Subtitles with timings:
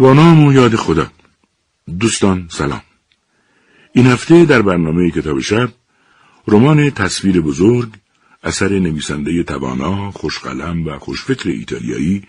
[0.00, 1.10] با نام و یاد خدا
[2.00, 2.82] دوستان سلام
[3.92, 5.68] این هفته در برنامه کتاب شب
[6.48, 7.88] رمان تصویر بزرگ
[8.42, 12.22] اثر نویسنده توانا خوشقلم و خوشفکر ایتالیایی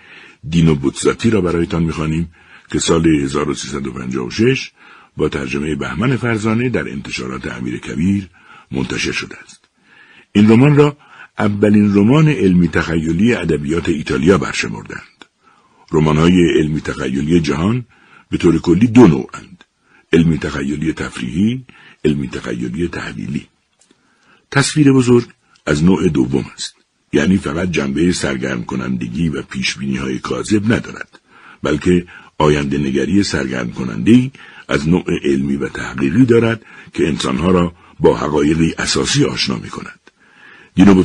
[0.49, 2.31] دینو بوتزاتی را برایتان می‌خوانیم
[2.71, 4.71] که سال 1356
[5.17, 8.27] با ترجمه بهمن فرزانه در انتشارات امیر کبیر
[8.71, 9.69] منتشر شده است.
[10.31, 10.97] این رمان را
[11.39, 15.10] اولین رمان علمی تخیلی ادبیات ایتالیا برشمردند.
[15.91, 17.85] رمان‌های علمی تخیلی جهان
[18.29, 19.63] به طور کلی دو نوعند.
[20.13, 21.65] علمی تخیلی تفریحی،
[22.05, 23.47] علمی تخیلی تحلیلی.
[24.51, 25.27] تصویر بزرگ
[25.65, 26.75] از نوع دوم است.
[27.13, 31.19] یعنی فقط جنبه سرگرم کنندگی و پیشبینی های کاذب ندارد
[31.63, 32.05] بلکه
[32.37, 34.31] آینده نگری سرگرم کننده
[34.67, 36.61] از نوع علمی و تحقیقی دارد
[36.93, 39.99] که انسانها را با حقایقی اساسی آشنا می کند.
[40.75, 41.03] دینو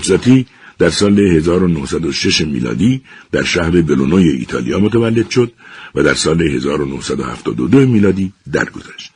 [0.78, 5.52] در سال 1906 میلادی در شهر بلونوی ایتالیا متولد شد
[5.94, 9.12] و در سال 1972 میلادی درگذشت.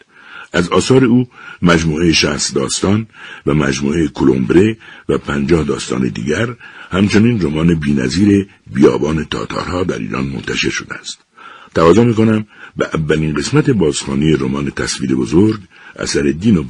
[0.53, 1.29] از آثار او
[1.63, 3.07] مجموعه شهست داستان
[3.47, 4.77] و مجموعه کلومبره
[5.09, 6.57] و پنجاه داستان دیگر
[6.91, 11.19] همچنین رمان بینظیر بیابان تاتارها در ایران منتشر شده است.
[11.75, 15.61] تقاضا می‌کنم به اولین قسمت بازخانی رمان تصویر بزرگ
[15.97, 16.65] اثر دین و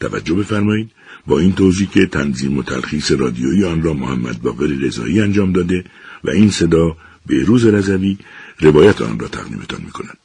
[0.00, 0.90] توجه بفرمایید
[1.28, 5.84] با این توضیح که تنظیم و تلخیص رادیویی آن را محمد باقر رضایی انجام داده
[6.24, 6.96] و این صدا
[7.26, 8.18] به روز رضوی
[8.60, 10.18] روایت آن را تقدیمتان می کند.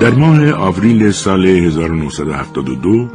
[0.00, 3.10] در ماه آوریل سال 1972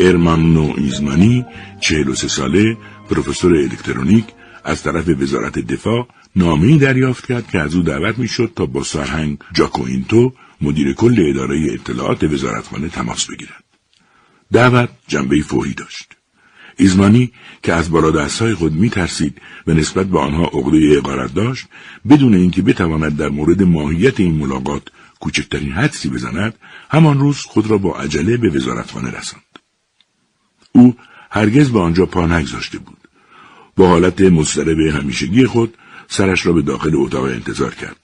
[0.00, 1.46] ارمانو ایزمانی
[1.80, 2.76] 43 ساله
[3.10, 4.24] پروفسور الکترونیک
[4.64, 9.38] از طرف وزارت دفاع نامه‌ای دریافت کرد که از او دعوت می‌شد تا با سرهنگ
[9.52, 13.64] جاکوینتو مدیر کل اداره اطلاعات وزارتخانه تماس بگیرد.
[14.52, 16.16] دعوت جنبه فوری داشت.
[16.76, 17.32] ایزمانی
[17.62, 21.66] که از بالا های خود می ترسید و نسبت به آنها عقده اقارت داشت
[22.08, 24.82] بدون اینکه بتواند در مورد ماهیت این ملاقات
[25.20, 26.54] کوچکترین حدسی بزند
[26.90, 29.58] همان روز خود را با عجله به وزارتخانه رساند
[30.72, 30.96] او
[31.30, 33.08] هرگز به آنجا پا نگذاشته بود
[33.76, 35.76] با حالت مضطرب همیشگی خود
[36.10, 37.96] سرش را به داخل اتاق انتظار کرد.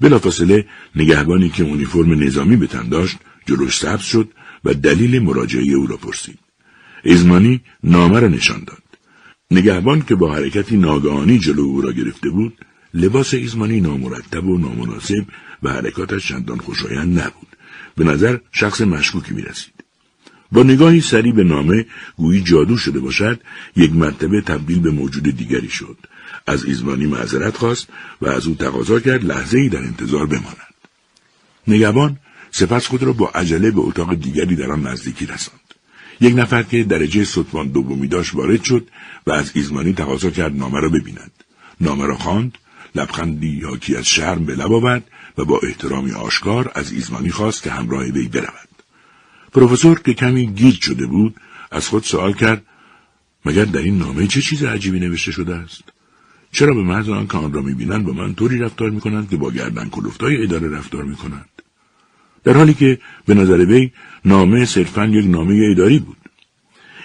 [0.00, 4.28] بلافاصله نگهبانی که اونیفرم نظامی به تن داشت جلوش سبز شد
[4.64, 6.38] و دلیل مراجعه او را پرسید.
[7.04, 8.82] ایزمانی نامه را نشان داد.
[9.50, 12.58] نگهبان که با حرکتی ناگهانی جلو او را گرفته بود
[12.94, 15.24] لباس ایزمانی نامرتب و نامناسب
[15.62, 17.48] و حرکاتش چندان خوشایند نبود.
[17.96, 19.75] به نظر شخص مشکوکی می رسید.
[20.52, 21.86] با نگاهی سری به نامه
[22.16, 23.40] گویی جادو شده باشد
[23.76, 25.96] یک مرتبه تبدیل به موجود دیگری شد.
[26.46, 27.88] از ایزمانی معذرت خواست
[28.22, 30.74] و از او تقاضا کرد لحظه ای در انتظار بماند.
[31.68, 32.18] نگهبان
[32.50, 35.60] سپس خود را با عجله به اتاق دیگری در آن نزدیکی رساند.
[36.20, 38.88] یک نفر که درجه سطفان دومی داشت وارد شد
[39.26, 41.32] و از ایزمانی تقاضا کرد نامه را ببیند.
[41.80, 42.58] نامه را خواند
[42.94, 45.04] لبخندی حاکی از شرم به لب آورد
[45.38, 48.65] و با احترامی آشکار از ایزمانی خواست که همراه وی برود.
[49.52, 51.34] پروفسور که کمی گیج شده بود
[51.70, 52.62] از خود سوال کرد
[53.44, 55.84] مگر در این نامه چه چیز عجیبی نوشته شده است؟
[56.52, 59.88] چرا به محض آنکه آن را می‌بینند با من طوری رفتار می‌کنند که با گردن
[59.88, 61.48] کلفتای اداره رفتار می‌کنند؟
[62.44, 63.90] در حالی که به نظر وی
[64.24, 66.16] نامه صرفا یک نامه اداری بود.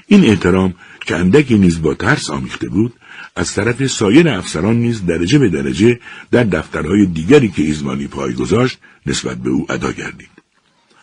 [0.07, 0.73] این احترام
[1.05, 2.94] که اندکی نیز با ترس آمیخته بود
[3.35, 5.99] از طرف سایر افسران نیز درجه به درجه
[6.31, 10.31] در دفترهای دیگری که ایزمانی پای گذاشت نسبت به او ادا گردید.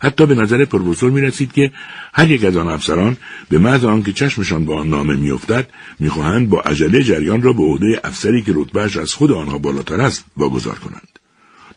[0.01, 1.73] حتی به نظر پروفسور می رسید که
[2.15, 3.17] هر یک از آن افسران
[3.49, 5.69] به محض آنکه چشمشان با آن نامه میافتد
[5.99, 10.25] می‌خواهند با عجله جریان را به عهده افسری که رتبهش از خود آنها بالاتر است
[10.37, 11.09] واگذار کنند.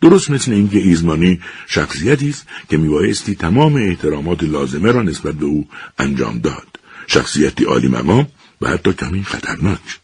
[0.01, 5.67] درست مثل اینکه ایزمانی شخصیتی است که میبایستی تمام احترامات لازمه را نسبت به او
[5.99, 6.67] انجام داد
[7.07, 8.27] شخصیتی عالی مقام
[8.61, 9.99] و حتی کمی خطرناک.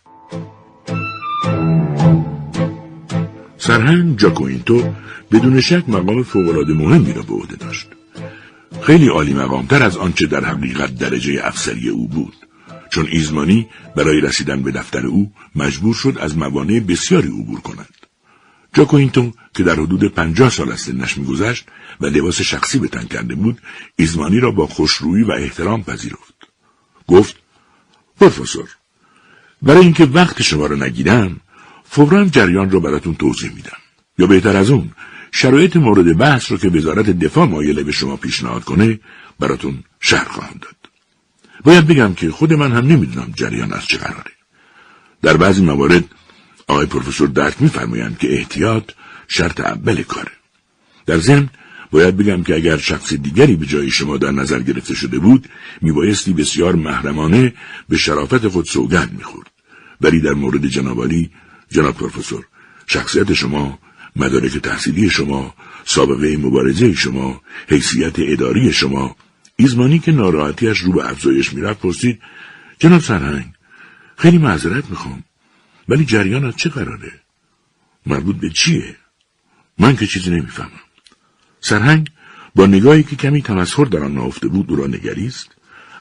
[3.58, 4.94] سرهنگ جاکوینتو
[5.31, 7.97] بدون شک مقام فوقالعاده مهمی را به عهده داشت.
[8.81, 12.33] خیلی عالی مقامتر از آنچه در حقیقت درجه افسری او بود.
[12.89, 17.89] چون ایزمانی برای رسیدن به دفتر او مجبور شد از موانع بسیاری عبور کند.
[18.74, 21.65] جاکوینتو که در حدود پنجاه سال از سنش میگذشت
[22.01, 23.62] و لباس شخصی به تن کرده بود
[23.95, 26.33] ایزمانی را با خوشرویی و احترام پذیرفت.
[27.07, 27.35] گفت
[28.19, 28.69] پروفسور
[29.62, 31.39] برای اینکه وقت شما را نگیرم
[31.83, 33.77] فورا جریان را براتون توضیح میدم.
[34.18, 34.91] یا بهتر از اون
[35.31, 39.00] شرایط مورد بحث رو که وزارت دفاع مایله به شما پیشنهاد کنه
[39.39, 40.75] براتون شرح خواهم داد.
[41.63, 44.31] باید بگم که خود من هم نمی‌دونم جریان از چه قراره.
[45.21, 46.03] در بعضی موارد
[46.68, 48.91] آقای پروفسور درک میفرمایند که احتیاط
[49.27, 50.31] شرط اول کاره.
[51.06, 51.50] در ضمن
[51.91, 55.50] باید بگم که اگر شخص دیگری به جای شما در نظر گرفته شده بود
[55.81, 57.53] میبایستی بسیار محرمانه
[57.89, 59.51] به شرافت خود سوگند می‌خورد.
[60.01, 61.31] ولی در مورد جنابالی
[61.69, 62.45] جناب پروفسور
[62.88, 63.79] شخصیت شما
[64.18, 65.54] مدارک تحصیلی شما
[65.86, 69.16] سابقه مبارزه شما حیثیت اداری شما.
[69.56, 72.19] ایزمانی که ناراحتیش رو به افزایش می‌رفت پرسید
[72.80, 73.54] جناب سرهنگ
[74.18, 75.24] خیلی معذرت می‌خوام
[75.90, 77.12] ولی جریان از چه قراره؟
[78.06, 78.96] مربوط به چیه؟
[79.80, 80.81] من که چیزی نمی‌فهمم.
[81.62, 82.12] سرهنگ
[82.56, 85.48] با نگاهی که کمی تمسخر در آن نهفته بود او را نگریست.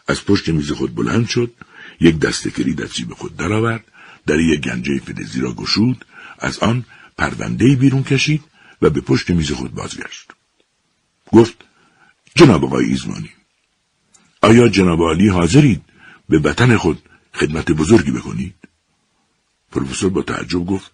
[0.09, 1.53] از پشت میز خود بلند شد
[2.01, 3.85] یک دست کلید از جیب خود درآورد
[4.27, 6.05] در یک گنجه فلزی را گشود.
[6.39, 6.85] از آن
[7.19, 8.45] پرونده بیرون کشید
[8.83, 10.33] و به پشت میز خود بازگشت.
[11.33, 11.65] گفت
[12.35, 13.31] جناب آقای ایزمانی
[14.43, 15.83] آیا جناب عالی حاضرید
[16.29, 17.03] به وطن خود
[17.35, 18.55] خدمت بزرگی بکنید؟
[19.73, 20.93] پروفسور با تعجب گفت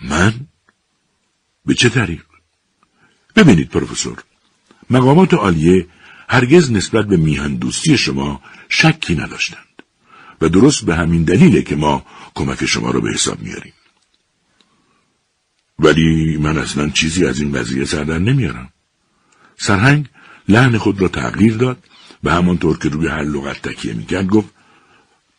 [0.00, 0.34] من؟
[1.66, 2.24] به چه طریق؟
[3.36, 4.22] ببینید پروفسور
[4.90, 5.86] مقامات عالیه
[6.28, 9.82] هرگز نسبت به میهندوستی شما شکی نداشتند
[10.40, 13.72] و درست به همین دلیله که ما کمک شما را به حساب میاریم.
[15.80, 18.68] ولی من اصلا چیزی از این وضعیه سردر نمیارم.
[19.56, 20.06] سرهنگ
[20.48, 21.78] لحن خود را تغییر داد
[22.24, 24.48] و همانطور که روی هر لغت تکیه می‌کرد گفت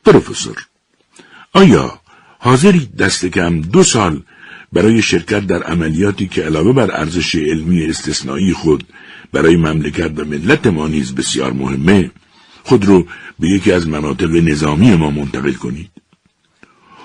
[0.06, 0.66] پروفسور
[1.54, 2.02] آیا
[2.40, 4.24] حاضری دست کم دو سال
[4.74, 8.84] برای شرکت در عملیاتی که علاوه بر ارزش علمی استثنایی خود
[9.32, 12.12] برای مملکت و ملت ما نیز بسیار مهمه
[12.64, 13.08] خود رو
[13.40, 15.92] به یکی از مناطق نظامی ما منتقل کنید؟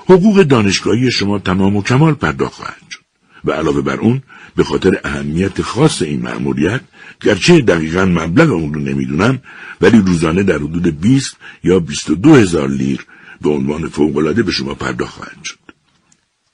[0.04, 3.05] حقوق دانشگاهی شما تمام و کمال پرداخت خواهد شد.
[3.46, 4.22] و علاوه بر اون
[4.56, 6.80] به خاطر اهمیت خاص این مأموریت
[7.20, 9.38] گرچه دقیقا مبلغ اون رو نمی‌دونم
[9.80, 13.06] ولی روزانه در حدود 20 یا 22 هزار لیر
[13.40, 15.58] به عنوان فوقالعاده به شما پرداخت خواهد شد.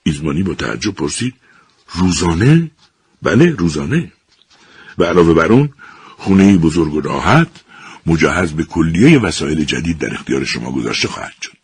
[0.02, 1.34] ایزمانی با تعجب پرسید
[1.94, 2.70] روزانه؟
[3.22, 4.12] بله روزانه.
[4.98, 5.70] و علاوه بر اون
[6.18, 7.48] خونه بزرگ و راحت
[8.06, 11.56] مجهز به کلیه وسایل جدید در اختیار شما گذاشته خواهد شد.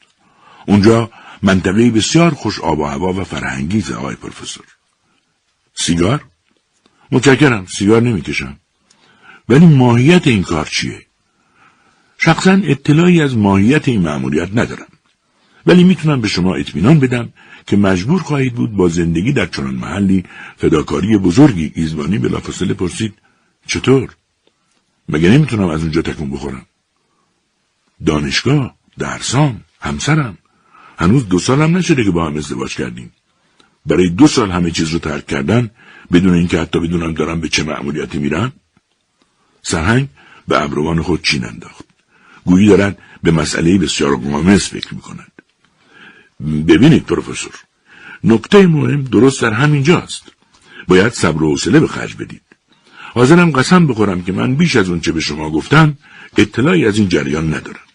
[0.66, 1.10] اونجا
[1.42, 4.64] منطقه بسیار خوش آب و هوا و فرهنگیز آقای پروفسور.
[5.78, 6.24] سیگار؟
[7.12, 8.56] متشکرم سیگار نمی‌کشم.
[9.48, 11.06] ولی ماهیت این کار چیه؟
[12.18, 14.86] شخصا اطلاعی از ماهیت این مأموریت ندارم.
[15.66, 17.32] ولی می‌تونم به شما اطمینان بدم
[17.66, 20.24] که مجبور خواهید بود با زندگی در چنان محلی
[20.56, 23.14] فداکاری بزرگی ایزبانی بلافاصله پرسید
[23.66, 24.14] چطور؟
[25.08, 26.66] مگه نمی‌تونم از اونجا تکون بخورم؟
[28.06, 30.38] دانشگاه درسام همسرم.
[30.98, 33.12] هنوز دو سالم نشده که با هم ازدواج کردیم.
[33.88, 35.70] برای دو سال همه چیز رو ترک کردن
[36.12, 38.52] بدون اینکه حتی بدونم دارم به چه مأموریتی میرم
[39.62, 40.08] سرهنگ
[40.48, 41.84] به ابروان خود چین انداخت.
[42.44, 45.32] گویی دارد به مسئله بسیار قامز فکر می‌کند
[46.40, 47.54] ببینید پروفسور
[48.24, 50.22] نکته مهم درست در همین جاست
[50.88, 52.42] باید صبر و حوصله به خرج بدید.
[53.14, 55.96] حاضرم قسم بخورم که من بیش از اون چه به شما گفتم
[56.36, 57.87] اطلاعی از این جریان ندارم.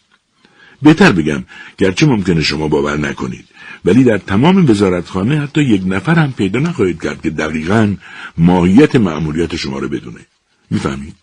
[0.84, 1.44] بهتر بگم
[1.78, 3.46] گرچه ممکنه شما باور نکنید
[3.86, 7.96] ولی در تمام وزارتخانه حتی یک نفر هم پیدا نخواهید کرد که دقیقا
[8.38, 10.26] ماهیت مأموریت شما رو بدونه.
[10.70, 11.16] می‌فهمید؟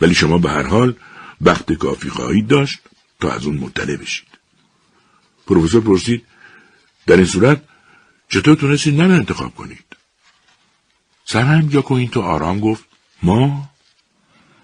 [0.00, 0.94] ولی شما به هر حال
[1.40, 2.80] وقت کافی خواهید داشت
[3.20, 4.28] تا از اون مطلع بشید.
[5.46, 6.24] پروفسور پرسید
[7.06, 7.62] در این صورت
[8.28, 9.84] چطور تونستید من انتخاب کنید؟
[11.24, 12.84] سرهنگ این تو آرام گفت
[13.22, 13.70] ما؟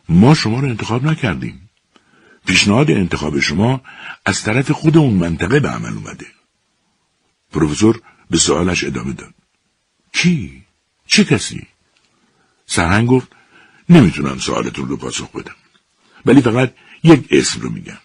[0.08, 1.69] ما شما رو انتخاب نکردیم.
[2.46, 3.80] پیشنهاد انتخاب شما
[4.26, 6.26] از طرف خود اون منطقه به عمل اومده.
[7.52, 9.34] پروفسور به سوالش ادامه داد.
[10.12, 10.64] کی؟
[11.06, 11.66] چه کسی؟
[12.66, 13.28] سرهنگ گفت
[13.88, 15.56] نمی‌تونم سوالتون رو پاسخ بدم.
[16.26, 17.98] ولی فقط یک اسم رو میگم.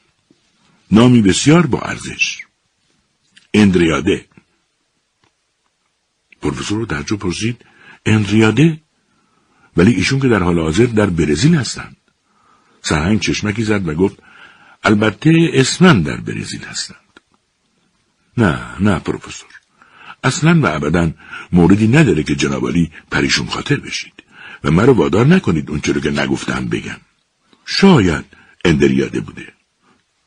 [0.92, 2.42] نامی بسیار با ارزش.
[3.54, 4.26] اندریاده.
[6.42, 7.66] پروفسور رو تعجب پرسید
[8.06, 8.82] اندریاده؟
[9.78, 11.98] ولی ایشون که در حال حاضر در برزیل هستند
[12.86, 14.18] سرهنگ چشمکی زد و گفت
[14.84, 17.20] البته اسما در برزیل هستند.
[18.38, 19.50] نه نه پروفسور.
[20.24, 21.12] اصلا و ابدا
[21.52, 24.14] موردی نداره که جنابالی پریشون خاطر بشید
[24.64, 27.02] و مرا وادار نکنید اون رو که نگفتم بگم.
[27.66, 28.26] شاید
[28.66, 29.54] اندریاده بوده.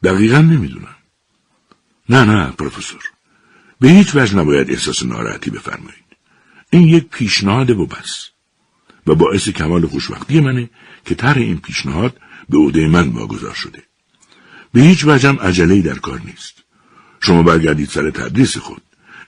[0.02, 0.96] دقیقا نمی‌دونم.
[2.08, 3.02] نه نه پروفسور.
[3.80, 6.04] به هیچ وجه نباید احساس ناراحتی بفرمایید.
[6.70, 8.28] این یک پیشنهاد و بس
[9.06, 10.70] و باعث کمال خوشبختی منه
[11.04, 13.82] که طرح این پیشنهاد به عهده من واگذار شده.
[14.72, 16.54] به هیچ وجهم عجله در کار نیست.
[17.20, 18.82] شما برگردید سر تدریس خود.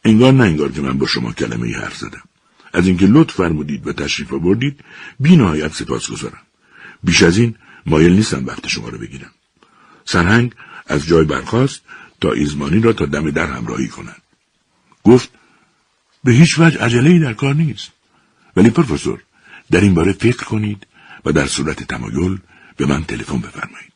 [0.05, 2.23] انگار نه انگار که من با شما کلمه ای حرف زدم.
[2.73, 4.81] از اینکه لطف فرمودید و تشریف آوردید
[5.21, 6.43] بی نهایت سپاس گذارم
[7.05, 7.55] بیش از این
[7.87, 9.31] مایل نیستم وقت شما رو بگیرم.
[10.05, 10.55] سرهنگ
[10.87, 11.81] از جای برخاست
[12.21, 14.23] تا ایزمانی را تا دم در همراهی کند.
[15.05, 15.31] گفت
[16.25, 17.91] به هیچ وجه عجله در کار نیست.
[18.57, 19.23] ولی پروفسور
[19.71, 20.87] در این باره فکر کنید
[21.25, 22.39] و در صورت تمایل
[22.81, 23.93] به من تلفن بفرمایید.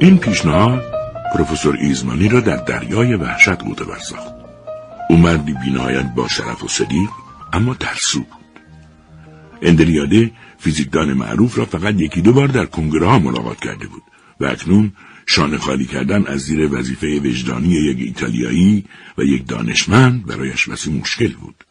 [0.00, 0.82] این پیشنهاد
[1.34, 4.34] پروفسور ایزمانی را در دریای وحشت غوطه ساخت
[5.10, 7.10] او مردی بینایت با شرف و صدیق
[7.52, 8.62] اما ترسو بود.
[9.62, 14.02] اندریاده فیزیکدان معروف را فقط یکی دو بار در کنگره ها ملاقات کرده بود
[14.40, 14.92] و اکنون
[15.26, 18.84] شانه خالی کردن از زیر وظیفه وجدانی یک ایتالیایی
[19.18, 21.64] و یک دانشمند برایش وسی مشکل بود.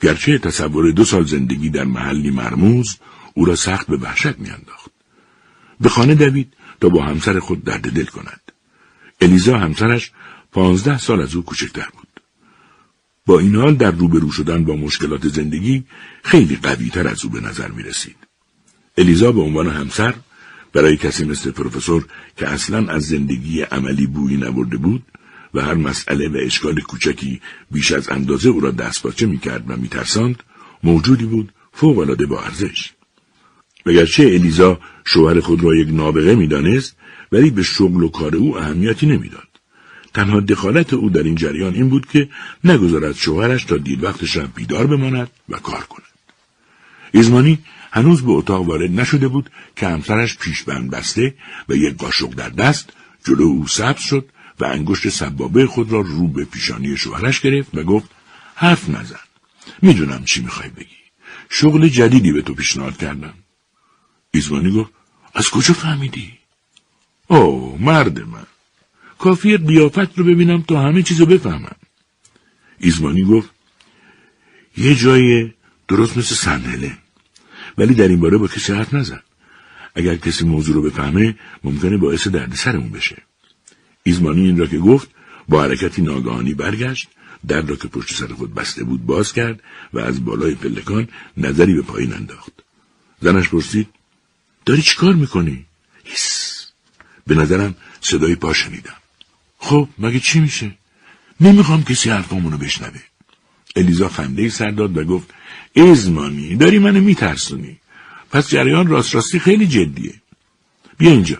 [0.00, 2.96] گرچه تصور دو سال زندگی در محلی مرموز
[3.34, 4.90] او را سخت به وحشت میانداخت.
[5.80, 8.40] به خانه دوید تا با همسر خود درد دل کند.
[9.20, 10.12] الیزا همسرش
[10.52, 12.08] پانزده سال از او کوچکتر بود.
[13.26, 15.84] با این حال در روبرو شدن با مشکلات زندگی
[16.22, 18.16] خیلی قویتر از او به نظر می رسید.
[18.98, 20.14] الیزا به عنوان همسر
[20.72, 25.02] برای کسی مثل پروفسور که اصلا از زندگی عملی بویی نبرده بود
[25.54, 27.40] و هر مسئله و اشکال کوچکی
[27.70, 30.42] بیش از اندازه او را دستپاچه می‌کرد و میترساند
[30.82, 32.90] موجودی بود فوقالعاده با ارزش.
[33.86, 36.96] وگرچه الیزا شوهر خود را یک نابغه می‌دانست
[37.32, 39.48] ولی به شغل و کار او اهمیتی نمی‌داد.
[40.14, 42.28] تنها دخالت او در این جریان این بود که
[42.64, 46.06] نگذارد شوهرش تا دیر وقت شب بیدار بماند و کار کند.
[47.12, 47.58] ایزمانی
[47.92, 51.34] هنوز به اتاق وارد نشده بود که همسرش پیشبند بسته
[51.68, 52.90] و یک قاشق در دست
[53.24, 54.28] جلو او سبز شد
[54.60, 58.10] و انگشت سبابه خود را رو به پیشانی شوهرش گرفت و گفت
[58.54, 59.20] حرف نزن.
[59.82, 60.98] می‌دونم چی می‌خوای بگی.
[61.50, 63.34] شغل جدیدی به تو پیشنهاد کردم.
[64.30, 64.90] ایزمانی گفت
[65.34, 66.32] از کجا فهمیدی؟
[67.26, 68.46] او مرد من.
[69.18, 71.76] کافی قیافت رو ببینم تا همه چیزو بفهمم.
[72.78, 73.50] ایزمانی گفت
[74.76, 75.52] یه جای
[75.88, 76.98] درست مثل سنهله
[77.78, 79.20] ولی در این باره با کسی حرف نزن.
[79.94, 83.27] اگر کسی موضوع رو بفهمه ممکنه باعث سرمون بشه.
[84.08, 85.08] ایزمانی این را که گفت
[85.48, 87.08] با حرکتی ناگهانی برگشت
[87.48, 89.60] در را که پشت سر خود بسته بود باز کرد
[89.92, 92.52] و از بالای پلکان نظری به پایین انداخت.
[93.20, 93.88] زنش پرسید
[94.66, 95.64] داری چیکار می‌کنی؟
[96.04, 96.66] هیس
[97.26, 98.96] به نظرم صدای پا شنیدم.
[99.58, 100.74] خب مگه چی میشه؟
[101.40, 103.02] نمی‌خوام کسی حرفامونو بشنوه.
[103.76, 105.28] الیزا خنده سر داد و گفت
[105.76, 107.78] ازمانی داری منو میترسونی.
[108.30, 110.14] پس جریان راست راستی خیلی جدیه.
[110.98, 111.38] بیا اینجا.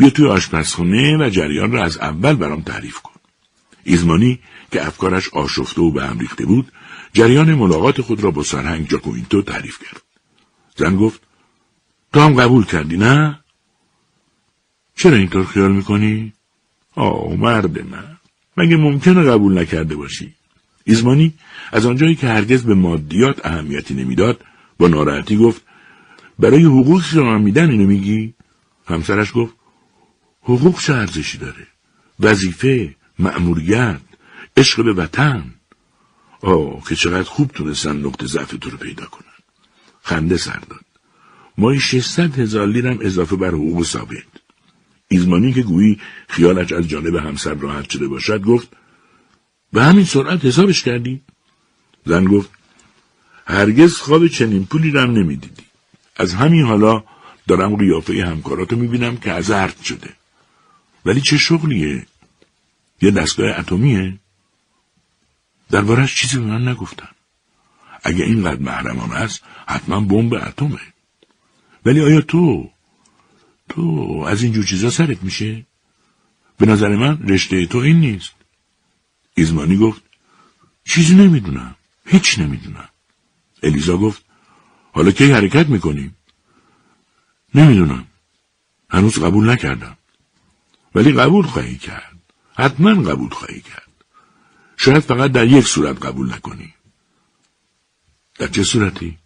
[0.00, 3.20] بیا توی آشپزخونه و جریان را از اول برام تعریف کن.
[3.84, 4.38] ایزمانی
[4.72, 6.72] که افکارش آشفته و به هم ریخته بود
[7.12, 10.02] جریان ملاقات خود را با سرهنگ جاکوینتو تعریف کرد.
[10.76, 11.20] زن گفت
[12.12, 13.40] تو هم قبول کردی نه؟
[14.96, 16.32] چرا اینطور خیال می‌کنی؟
[16.94, 18.16] آه مرد من.
[18.56, 20.34] مگه ممکنه قبول نکرده باشی؟
[20.84, 21.34] ایزمانی
[21.72, 24.44] از آنجایی که هرگز به مادیات اهمیتی نمی‌داد
[24.78, 25.62] با ناراحتی گفت
[26.38, 28.34] برای حقوقی که من میدن اینو میگی؟
[28.86, 29.59] همسرش گفت
[30.42, 31.66] حقوق چه ارزشی داره؟
[32.20, 34.00] وظیفه مأموریت
[34.56, 35.54] عشق به وطن؟
[36.40, 39.24] آه که چقدر خوب تونستن نقطه ضعف تو رو پیدا کنن.
[40.02, 40.84] خنده سر داد.
[41.58, 44.24] مایی 600 هزار لیرم اضافه بر حقوق ثابت.
[45.08, 48.68] ایزمانی که گویی خیالش از جانب همسر راحت شده باشد گفت
[49.72, 51.20] به همین سرعت حسابش کردی؟
[52.06, 52.50] زن گفت
[53.46, 55.62] هرگز خواب چنین پولی رم نمی‌دیدی.
[56.16, 57.04] از همین حالا
[57.48, 59.50] دارم قیافه همکاراتو می‌بینم که از
[59.84, 60.19] شده.
[61.04, 62.06] ولی چه شغلیه؟
[63.02, 64.18] یه دستگاه اتمیه؟
[65.70, 67.08] دربارهش چیزی به من نگفتن.
[68.02, 70.80] اگه اینقدر محرمانه است حتما بمب اتمه.
[71.84, 72.70] ولی آیا تو؟
[73.68, 73.80] تو
[74.28, 75.66] از اینجور چیزا سرت میشه؟
[76.58, 78.32] به نظر من رشته تو این نیست.
[79.34, 80.02] ایزمانی گفت
[80.84, 81.74] چیزی نمی‌دونم.
[82.06, 82.88] هیچ نمی‌دونم.
[83.62, 84.24] الیزا گفت
[84.92, 86.16] حالا کی حرکت می‌کنیم؟
[87.54, 88.06] نمی‌دونم.
[88.90, 89.96] هنوز قبول نکردم.
[90.94, 92.18] ولی قبول خواهی کرد.
[92.54, 93.90] حتما قبول خواهی کرد.
[94.76, 96.74] شاید فقط در یک صورت قبول نکنی.
[98.38, 99.18] در چه صورتی؟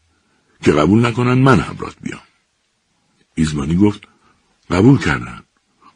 [0.62, 2.20] که قبول نکنن من همراه بیام.
[3.34, 4.08] ایزمانی گفت
[4.70, 5.42] قبول کردن.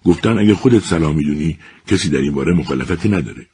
[0.05, 3.47] گفتن اگه خودت سلام می‌دونی کسی در این باره مخالفتی نداره.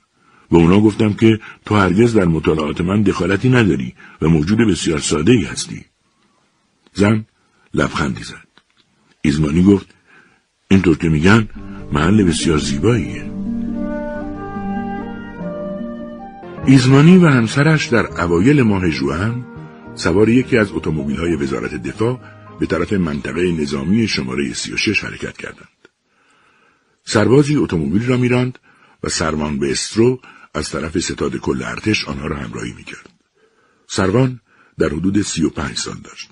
[0.50, 5.32] و اونا گفتم که تو هرگز در مطالعات من دخالتی نداری و موجود بسیار ساده
[5.32, 5.84] ای هستی.
[6.92, 7.26] زن
[7.74, 8.48] لبخندی زد.
[9.22, 9.86] ایزمانی گفت
[10.70, 11.48] اینطور که میگن
[11.92, 13.30] محل بسیار زیباییه
[16.66, 19.46] ایزمانی و همسرش در اوایل ماه جوان
[19.94, 22.20] سوار یکی از اتومبیل های وزارت دفاع
[22.60, 25.68] به طرف منطقه نظامی شماره 36 حرکت کردند.
[27.04, 28.58] سربازی اتومبیل را میراند
[29.02, 30.20] و سروان به استرو
[30.54, 33.10] از طرف ستاد کل ارتش آنها را همراهی می‌کرد.
[33.86, 34.40] سروان
[34.78, 36.30] در حدود سی و پنج سال داشت.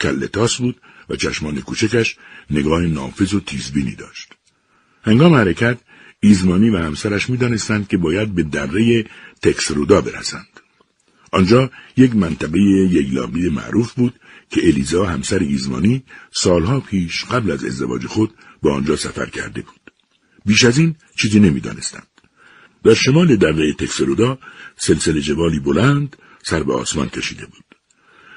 [0.00, 2.16] کل تاس بود و چشمان کوچکش
[2.50, 4.32] نگاه نافذ و تیزبینی داشت.
[5.02, 5.78] هنگام حرکت
[6.20, 9.04] ایزمانی و همسرش می‌دانستند که باید به دره
[9.42, 10.60] تکسرودا برسند.
[11.32, 12.60] آنجا یک منطقه
[12.90, 14.14] یگلابی معروف بود
[14.50, 19.80] که الیزا همسر ایزمانی سالها پیش قبل از ازدواج خود به آنجا سفر کرده بود.
[20.46, 22.06] بیش از این چیزی نمی‌دانستند
[22.84, 24.38] در شمال دره تکسرودا
[24.76, 27.64] سلسله جوالی بلند سر به آسمان کشیده بود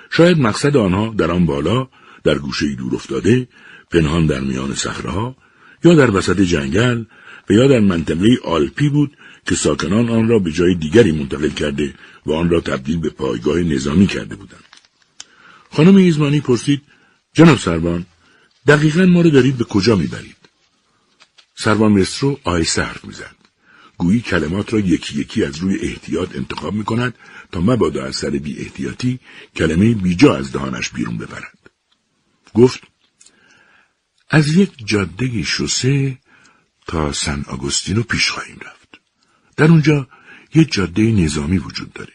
[0.10, 1.88] شاید مقصد آنها در آن بالا
[2.24, 3.48] در گوشه دور افتاده
[3.92, 5.36] پنهان در میان صخرهها
[5.84, 7.04] یا در وسط جنگل
[7.50, 11.94] و یا در منطقه آلپی بود که ساکنان آن را به جای دیگری منتقل کرده
[12.26, 14.64] و آن را تبدیل به پایگاه نظامی کرده بودند.
[15.72, 16.82] خانم ایزمانی پرسید
[17.34, 18.06] جناب سربان
[18.68, 20.36] دقیقا ما را دارید به کجا می‌برید؟
[21.56, 23.36] سربان مسترو آهسته حرف می‌زد.
[23.98, 27.16] گویی کلمات را یکی یکی از روی احتیاط انتخاب می کند
[27.52, 29.20] تا مبادا از سر بی احتیاطی
[29.56, 31.61] کلمه بیجا از دهانش بیرون ببرد.
[32.54, 32.84] گفت
[34.30, 36.18] از یک جاده شوسه
[36.88, 39.02] تا سن آگوستینو پیش خواهیم رفت.
[39.58, 40.08] در اونجا
[40.56, 42.14] یک جاده نظامی وجود داره.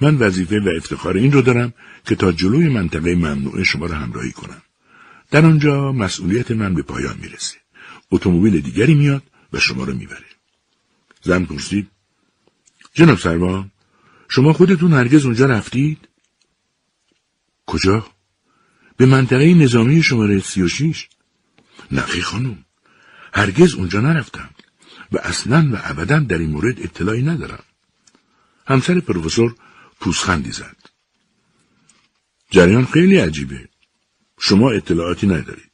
[0.00, 1.72] من وظیفه و افتخار این رو دارم
[2.06, 4.62] که تا جلوی منطقه ممنوعه شما را همراهی کنم.
[5.30, 7.56] در آنجا مسئولیت من به پایان می‌رسه.
[8.10, 10.26] اتومبیل دیگری میاد و شما را می‌بره.
[11.22, 11.88] زن پرسید
[12.94, 13.70] جناب سروان
[14.28, 16.08] شما خودتون هرگز اونجا رفتید؟
[17.66, 18.06] کجا؟
[18.96, 21.08] به منطقه نظامی شماره سی و شیش؟
[21.92, 22.64] نخی خانم
[23.32, 24.50] هرگز اونجا نرفتم
[25.12, 27.64] و اصلا و ابدا در این مورد اطلاعی ندارم.
[28.66, 29.54] همسر پروفسور
[30.00, 30.76] پوسخندی زد.
[32.50, 33.68] جریان خیلی عجیبه.
[34.40, 35.70] شما اطلاعاتی ندارید.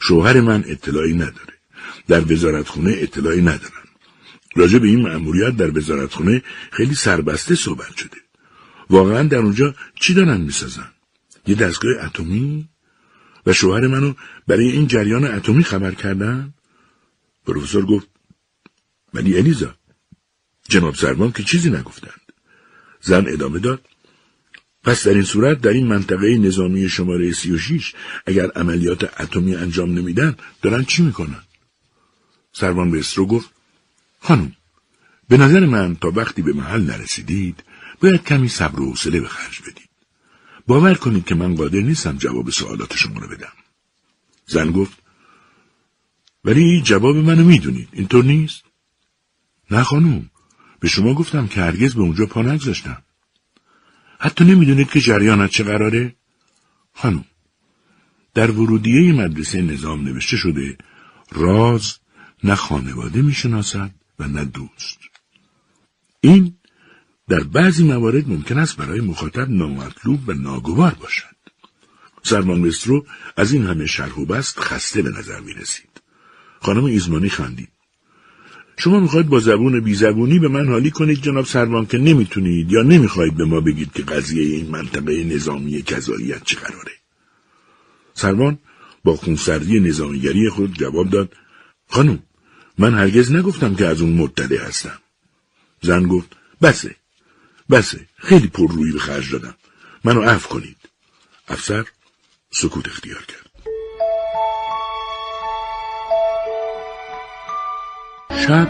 [0.00, 1.54] شوهر من اطلاعی نداره.
[2.08, 3.86] در وزارتخونه اطلاعی ندارن
[4.56, 8.16] راجع به این مأموریت در وزارتخونه خیلی سربسته صحبت شده.
[8.90, 10.90] واقعا در اونجا چی دارن می‌سازن؟
[11.46, 12.68] یه دستگاه اتمی؟
[13.46, 14.14] و شوهر منو
[14.46, 16.54] برای این جریان اتمی خبر کردن؟
[17.46, 18.08] پروفسور گفت
[19.14, 19.74] ولی الیزا
[20.68, 22.20] جناب سرمان که چیزی نگفتند.
[23.00, 23.80] زن ادامه داد
[24.82, 27.94] پس در این صورت در این منطقه نظامی شماره 36
[28.26, 31.42] اگر عملیات اتمی انجام نمیدن دارن چی می‌کنن؟
[32.52, 33.50] سربان بسترو گفت
[34.20, 34.52] خانم
[35.28, 37.62] به نظر من تا وقتی به محل نرسیدید
[38.00, 39.85] باید کمی صبر و حوصله به خرج بدید.
[40.66, 43.52] باور کنید که من قادر نیستم جواب سوالات شما رو بدم.
[44.46, 45.02] زن گفت
[46.44, 47.88] ولی جواب منو می‌دونید.
[47.92, 48.64] اینطور نیست؟
[49.70, 50.30] نه خانم
[50.80, 53.02] به شما گفتم که هرگز به اونجا پا نگذاشتم.
[54.18, 56.16] حتی نمی‌دونید که جریانت چه قراره؟
[56.94, 57.24] خانم
[58.34, 60.78] در ورودیه مدرسه نظام نوشته شده
[61.32, 61.98] راز
[62.44, 64.98] نه خانواده می‌شناسد و نه دوست.
[66.20, 66.58] این
[67.28, 71.36] در بعضی موارد ممکن است برای مخاطب نامطلوب و ناگوار باشد.
[72.22, 76.00] سرمان مسترو از این همه شرح و بست خسته به نظر می رسید.
[76.60, 77.68] خانم ایزمانی خندید.
[78.78, 83.36] شما می‌خواید با زبون بیزبونی به من حالی کنید جناب سروان که نمی‌تونید یا نمی‌خواهید
[83.36, 86.92] به ما بگید که قضیه این منطقه نظامی کذاییت چه قراره.
[88.14, 88.58] سروان
[89.04, 91.32] با خونسردی نظامیگری خود جواب داد.
[91.88, 92.18] خانم
[92.78, 94.98] من هرگز نگفتم که از اون مطلع هستم.
[95.82, 96.96] زن گفت بسه.
[97.70, 99.54] بسه خیلی پر روی به خرج دادم.
[100.04, 100.76] منو عفو کنید.
[101.48, 101.84] افسر
[102.50, 103.46] سکوت اختیار کرد.
[108.46, 108.68] شب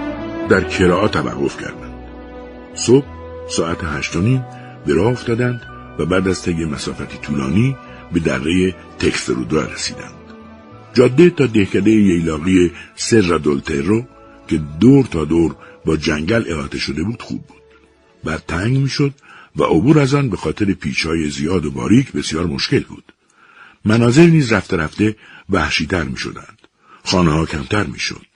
[0.48, 2.08] در کرا توقف کردند.
[2.74, 3.06] صبح
[3.50, 4.44] ساعت هشت و نیم
[4.86, 5.62] به راه افتادند
[5.98, 7.76] و بعد از طی مسافتی طولانی
[8.12, 10.14] به دره تکسترودرا رسیدند.
[10.94, 14.06] جاده تا دهکده ییلاقی سر دولترو
[14.48, 17.55] که دور تا دور با جنگل احاطه شده بود خوب
[18.26, 19.14] بعد تنگ می‌شد
[19.56, 23.12] و عبور از آن به خاطر پیچهای زیاد و باریک بسیار مشکل بود
[23.84, 25.16] مناظر نیز رفته رفته
[25.50, 26.58] وحشیتر می شدند.
[27.04, 28.26] خانه ها کمتر می شد.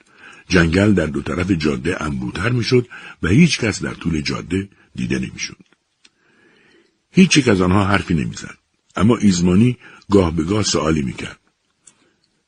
[0.49, 2.87] جنگل در دو طرف جاده انبوتر می شد
[3.23, 5.57] و هیچ کس در طول جاده دیده نمی شد.
[7.11, 8.57] هیچ یک از آنها حرفی نمی‌زد.
[8.95, 9.77] اما ایزمانی
[10.11, 11.39] گاه به گاه سوالی می کرد.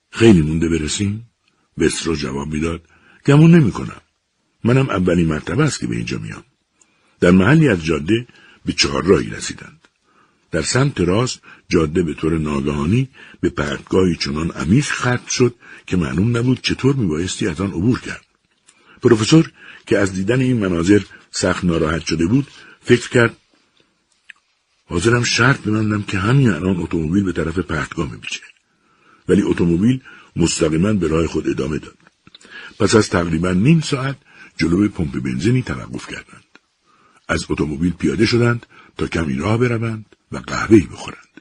[0.09, 1.29] خیلی مونده برسیم؟
[1.79, 2.81] بسرو جواب می‌داد
[3.25, 4.01] گمون نمی کنم.
[4.63, 6.43] منم اولین مرتبه است که به اینجا میام.
[7.23, 8.27] در محلی از جاده
[8.65, 9.87] به چهار راهی رسیدند.
[10.51, 13.09] در سمت راست جاده به طور ناگهانی
[13.41, 15.55] به پرتگاهی چنان عمیق ختم شد
[15.87, 18.25] که معلوم نبود چطور میبایستی از آن عبور کرد.
[19.01, 19.51] پروفسور
[19.87, 22.47] که از دیدن این مناظر سخت ناراحت شده بود
[22.81, 23.37] فکر کرد
[24.85, 28.41] حاضرم شرط ببندم که همین الان اتومبیل به طرف پرتگاه میپیچه
[29.29, 30.01] ولی اتومبیل
[30.35, 31.97] مستقیما به راه خود ادامه داد
[32.79, 34.17] پس از تقریبا نیم ساعت
[34.57, 36.52] جلوی پمپ بنزینی توقف کردند
[37.33, 38.65] از اتومبیل پیاده شدند
[38.97, 41.33] تا کمی راه بروند و قهوه‌ای بخورند.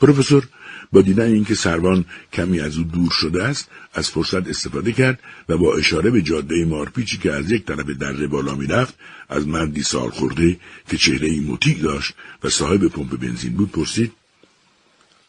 [0.00, 0.48] پروفسور
[0.92, 5.58] با دیدن اینکه سروان کمی از او دور شده است از فرصت استفاده کرد و
[5.58, 8.94] با اشاره به جاده مارپیچی که از یک طرف دره بالا می‌رفت
[9.28, 14.12] از مردی سال خورده که چهره مطیع داشت و صاحب پمپ بنزین بود پرسید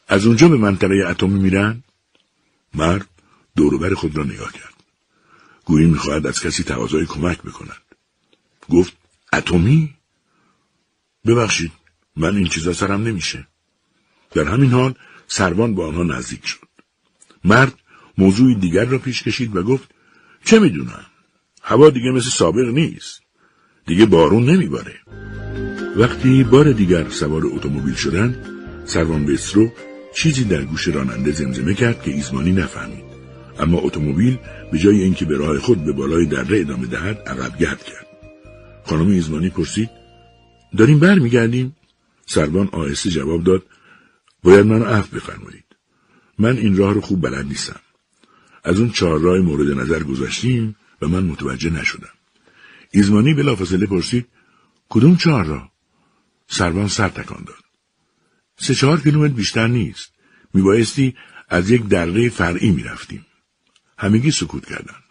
[0.07, 1.83] از اونجا به منطقه اتمی میرن؟
[2.73, 3.07] مرد
[3.55, 4.73] دوروبر خود را نگاه کرد.
[5.65, 7.81] گویی می‌خواهد از کسی تقاضای کمک بکند.
[8.69, 8.93] گفت
[9.33, 9.96] اتمی؟
[11.27, 11.71] ببخشید
[12.15, 13.47] من این چیزا سرم نمیشه.
[14.31, 14.93] در همین حال
[15.27, 16.67] سروان با آنها نزدیک شد.
[17.43, 17.73] مرد
[18.17, 19.89] موضوع دیگر را پیش کشید و گفت
[20.45, 21.05] چه می‌دونم؟
[21.61, 23.21] هوا دیگه مثل سابق نیست.
[23.85, 24.95] دیگه بارون نمیباره.
[25.95, 28.45] وقتی بار دیگر سوار اتومبیل شدند
[28.85, 29.71] سروان بسترو
[30.15, 33.07] چیزی در گوش راننده زمزمه کرد که ایزمانی نفهمید.
[33.59, 34.37] اما اتومبیل
[34.71, 38.07] به جای اینکه به راه خود به بالای دره ادامه دهد عقب گرد کرد.
[38.85, 39.89] خانم ایزمانی پرسید
[40.77, 41.75] داریم برمیگردیم.
[42.25, 43.65] سروان آهسته جواب داد
[44.43, 45.65] باید منو عفو بفرمایید.
[46.39, 47.79] من این راه رو خوب بلد نیستم.
[48.63, 52.09] از اون چهار راه مورد نظر گذاشتیم و من متوجه نشدم.
[52.91, 54.27] ایزمانی بلافاصله پرسید
[54.89, 55.71] کدوم چهار راه؟
[56.47, 57.63] سروان سر تکان داد.
[58.59, 60.11] سه چهار کیلومتر بیشتر نیست.
[60.53, 61.15] میبایستی
[61.49, 63.25] از یک دره فرعی می‌رفتیم.
[63.97, 65.03] همگی سکوت کردند.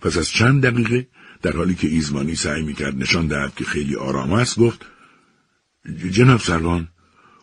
[0.00, 1.08] پس از چند دقیقه
[1.42, 4.86] در حالی که ایزمانی سعی می‌کرد نشان دهد که خیلی آرام است گفت
[6.12, 6.88] جناب سروان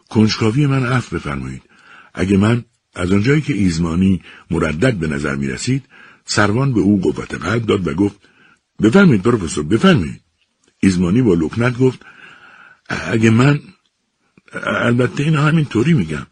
[0.09, 1.61] کنجکاوی من عفو بفرمایید.
[2.13, 5.83] اگه من از آنجایی که ایزمانی مردد به نظر می رسید
[6.25, 8.15] سروان به او قوت قلب داد و گفت
[8.81, 10.21] بفرمایید پروفسور بفرمایید.
[10.79, 12.05] ایزمانی با لکنت گفت
[12.89, 13.59] اگه من
[14.63, 16.27] البته این همین طوری میگم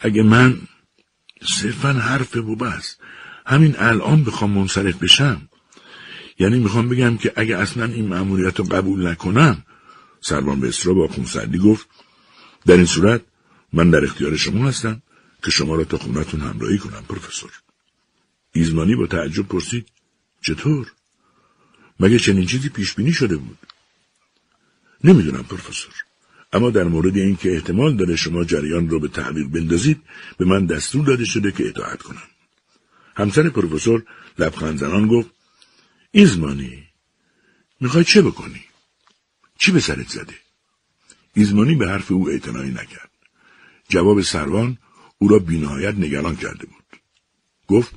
[0.00, 0.58] اگه من
[1.42, 2.96] صرفا حرف و بس
[3.46, 5.48] همین الان بخوام منصرف بشم
[6.38, 9.64] یعنی می‌خوام بگم که اگه اصلا این مأموریت رو قبول نکنم
[10.26, 11.86] سروان بسرا با خونسردی گفت
[12.66, 13.22] در این صورت
[13.72, 15.02] من در اختیار شما هستم
[15.42, 17.50] که شما را تا خونتون همراهی کنم پروفسور.
[18.52, 19.86] ایزمانی با تعجب پرسید
[20.42, 20.92] چطور؟
[22.00, 23.58] مگه چنین چیزی پیش بینی شده بود؟
[25.04, 25.94] نمی‌دونم پروفسور.
[26.52, 30.02] اما در مورد اینکه احتمال داره شما جریان رو به تعویق بندازید
[30.38, 32.28] به من دستور داده شده که اطاعت کنم.
[33.16, 34.04] همسر پروفسور
[34.38, 35.30] لبخند زنان گفت
[36.10, 36.84] ایزمانی
[37.80, 38.65] می‌خوای چه بکنی؟
[39.58, 40.34] چی به سرت زده؟
[41.34, 43.10] ایزمانی به حرف او اعتنایی نکرد.
[43.88, 44.78] جواب سروان
[45.18, 47.00] او را بینهایت نگران کرده بود.
[47.68, 47.94] گفت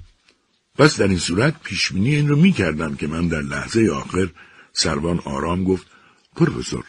[0.78, 4.30] پس در این صورت پیشبینی این رو می کردم که من در لحظه آخر
[4.74, 5.88] سروان آرام گفت
[6.36, 6.86] پروفسور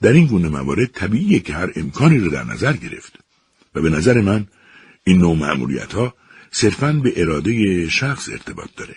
[0.00, 3.18] در این گونه موارد طبیعیه که هر امکانی رو در نظر گرفت
[3.74, 4.46] و به نظر من
[5.04, 6.14] این نوع معمولیت ها
[6.50, 8.96] صرفا به اراده شخص ارتباط داره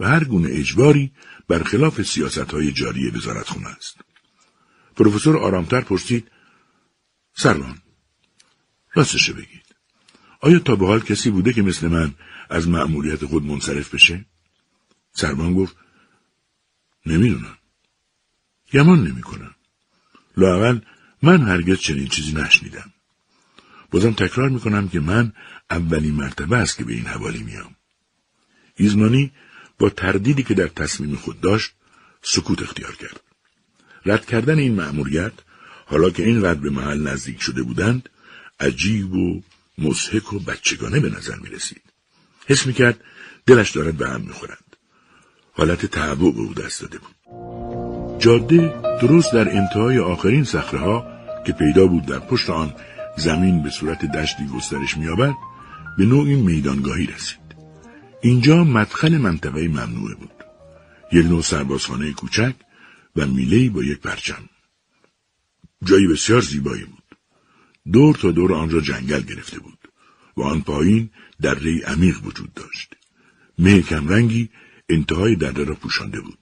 [0.00, 1.12] و هر گونه اجباری
[1.48, 3.96] برخلاف سیاست های جاری وزارت خونه است.
[5.00, 6.30] پروفسور آرامتر پرسید
[7.36, 7.78] سروان
[8.94, 9.64] راستش بگید؟
[10.40, 12.14] آیا تا به حال کسی بوده که مثل من
[12.50, 14.24] از مأموریت خود منصرف بشه؟
[15.12, 15.76] سروان گفت
[17.06, 17.58] نمی‌دونم.
[18.72, 19.54] گمان نمی‌کنم.
[20.36, 20.78] لاقل
[21.22, 22.92] من هرگز چنین چیزی نشنیدم.
[23.90, 25.32] بازم تکرار می‌کنم که من
[25.70, 27.76] اولین مرتبه است که به این حوالی میام.
[28.76, 29.32] ایزمانی
[29.78, 31.72] با تردیدی که در تصمیم خود داشت
[32.22, 33.29] سکوت اختیار کرد.
[34.06, 35.32] رد کردن این مأموریت
[35.86, 38.08] حالا که اینقدر به محل نزدیک شده بودند
[38.60, 39.42] عجیب و
[39.78, 41.82] مزهک و بچگانه به نظر می رسید.
[42.46, 43.00] حس می کرد
[43.46, 44.76] دلش دارد به هم می خورند.
[45.52, 47.14] حالت تعبو به او دست داده بود.
[48.18, 51.02] جاده درست در انتهای آخرین صخره
[51.46, 52.74] که پیدا بود در پشت آن
[53.16, 55.34] زمین به صورت دشتی گسترش مییابد
[55.98, 57.40] به نوعی میدانگاهی رسید.
[58.22, 60.30] اینجا مدخل منطقه ممنوعه بود.
[61.12, 62.54] یک نوع سربازخانه کوچک
[63.16, 64.48] و میلهی با یک پرچم.
[65.84, 67.02] جایی بسیار زیبایی بود.
[67.92, 69.78] دور تا دور آن را جنگل گرفته بود
[70.36, 71.10] و آن پایین
[71.42, 72.94] دره عمیق وجود داشت.
[73.58, 74.50] مه کمرنگی
[74.88, 76.38] انتهای دره را پوشانده بود.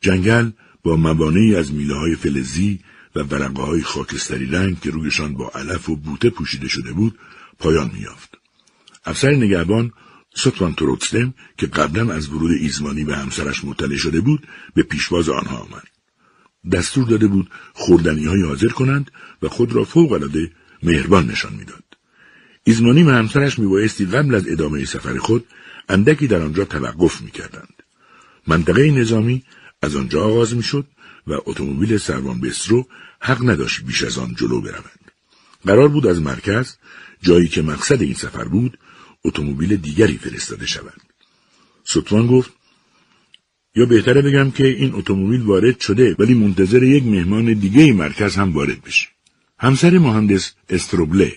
[0.00, 0.50] جنگل
[0.82, 2.80] با مبانعی از میله های فلزی
[3.16, 7.18] و ورقه های خاکستری رنگ که رویشان با علف و بوته پوشیده شده بود
[7.58, 8.38] پایان میافت.
[9.04, 9.92] افسر نگهبان
[10.34, 15.56] سطفان تروتسلم که قبلا از ورود ایزمانی به همسرش مطلع شده بود به پیشواز آنها
[15.56, 15.86] آمد.
[16.72, 19.10] دستور داده بود خوردنی های حاضر کنند
[19.42, 20.50] و خود را فوق العاده
[20.82, 21.84] مهربان نشان می‌داد.
[22.64, 25.46] ایزمانی و همسرش میبایستی قبل از ادامه سفر خود
[25.88, 27.82] اندکی در آنجا توقف می‌کردند.
[28.46, 29.42] منطقه نظامی
[29.82, 30.86] از آنجا آغاز می‌شد
[31.26, 32.86] و اتومبیل سروان بسترو
[33.20, 35.00] حق نداشت بیش از آن جلو برود.
[35.66, 36.76] قرار بود از مرکز
[37.22, 38.78] جایی که مقصد این سفر بود
[39.24, 41.02] اتومبیل دیگری فرستاده شود.
[41.84, 42.52] ستوان گفت
[43.74, 48.52] یا بهتره بگم که این اتومبیل وارد شده ولی منتظر یک مهمان دیگه مرکز هم
[48.52, 49.08] وارد بشه.
[49.58, 51.32] همسر مهندس استروبله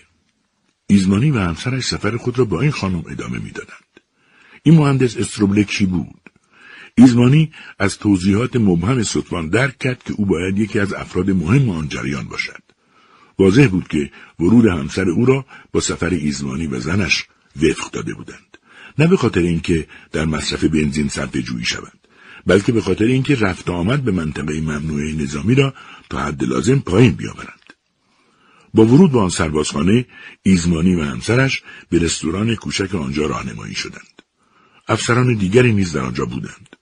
[0.88, 4.00] ایزمانی و همسرش سفر خود را با این خانم ادامه می‌دادند.
[4.64, 6.22] این مهندس استروبله کی بود؟
[6.98, 11.90] ایزمانی از توضیحات مبهم ستوان درک کرد که او باید یکی از افراد مهم آن
[11.90, 12.64] جریان باشد.
[13.40, 17.28] واضح بود که ورود همسر او را با سفر ایزمانی و زنش
[17.62, 18.58] وفق داده بودند.
[19.00, 22.00] نه به خاطر اینکه در مصرف بنزین صرفه جویی شوند
[22.46, 25.74] بلکه به خاطر اینکه رفت آمد به منطقه ممنوعه نظامی را
[26.10, 27.74] تا حد لازم پایین بیاورند.
[28.74, 30.06] با ورود به آن سربازخانه
[30.44, 34.22] ایزمانی و همسرش به رستوران کوچک آنجا راهنمایی شدند.
[34.88, 36.76] افسران دیگری نیز در آنجا بودند.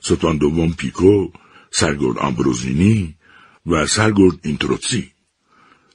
[0.00, 1.30] ستان دوم پیکو،
[1.70, 3.14] سرگرد آمبروزینی
[3.66, 5.12] و سرگرد اینتروتسی.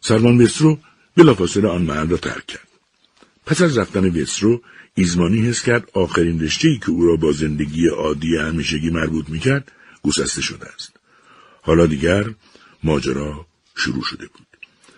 [0.02, 0.80] سروان وسترو
[1.18, 2.71] بلافاصله آن محل را ترک کرد.
[3.46, 4.62] پس از رفتن وسترو
[4.96, 9.72] ایزمانی حس کرد آخرین رشته که او را با زندگی عادی همیشگی مربوط می‌کرد
[10.04, 10.92] گسسته شده است.
[11.62, 12.26] حالا دیگر
[12.84, 14.48] ماجرا شروع شده بود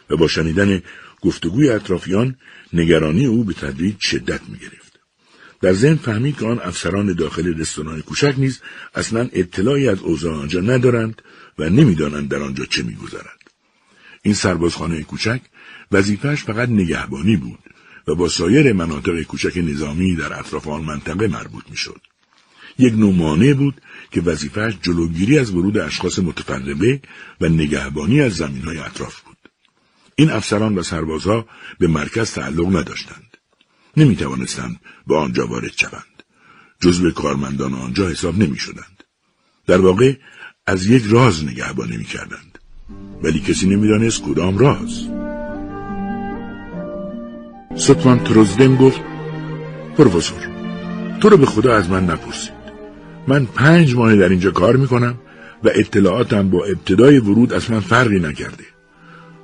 [0.10, 0.82] و با شنیدن
[1.22, 2.36] گفتگوی اطرافیان
[2.74, 5.00] نگرانی او به تدریج شدت می گرفت.
[5.62, 8.62] در ذهن فهمید که آن افسران داخل رستوران کوچک نیز
[8.96, 11.22] اصلا اطلاعی از اوضاع آنجا ندارند
[11.60, 13.40] و نمی‌دانند در آنجا چه میگذرد.
[14.22, 15.42] این سربازخانه کوچک
[15.92, 17.60] وظیفهش فقط نگهبانی بود
[18.08, 22.02] و با سایر مناطق کوچک نظامی در اطراف آن منطقه مربوط می‌شد.
[22.80, 27.02] یک نوع مانع بود که وظیفهش جلوگیری از ورود اشخاص متفرقه
[27.42, 29.38] و نگهبانی از زمین های اطراف بود.
[30.16, 31.46] این افسران و سربازها
[31.80, 33.38] به مرکز تعلق نداشتند.
[33.98, 36.24] نمی توانستند به آنجا وارد شوند.
[36.82, 39.04] جزو کارمندان آنجا حساب نمی شدند.
[39.68, 40.14] در واقع
[40.66, 42.60] از یک راز نگهبانی می کردند.
[43.24, 45.08] ولی کسی نمی‌دانست کدام راز.
[47.76, 49.02] ستوان تروزدن گفت
[49.98, 50.48] پروفسور
[51.22, 52.54] تو رو به خدا از من نپرسید.
[53.28, 55.16] من پنج ماه در اینجا کار می‌کنم
[55.64, 58.64] و اطلاعاتم با ابتدای ورود از من فرقی نکرده.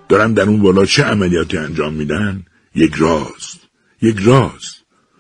[0.10, 2.44] دارم در اون بالا چه عملیاتی انجام میدن؟
[2.76, 3.56] یک راز
[4.02, 4.76] یک راز.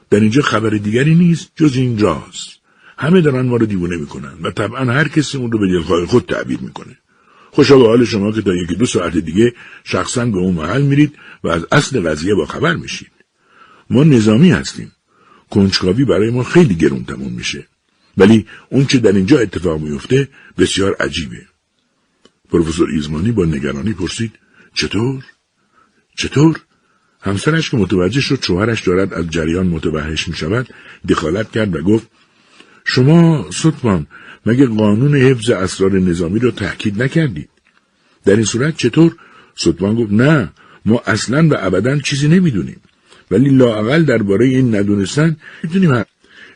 [0.09, 2.47] در اینجا خبر دیگری نیست جز این راز.
[2.97, 6.25] همه دارن ما رو دیوونه می‌کنن و طبعا هر کسی اون رو به دلخواه خود
[6.25, 6.97] تعبیر می‌کنه.
[7.51, 11.15] خوشا به حال شما که تا یکی دو ساعت دیگه شخصا به اون محل میرید
[11.43, 13.11] و از اصل قضیه با خبر میشید.
[13.89, 14.91] ما نظامی هستیم.
[15.49, 17.67] کنجکاوی برای ما خیلی گرون تموم میشه.
[18.17, 21.41] ولی اون چه در اینجا اتفاق میفته بسیار عجیبه.
[22.51, 24.31] پروفسور ایزمانی با نگرانی پرسید
[24.73, 25.23] چطور؟
[26.17, 26.59] چطور؟
[27.21, 30.67] همسرش که متوجه شد شوهرش دارد از جریان متوحش می شود
[31.09, 32.07] دخالت کرد و گفت
[32.85, 34.07] شما سطفان
[34.45, 37.49] مگه قانون حفظ اسرار نظامی رو تحکید نکردید
[38.25, 39.15] در این صورت چطور؟
[39.55, 40.51] سطفان گفت نه
[40.85, 42.81] ما اصلا و ابدا چیزی نمی‌دونیم.
[43.31, 46.03] ولی لااقل درباره این ندونستن می‌تونیم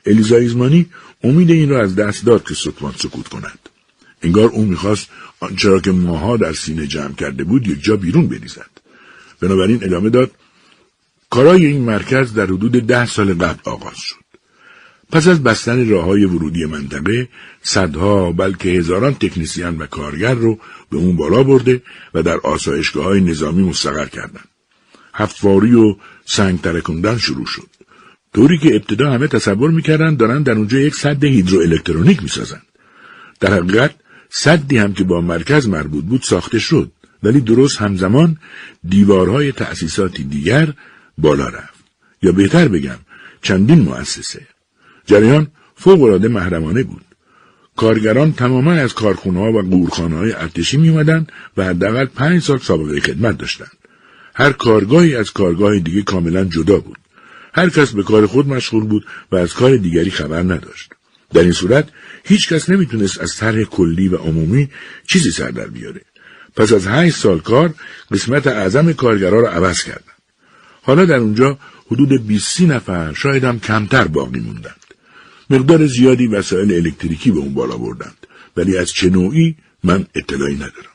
[0.06, 0.86] الیزا ایزمانی
[1.24, 3.60] امید این را از دست داد که سطفان سکوت کند.
[4.22, 8.28] انگار او می‌خواست آنچه را که ماها در سینه جمع کرده بود یک جا بیرون
[8.28, 8.70] بریزد.
[9.40, 10.32] بنابراین ادامه داد
[11.30, 14.23] کارای این مرکز در حدود ده سال قبل آغاز شد.
[15.14, 17.30] پس از بستن راه های ورودی منطقه
[17.62, 21.82] صدها بلکه هزاران تکنیسیان و کارگر رو به اون بالا برده
[22.14, 24.48] و در آسایشگاه های نظامی مستقر کردند.
[25.14, 25.96] حفاری و
[26.26, 27.68] سنگ ترکوندن شروع شد.
[28.34, 32.66] طوری که ابتدا همه تصور می‌کردند دارن در اونجا یک صد هیدروالکترونیک می‌سازند.
[33.40, 33.96] در حقیقت
[34.30, 36.92] صدی هم که با مرکز مربوط بود ساخته شد
[37.24, 38.38] ولی درست همزمان
[38.90, 40.74] دیوارهای تأسیساتی دیگر
[41.18, 41.84] بالا رفت.
[42.22, 42.98] یا بهتر بگم
[43.42, 44.53] چندین مؤسسه.
[45.06, 47.06] جریان فوقالعاده محرمانه بود.
[47.76, 52.58] کارگران تماما از کارخونه ها و قورخانه های ارتشی می اومدن و حداقل پنج سال
[52.58, 53.78] سابقه خدمت داشتند.
[54.36, 56.98] هر کارگاهی از کارگاه دیگه کاملا جدا بود.
[57.54, 60.94] هر کس به کار خود مشغول بود و از کار دیگری خبر نداشت.
[61.34, 61.90] در این صورت
[62.24, 64.70] هیچ کس نمی‌تونست از طرح کلی و عمومی
[65.08, 66.02] چیزی سر در بیاره.
[66.56, 67.74] پس از هشت سال کار
[68.12, 70.04] قسمت اعظم کارگرها را عوض کردند.
[70.82, 71.60] حالا در اونجا
[71.92, 74.83] حدود 20 نفر شاید هم کمتر باقی موندند.
[75.50, 78.28] مقدار زیادی وسایل الکتریکی به اون بالا بردند.
[78.58, 80.94] ولی از چه نوعی من اطلاعی ندارم.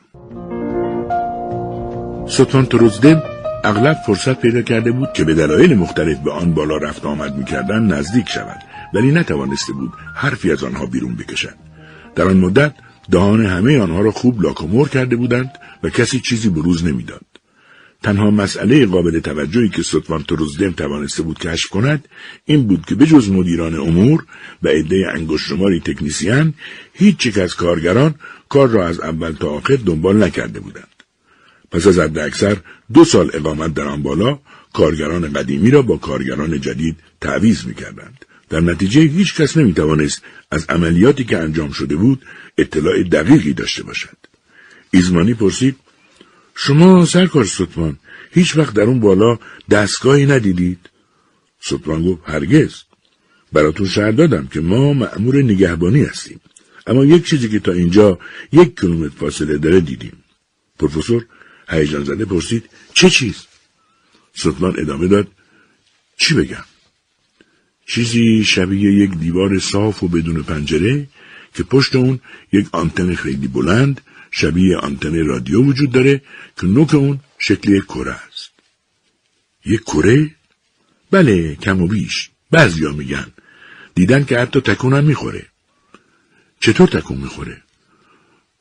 [2.27, 3.23] سلطان تروزدم
[3.63, 7.83] اغلب فرصت پیدا کرده بود که به دلایل مختلف به آن بالا رفت آمد می‌کردن
[7.83, 8.59] نزدیک شود.
[8.93, 11.55] ولی نتوانسته بود حرفی از آنها بیرون بکشد.
[12.15, 12.73] در آن مدت
[13.11, 15.51] دهان همه آنها را خوب لاکومور کرده بودند
[15.83, 17.38] و کسی چیزی بروز نمی‌داد.
[18.03, 22.07] تنها مسئله قابل توجهی که ستوان تروزدم توانسته بود کشف کند
[22.45, 24.25] این بود که بجز مدیران امور
[24.63, 26.53] و عده انگشتشماری تکنیسیان
[26.93, 28.15] هیچ یک از کارگران
[28.49, 30.87] کار را از اول تا آخر دنبال نکرده بودند
[31.71, 32.57] پس از اکثر
[32.93, 34.39] دو سال اقامت در آن بالا
[34.73, 40.65] کارگران قدیمی را با کارگران جدید تعویز می‌کردند در نتیجه هیچ کس نمی توانست از
[40.69, 42.25] عملیاتی که انجام شده بود
[42.57, 44.17] اطلاع دقیقی داشته باشد.
[44.91, 45.75] ایزمانی پرسید
[46.61, 47.99] شما سرکار سطفان
[48.31, 50.89] هیچ وقت در اون بالا دستگاهی ندیدید؟
[51.61, 52.73] سطفان گفت هرگز.
[53.53, 56.39] براتون شهر دادم که ما مأمور نگهبانی هستیم.
[56.87, 58.19] اما یک چیزی که تا اینجا
[58.51, 60.23] یک کیلومتر فاصله داره دیدیم.
[60.79, 61.25] پروفسور
[61.69, 63.35] هیجان زده پرسید چه چیز؟
[64.33, 65.27] سطفان ادامه داد
[66.17, 66.65] چی بگم؟
[67.85, 71.07] چیزی شبیه یک دیوار صاف و بدون پنجره
[71.53, 72.19] که پشت اون
[72.51, 76.21] یک آنتن خیلی بلند شبیه آنتن رادیو وجود داره
[76.57, 78.51] که نوک اون شکل یک کره است.
[79.65, 80.35] یک کره؟
[81.11, 82.29] بله کم و بیش.
[82.51, 83.31] بعضیا میگن.
[83.95, 85.45] دیدن که حتی تکونم می‌خوره.
[86.59, 87.61] چطور تکون می‌خوره؟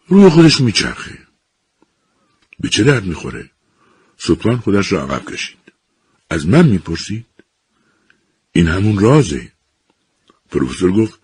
[0.06, 1.18] روی خودش میچرخه.
[2.60, 3.50] به چه درد می‌خوره؟
[4.18, 5.58] سطفان خودش را عقب کشید.
[6.30, 7.26] از من می‌پرسید؟
[8.52, 9.52] این همون رازه.
[10.50, 11.20] پروفسور گفت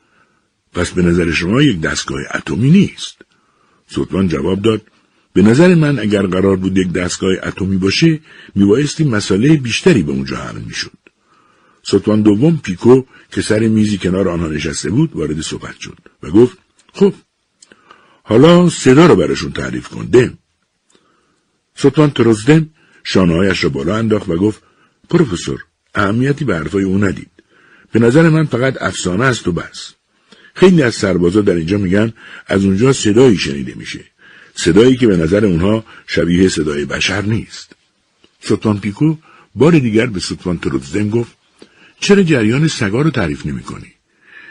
[0.72, 3.23] پس به نظر شما یک دستگاه اتمی نیست.
[3.94, 4.82] سطفان جواب داد
[5.32, 8.20] به نظر من اگر قرار بود یک دستگاه اتمی باشه
[8.54, 10.98] میبایستی مسئله بیشتری به اونجا حل می‌شد.
[11.82, 13.02] سطفان دوم پیکو
[13.32, 16.58] که سر میزی کنار آنها نشسته بود وارد صحبت شد و گفت
[16.92, 17.14] خب
[18.22, 20.38] حالا صدا رو براشون تعریف کن دم.
[21.76, 22.70] سطفان ترزدم
[23.04, 24.62] شانههایش را بالا انداخت و گفت
[25.10, 27.30] پروفسور اهمیتی به حرفای او ندید
[27.92, 29.94] به نظر من فقط افسانه است و بس
[30.54, 32.12] خیلی از سربازا در اینجا میگن
[32.46, 34.04] از اونجا صدایی شنیده میشه.
[34.54, 37.72] صدایی که به نظر اونها شبیه صدای بشر نیست.
[38.40, 39.16] سلطان پیکو
[39.54, 41.32] بار دیگر به سلطان تروزدن گفت
[42.00, 43.92] چرا جریان سگا رو تعریف نمی کنی؟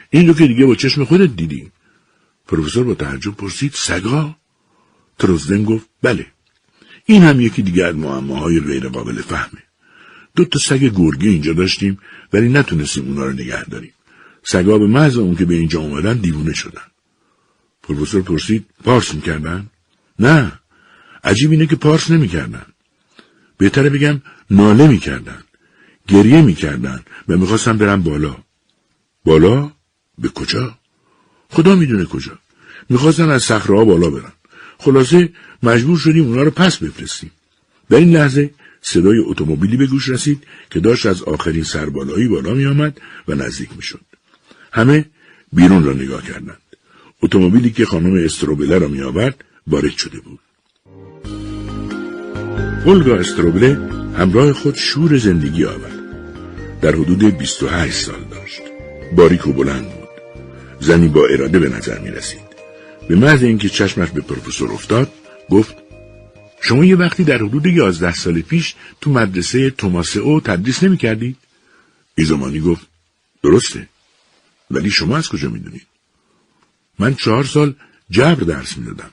[0.10, 1.72] این رو که دیگه با چشم خودت دیدی.
[2.48, 4.36] پروفسور با تعجب پرسید سگا؟
[5.20, 6.26] تروزدن گفت بله.
[7.06, 9.64] این هم یکی دیگر از معماهای غیر قابل فهمه.
[10.36, 12.00] دو تا سگ گرگی اینجا داشتیم
[12.34, 13.93] ولی نتونستیم اونا رو نگه داریم.
[14.44, 16.82] سگا به محض اون که به اینجا اومدن دیوونه شدن.
[17.84, 19.68] پروفسور پرسید پارس می‌کردن؟
[20.20, 20.52] نه.
[21.24, 22.66] عجیب اینه که پارس نمی‌کردن.
[23.58, 25.44] بهتره بگم ناله می‌کردن.
[26.08, 28.38] گریه می‌کردن و می‌خواستم برم بالا.
[29.26, 29.72] بالا؟
[30.18, 30.78] به کجا؟
[31.50, 32.40] خدا می‌دونه کجا.
[32.90, 34.32] می‌خواستن از صخره بالا برن.
[34.78, 37.32] خلاصه مجبور شدیم اونا رو پس بفرستیم.
[37.90, 42.66] در این لحظه صدای اتومبیلی به گوش رسید که داشت از آخرین سربالایی بالا می
[42.66, 44.02] آمد و نزدیک می شد.
[44.74, 45.06] همه
[45.54, 46.58] بیرون را نگاه کردند.
[47.24, 50.40] اتومبیلی که خانم استروبله را می آورد وارد شده بود.
[52.86, 53.80] اولگا استروبله
[54.18, 56.00] همراه خود شور زندگی آورد.
[56.82, 58.62] در حدود 28 سال داشت.
[59.16, 60.10] باریک و بلند بود.
[60.80, 62.54] زنی با اراده به نظر می رسید.
[63.08, 65.12] به محض اینکه چشمش به پروفسور افتاد
[65.50, 65.76] گفت
[66.62, 71.38] شما یه وقتی در حدود یازده سال پیش تو مدرسه توماس او تدریس نمی کردید؟
[72.16, 72.88] ایزمانی گفت
[73.44, 73.88] درسته
[74.74, 75.88] ولی شما از کجا می‌دونید؟
[77.00, 77.76] من چهار سال
[78.10, 79.12] جبر درس می‌دادم.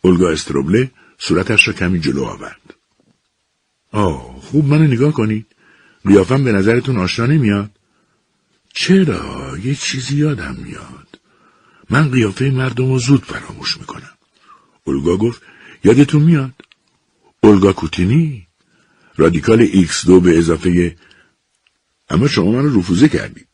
[0.00, 2.74] اولگا استروبله صورتش را کمی جلو آورد.
[3.92, 5.46] آه خوب منو نگاه کنید.
[6.06, 7.70] قیافم به نظرتون آشنا نمیاد؟
[8.74, 11.20] چرا؟ یه چیزی یادم میاد.
[11.90, 14.16] من قیافه مردم رو زود فراموش می‌کنم.
[14.84, 15.42] اولگا گفت
[15.84, 16.52] یادتون میاد
[17.40, 18.46] اولگا کوتینی
[19.16, 20.96] رادیکال ایکس دو به اضافه
[22.10, 23.48] اما شما من رفوزه کردید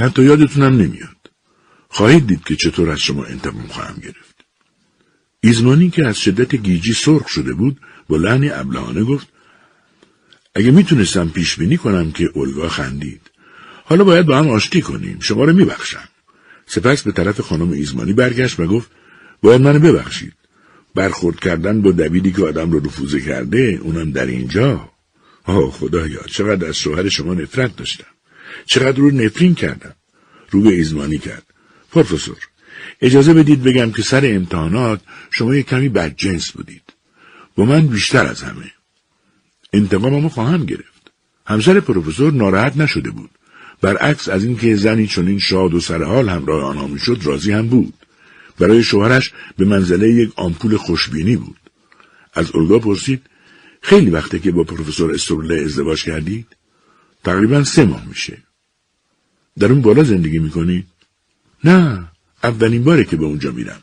[0.00, 1.16] حتی یادتونم نمیاد.
[1.88, 4.44] خواهید دید که چطور از شما انتقام خواهم گرفت.
[5.40, 9.28] ایزمانی که از شدت گیجی سرخ شده بود با لحنی ابلهانه گفت
[10.54, 13.30] اگه می‌تونستم پیش بینی کنم که اولگا خندید.
[13.84, 16.08] حالا باید با هم آشتی کنیم شما رو میبخشم.
[16.66, 18.90] سپس به طرف خانم ایزمانی برگشت و گفت
[19.42, 20.34] باید منو ببخشید.
[20.94, 24.90] برخورد کردن با دبیری که آدم رو رفوزه کرده اونم در اینجا.
[25.44, 28.09] آه خدایا چقدر از شوهر شما نفرت داشتم.
[28.70, 29.94] چقدر رو نفرین کردم.
[30.50, 31.42] رو به ایزمانی کرد.
[31.92, 32.36] پروفسور
[33.00, 35.00] اجازه بدید بگم که سر امتحانات
[35.30, 36.82] شما یک کمی بدجنس بودید.
[37.56, 38.70] با من بیشتر از همه.
[39.72, 41.12] انتقاممو خواهم گرفت.
[41.46, 43.30] همسر پروفسور ناراحت نشده بود.
[43.80, 47.94] برعکس از اینکه زنی چنین شاد و سرحال همراه آنها می‌شد راضی هم بود.
[48.58, 51.56] برای شوهرش به منزله یک آمپول خوشبینی بود.
[52.34, 53.22] از اولگا پرسید
[53.82, 56.46] خیلی وقته که با پروفسور استورله ازدواج کردید؟
[57.24, 58.49] تقریبا سه ماه میشه.
[59.58, 60.86] در اون بالا زندگی می‌کنید؟
[61.64, 62.08] نه،
[62.44, 63.82] اولین باره که به اونجا میرم.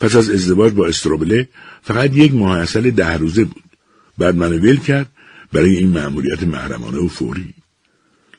[0.00, 1.48] پس از ازدواج با استروبله
[1.82, 3.64] فقط یک ماه اصل ده روزه بود.
[4.18, 5.10] بعد منو ول کرد
[5.52, 7.54] برای این مأموریت محرمانه و فوری.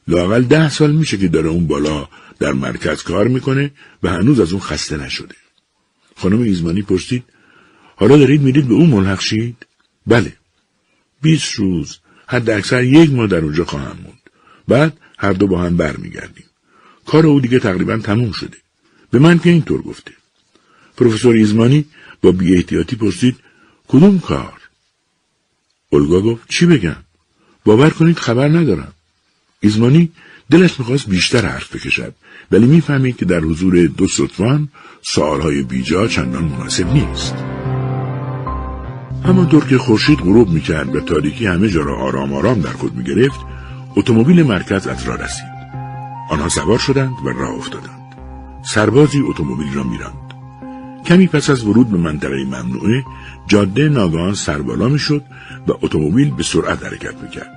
[0.07, 2.07] لاقل ده سال میشه که داره اون بالا
[2.39, 3.71] در مرکز کار می‌کنه
[4.03, 5.35] و هنوز از اون خسته نشده.
[6.15, 7.23] خانم ایزمانی پرسید
[7.95, 9.55] حالا دارید میرید به اون ملحق شید؟
[10.07, 10.33] بله.
[11.21, 11.97] بیست روز
[12.27, 14.19] حد اکثر یک ماه در اونجا خواهم موند.
[14.67, 16.45] بعد هر دو با هم برمیگردیم.
[17.05, 18.57] کار او دیگه تقریبا تموم شده.
[19.11, 20.11] به من که اینطور گفته.
[20.97, 21.85] پروفسور ایزمانی
[22.21, 23.35] با بی احتیاطی پرسید
[23.87, 24.61] کدوم کار؟
[25.89, 26.95] اولگا گفت چی بگم؟
[27.65, 28.93] باور کنید خبر ندارم.
[29.59, 30.11] ایزمانی
[30.51, 32.13] دلش می‌خواست بیشتر حرف بکشد
[32.51, 34.69] ولی می‌فهمید که در حضور دو سطفان
[35.01, 37.35] سوالهای بیجا چندان مناسب نیست
[39.25, 43.39] همانطور که خورشید غروب می‌کرد و تاریکی همه جا را آرام آرام در خود می‌گرفت
[43.95, 45.50] اتومبیل مرکز از راه رسید
[46.31, 48.15] آنها سوار شدند و راه افتادند.
[48.65, 50.33] سربازی اتومبیل را میراند.
[51.05, 53.03] کمی پس از ورود به منطقه ممنوعه
[53.47, 55.23] جاده ناگهان سربالا می‌شد
[55.67, 57.51] و اتومبیل به سرعت حرکت می‌کرد.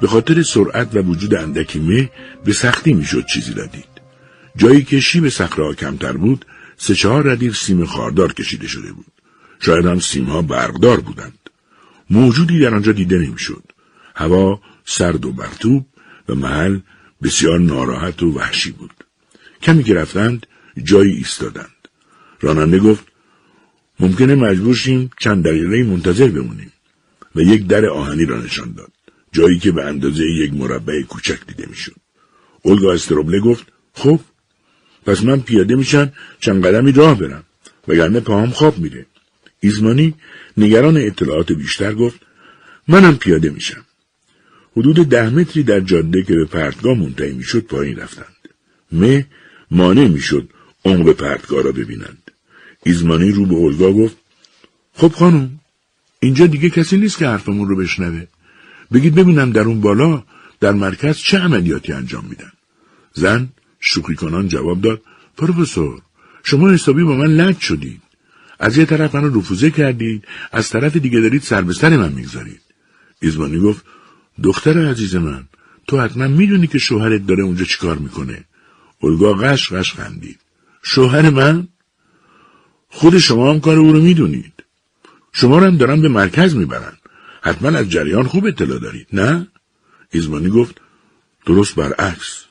[0.00, 2.10] به خاطر سرعت و وجود اندکی مه
[2.44, 3.92] به سختی می‌شد چیزی را دید.
[4.56, 6.46] جایی که شیب صخره کمتر بود
[6.76, 9.12] سه چهار ردیف سیم خاردار کشیده شده بود.
[9.60, 11.38] شاید هم سیمها برقدار بودند.
[12.10, 13.62] موجودی در آنجا دیده نمی‌شد.
[14.14, 15.86] هوا سرد و برتوب
[16.28, 16.78] و محل
[17.22, 19.04] بسیار ناراحت و وحشی بود.
[19.62, 20.46] کمی که رفتند
[20.82, 21.88] جایی ایستادند.
[22.40, 23.04] راننده گفت
[24.00, 26.72] ممکنه مجبور شیم چند دقیقه منتظر بمونیم.
[27.34, 28.92] و یک در آهنی را نشان داد.
[29.32, 31.96] جایی که به اندازه یک مربع کوچک دیده می‌شد.
[32.62, 34.20] اولگا استروبله گفت خب
[35.06, 37.44] پس من پیاده میشم چند قدمی راه برم.
[37.88, 39.06] وگرنه پاهم خواب میره.
[39.60, 40.14] ایزمانی
[40.56, 42.20] نگران اطلاعات بیشتر گفت
[42.88, 43.84] منم پیاده میشم.
[44.76, 48.36] حدود ده متری در جاده که به پرتگاه منتهی می‌شد پایین رفتند.
[48.92, 49.26] مه
[49.70, 50.48] مانع می‌شد
[50.84, 52.30] عمق پرتگاه را ببینند.
[52.82, 54.16] ایزمانی رو به اولگا گفت
[54.94, 55.60] خب خانم
[56.20, 58.26] اینجا دیگه کسی نیست که حرفمون رو بشنوه.
[58.92, 60.22] بگید ببینم در اون بالا
[60.60, 62.52] در مرکز چه عملیاتی انجام میدن.
[63.12, 63.48] زن
[63.80, 65.02] شوخی کنان جواب داد
[65.36, 66.02] پروفسور
[66.42, 68.02] شما حسابی با من لج شدید.
[68.58, 72.60] از یه طرف منو رفوزه کردید از طرف دیگه دارید سر به سر من می‌گذارید.
[73.20, 73.84] ایزبانی گفت
[74.42, 75.44] دختر عزیز من
[75.86, 78.44] تو حتما می‌دونی که شوهرت داره اونجا چیکار می‌کنه.
[79.00, 80.40] اولگا قش قش خندید.
[80.82, 81.68] شوهر من؟
[82.88, 84.52] خود شما هم کار او رو می‌دونید.
[85.32, 86.92] شما رو هم دارن به مرکز می‌برن.
[87.42, 89.48] حتما از جریان خوب اطلاع دارید نه؟
[90.10, 90.80] ایزمانی گفت
[91.46, 92.44] درست برعکس.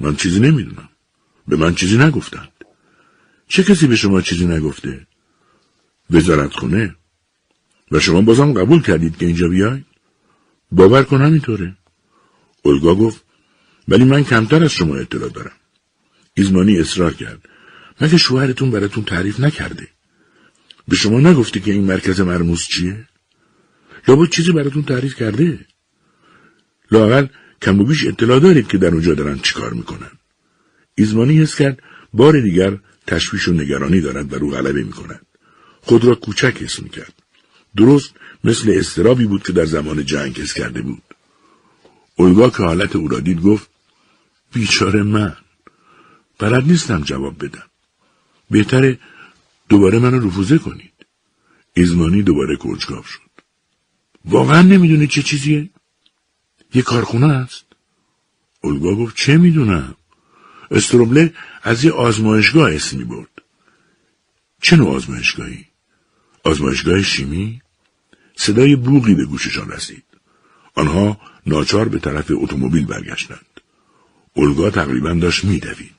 [0.00, 0.88] من چیزی نمی‌دونم.
[1.48, 2.52] به من چیزی نگفتند.
[3.48, 5.06] چه کسی به شما چیزی نگفته؟
[6.10, 6.96] وزارت خونه
[7.92, 9.84] و شما بازم قبول کردید که اینجا بیاید؟
[10.72, 11.76] باور کن همینطوره.
[12.62, 13.24] اولگا گفت
[13.88, 15.56] ولی من کمتر از شما اطلاع دارم.
[16.34, 17.48] ایزمانی اصرار کرد.
[18.00, 19.88] مگه شوهرتون براتون تعریف نکرده؟
[20.88, 23.08] به شما نگفته که این مرکز مرموز چیه؟
[24.08, 25.66] لابد چیزی براتون تعریف کرده؟
[26.90, 27.26] لاقل
[27.62, 30.10] کم و بیش اطلاع دارید که در اونجا دارن چیکار می‌کنن.
[30.94, 35.26] ایزمانی حس کرد بار دیگر تشویش و نگرانی دارد و رو غلبه می‌کند.
[35.80, 37.12] خود را کوچک حس می‌کرد.
[37.76, 38.14] درست
[38.46, 41.02] مثل استرابی بود که در زمان جنگ حس کرده بود.
[42.16, 43.70] اولگا که حالت او را دید گفت
[44.52, 45.36] بیچاره من
[46.38, 47.66] بلد نیستم جواب بدم.
[48.50, 48.98] بهتره
[49.68, 50.92] دوباره منو رفوزه کنید.
[51.74, 53.20] ایزمانی دوباره کنجکاو شد.
[54.24, 55.70] واقعا نمی‌دونی چه چیزیه؟
[56.74, 57.64] یه کارخونه است.
[58.60, 59.96] اولگا گفت چه می‌دونم؟
[60.70, 63.42] استروبله از یه آزمایشگاه اسمی برد
[64.62, 65.66] چه نوع آزمایشگاهی؟
[66.44, 67.62] آزمایشگاه شیمی؟
[68.36, 70.04] صدای بوغی به گوششان رسید.
[70.74, 73.46] آنها ناچار به طرف اتومبیل برگشتند.
[74.34, 75.96] اولگا تقریبا داشت میدوید.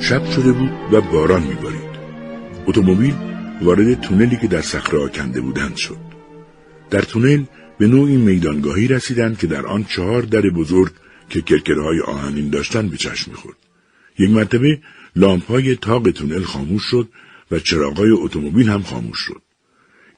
[0.00, 1.92] شب شده بود و باران میبارید.
[2.66, 3.14] اتومبیل
[3.62, 5.96] وارد تونلی که در صخره کنده بودند شد.
[6.90, 7.44] در تونل
[7.78, 10.92] به نوعی میدانگاهی رسیدند که در آن چهار در بزرگ
[11.28, 13.56] که کرکرهای آهنین داشتند به چشم می‌خورد.
[14.18, 14.80] یک مرتبه
[15.16, 17.08] لامپهای تاق تونل خاموش شد
[17.52, 19.42] و چراغای اتومبیل هم خاموش شد.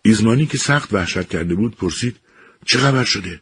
[0.02, 2.16] ایزمانی که سخت وحشت کرده بود پرسید
[2.66, 3.40] چه خبر شده؟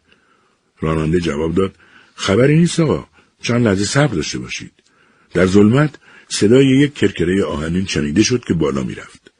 [0.81, 1.75] راننده جواب داد
[2.15, 3.07] خبری نیست آقا
[3.43, 4.73] چند لحظه صبر داشته باشید.
[5.35, 5.95] در ظلمت
[6.29, 9.31] صدای یک کرکره آهنین شنیده شد که بالا می‌رفت.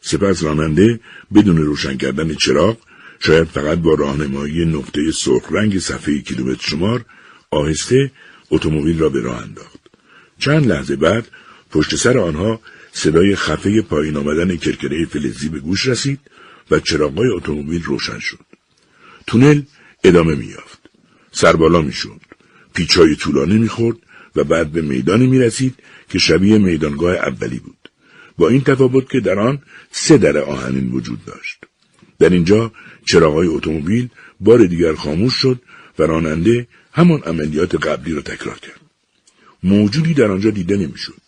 [0.00, 1.00] سپس راننده
[1.34, 2.76] بدون روشن کردن چراغ
[3.20, 7.04] شاید فقط با راهنمایی نقطه سرخ رنگ صفحه کیلومتر شمار
[7.50, 8.10] آهسته
[8.50, 9.80] اتومبیل را به راه انداخت.
[10.38, 11.28] چند لحظه بعد
[11.70, 12.60] پشت سر آنها
[12.92, 16.20] صدای خفه پایین آمدن کرکره فلزی به گوش رسید
[16.70, 18.38] و چراغای اتومبیل روشن شد.
[19.26, 19.62] تونل
[20.04, 20.80] ادامه مییافت.
[21.32, 22.20] سربالا می‌شد.
[22.74, 23.96] پیچهای طولانی می‌خورد
[24.36, 25.74] و بعد به میدانی می‌رسید
[26.08, 27.90] که شبیه میدانگاه اولی بود.
[28.38, 31.64] با این تفاوت که در آن سه در آهنین وجود داشت.
[32.18, 32.72] در اینجا
[33.06, 34.08] چراغهای اتومبیل
[34.40, 35.62] بار دیگر خاموش شد
[35.98, 38.80] و راننده همان عملیات قبلی را تکرار کرد.
[39.62, 41.21] موجودی در آنجا دیده نمی‌شد.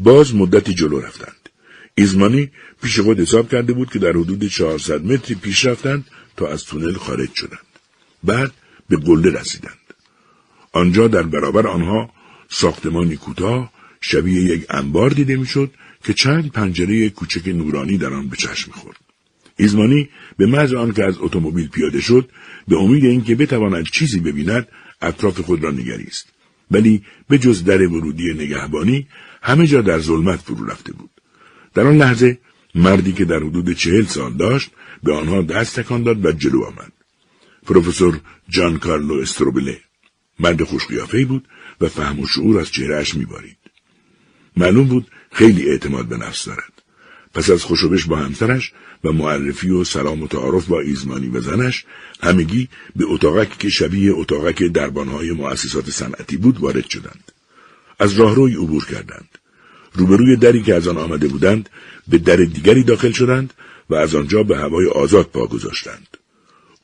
[0.00, 1.48] باز مدتی جلو رفتند.
[1.94, 2.50] ایزمانی
[2.82, 6.04] پیش خود حساب کرده بود که در حدود 400 متری پیش رفتند
[6.36, 7.66] تا از تونل خارج شدند.
[8.24, 8.52] بعد
[8.88, 9.78] به قله رسیدند.
[10.72, 12.10] آنجا در برابر آنها
[12.48, 15.70] ساختمانی کوتاه شبیه یک انبار دیده می‌شد
[16.04, 18.96] که چند پنجره کوچک نورانی در آن به چشم می‌خورد.
[19.56, 22.30] ایزمانی به محض آنکه از اتومبیل پیاده شد
[22.68, 24.68] به امید اینکه بتواند چیزی ببیند
[25.02, 26.28] اطراف خود را نگریست.
[26.70, 29.06] ولی به جز در ورودی نگهبانی
[29.42, 31.10] همه جا در ظلمت فرو رفته بود
[31.74, 32.38] در آن لحظه
[32.74, 34.70] مردی که در حدود چهل سال داشت
[35.02, 36.92] به آنها دست تکان داد و جلو آمد
[37.66, 39.80] پروفسور جان کارلو استروبله
[40.40, 41.48] مرد خوشقیافهای بود
[41.80, 43.56] و فهم و شعور از چهرهش میبارید.
[44.56, 46.72] معلوم بود خیلی اعتماد به نفس دارد.
[47.34, 48.72] پس از خوشوبش با همسرش
[49.04, 51.84] و معرفی و سلام و تعارف با ایزمانی و زنش
[52.22, 57.32] همگی به اتاقک که شبیه اتاقک دربانهای مؤسسات صنعتی بود وارد شدند.
[58.00, 59.28] از راهروی عبور کردند.
[59.92, 61.68] روبروی دری که از آن آمده بودند
[62.08, 63.54] به در دیگری داخل شدند
[63.90, 66.16] و از آنجا به هوای آزاد پا گذاشتند.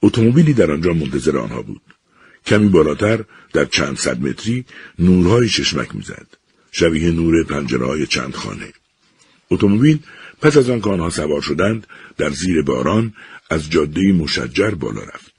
[0.02, 1.80] اتومبیلی در آنجا منتظر آنها بود.
[2.46, 4.64] کمی بالاتر در چند صد متری
[4.98, 6.26] نورهای چشمک می‌زد.
[6.72, 8.72] شبیه نور پنجره چند خانه.
[9.50, 9.98] اتومبیل
[10.40, 11.86] پس از آن که آنها سوار شدند
[12.16, 13.14] در زیر باران
[13.50, 15.34] از جاده مشجر بالا رفت.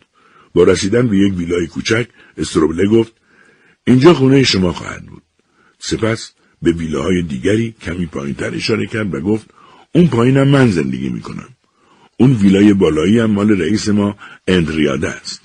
[0.53, 2.07] با رسیدن به یک ویلای کوچک
[2.38, 3.13] استروبله گفت
[3.88, 5.23] اینجا خونه شما خواهد بود.
[5.80, 9.49] سپس به ویلاهای دیگری کمی پایینتر اشاره کرد و گفت
[9.91, 11.49] اون پایینم من زندگی می‌کنم.
[12.17, 14.17] اون ویلای بالایی هم مال رئیس ما
[14.47, 15.41] اندریاده است.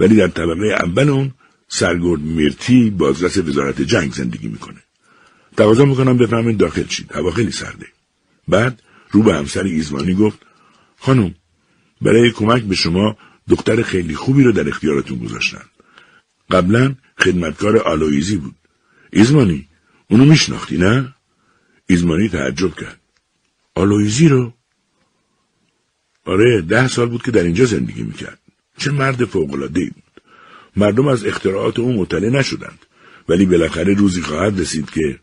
[0.00, 1.30] ولی در طبقه اول اون
[1.68, 4.82] سرگرد میرتی بازرس وزارت جنگ زندگی می‌کنه.
[5.56, 7.12] تقاضا می‌کنم بفهمید داخل شید.
[7.12, 7.86] هوا خیلی سرده.
[8.48, 10.38] بعد رو به همسر ایزمانی گفت
[10.98, 11.34] خانم
[12.00, 13.16] برای کمک به شما
[13.48, 15.64] دختر خیلی خوبی رو در اختیارتون گذاشتن.
[16.50, 18.54] قبلا خدمتکار آلویزی بود.
[19.12, 19.68] ایزمانی
[20.10, 21.14] اونو میشناختی نه؟
[21.86, 23.00] ایزمانی تعجب کرد.
[23.74, 24.52] آلویزی رو؟
[26.24, 28.38] آره ده سال بود که در اینجا زندگی می‌کرد.
[28.78, 30.22] چه مرد فوقلادهی بود.
[30.76, 32.86] مردم از اختراعات او مطلع نشدند.
[33.28, 35.20] ولی بالاخره روزی خواهد رسید که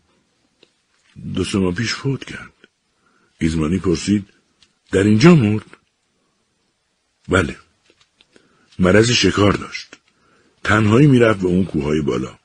[1.34, 2.52] دو سه پیش فوت کرد.
[3.38, 4.24] ایزمانی پرسید
[4.92, 5.66] در اینجا مرد؟
[7.28, 7.56] بله.
[8.78, 9.96] مرض شکار داشت.
[10.64, 12.37] تنهایی می‌رفت به اون کوههای بالا.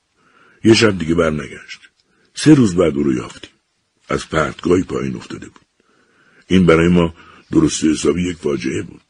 [0.63, 1.79] یه شب دیگه برنگشت.
[2.35, 3.51] سه روز بعد او رو یافتیم.
[4.09, 5.65] از پرتگاهی پایین افتاده بود.
[6.47, 7.13] این برای ما
[7.51, 9.01] درست حسابی یک فاجعه بود.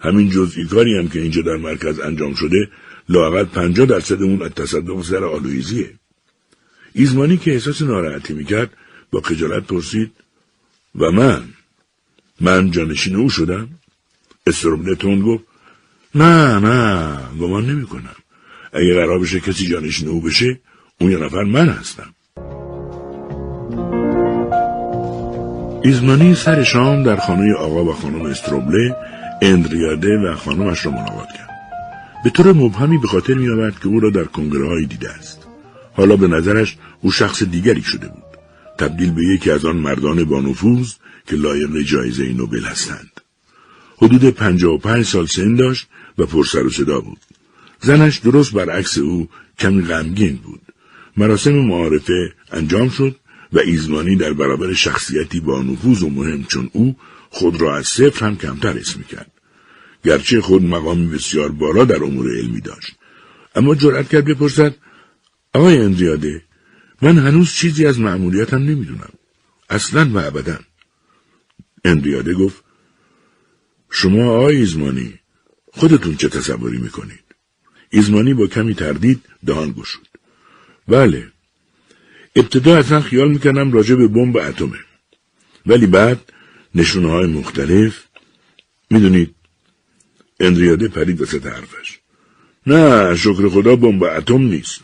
[0.00, 2.70] همین جزئی کاری هم که اینجا در مرکز انجام شده
[3.08, 5.94] لاقل پنجاه درصد اون از تصدق سر آلویزیه.
[6.92, 8.70] ایزمانی که احساس ناراحتی می‌کرد
[9.10, 10.12] با خجالت پرسید
[10.94, 11.42] و من
[12.40, 13.68] من جانشین او شدم
[14.46, 15.44] استروبله گفت
[16.14, 18.16] نه نه گمان نمی کنم
[18.72, 20.60] اگه قرار بشه کسی جانشین او بشه
[21.00, 22.14] اون یه نفر من هستم
[25.84, 28.96] ایزمانی سر شام در خانه آقا و خانم استروبله
[29.42, 31.50] اندریاده و خانمش را ملاقات کرد
[32.24, 35.46] به طور مبهمی به خاطر می آورد که او را در کنگره دیده است
[35.92, 38.22] حالا به نظرش او شخص دیگری شده بود
[38.78, 40.92] تبدیل به یکی از آن مردان با نفوذ
[41.26, 43.20] که لایق جایزه نوبل هستند.
[43.96, 47.18] حدود پنجاه و پنج سال سن داشت و پرسر و صدا بود.
[47.82, 49.28] زنش درست برعکس او
[49.58, 50.60] کمی غمگین بود.
[51.16, 53.16] مراسم معارفه انجام شد
[53.52, 56.96] و ایزمانی در برابر شخصیتی با نفوذ و مهم چون او
[57.30, 59.32] خود را از صفر هم کمتر اسم کرد.
[60.04, 62.96] گرچه خود مقامی بسیار بالا در امور علمی داشت.
[63.54, 64.74] اما جرأت کرد بپرسد
[65.54, 66.42] آقای اندریاده
[67.02, 69.12] من هنوز چیزی از معمولیتم نمی‌دونم.
[69.70, 70.58] اصلا و ابدا.
[71.84, 72.64] اندریاده گفت
[73.90, 75.14] شما آقای ایزمانی
[75.72, 77.21] خودتون چه تصوری می‌کنید؟
[77.92, 80.08] ایزمانی با کمی تردید دهان گشود.
[80.88, 81.32] بله.
[82.36, 84.78] ابتدا اصلا خیال می‌کنم راجع به بمب اتمه.
[85.66, 86.32] ولی بعد
[86.74, 88.04] نشونه های مختلف
[88.90, 89.34] می‌دونید
[90.40, 91.98] اندریاده پرید وسط حرفش.
[92.66, 94.80] نه شکر خدا بمب اتم نیست.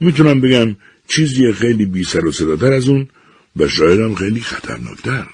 [0.00, 0.76] می‌تونم بگم
[1.08, 3.08] چیزی خیلی بی سر و صداتر از اون
[3.56, 5.26] و شایدم خیلی خطرناکتر.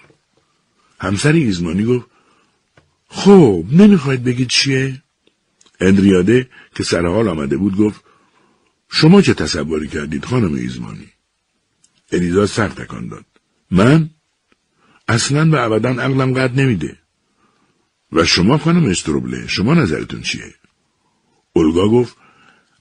[1.00, 2.06] همسر ایزمانی گفت
[3.08, 5.03] خب نمی‌خواید بگید چیه؟
[5.80, 8.04] اندریاده که سرحال آمده بود گفت
[8.90, 11.08] شما چه تصوری کردید خانم ایزمانی؟
[12.12, 13.24] الیزا سر تکان داد.
[13.70, 14.10] من؟
[15.08, 16.98] اصلا و ابدا عقلم قد نمیده.
[18.12, 20.54] و شما خانم استروبله شما نظرتون چیه؟
[21.52, 22.16] اولگا گفت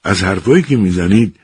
[0.04, 1.36] از حرفایی که می‌زنید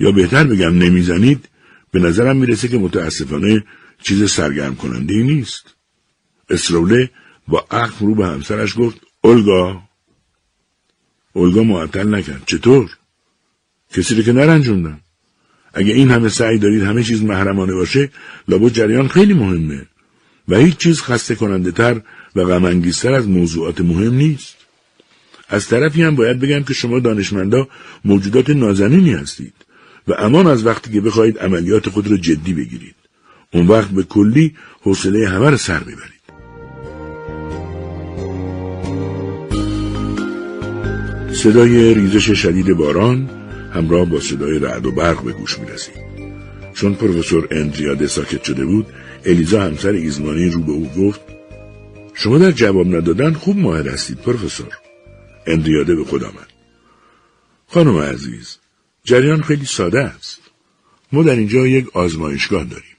[0.00, 1.48] یا بهتر بگم نمی‌زنید
[1.90, 3.64] به نظرم می‌رسه که متاسفانه
[4.02, 5.74] چیز سرگرم کننده ای نیست.
[6.50, 7.10] اسروله
[7.48, 9.82] با عقل رو به همسرش گفت اولگا
[11.34, 12.90] اولگا معطل نکرد چطور؟
[13.90, 15.00] کسی رو که نرنجوندم
[15.74, 18.10] اگه این همه سعی دارید همه چیز محرمانه باشه
[18.48, 19.86] لابد جریان خیلی مهمه
[20.48, 22.00] و هیچ چیز خسته کننده تر
[22.36, 24.56] و غمانگیزتر از موضوعات مهم نیست.
[25.48, 27.68] از طرفی هم باید بگم که شما دانشمندا
[28.04, 29.54] موجودات نازنینی هستید.
[30.08, 32.94] و امان از وقتی که بخواهید عملیات خود را جدی بگیرید.
[33.52, 36.13] اون وقت به کلی حوصله همه را سر می‌برید.
[41.34, 43.30] صدای ریزش شدید باران
[43.74, 45.94] همراه با صدای رعد و برق به گوش می رسید.
[46.74, 48.86] چون پروفسور اندریاده ساکت شده بود
[49.24, 51.20] الیزا همسر ایزمانی رو به او گفت
[52.14, 54.72] شما در جواب ندادن خوب ماهر هستید پروفسور
[55.46, 56.48] اندریاده به خود آمد
[57.68, 58.58] خانم عزیز
[59.04, 60.40] جریان خیلی ساده است.
[61.12, 62.96] ما در اینجا یک آزمایشگاه داریم.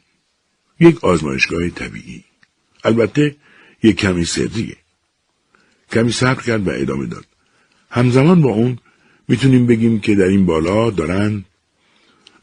[0.80, 2.24] یک آزمایشگاه طبیعی.
[2.84, 3.36] البته
[3.84, 4.78] یک کمی سریه.
[5.92, 7.26] کمی صبر کرد و ادامه داد.
[7.96, 8.78] همزمان با اون
[9.28, 11.46] می‌تونیم بگیم که در این بالا دارن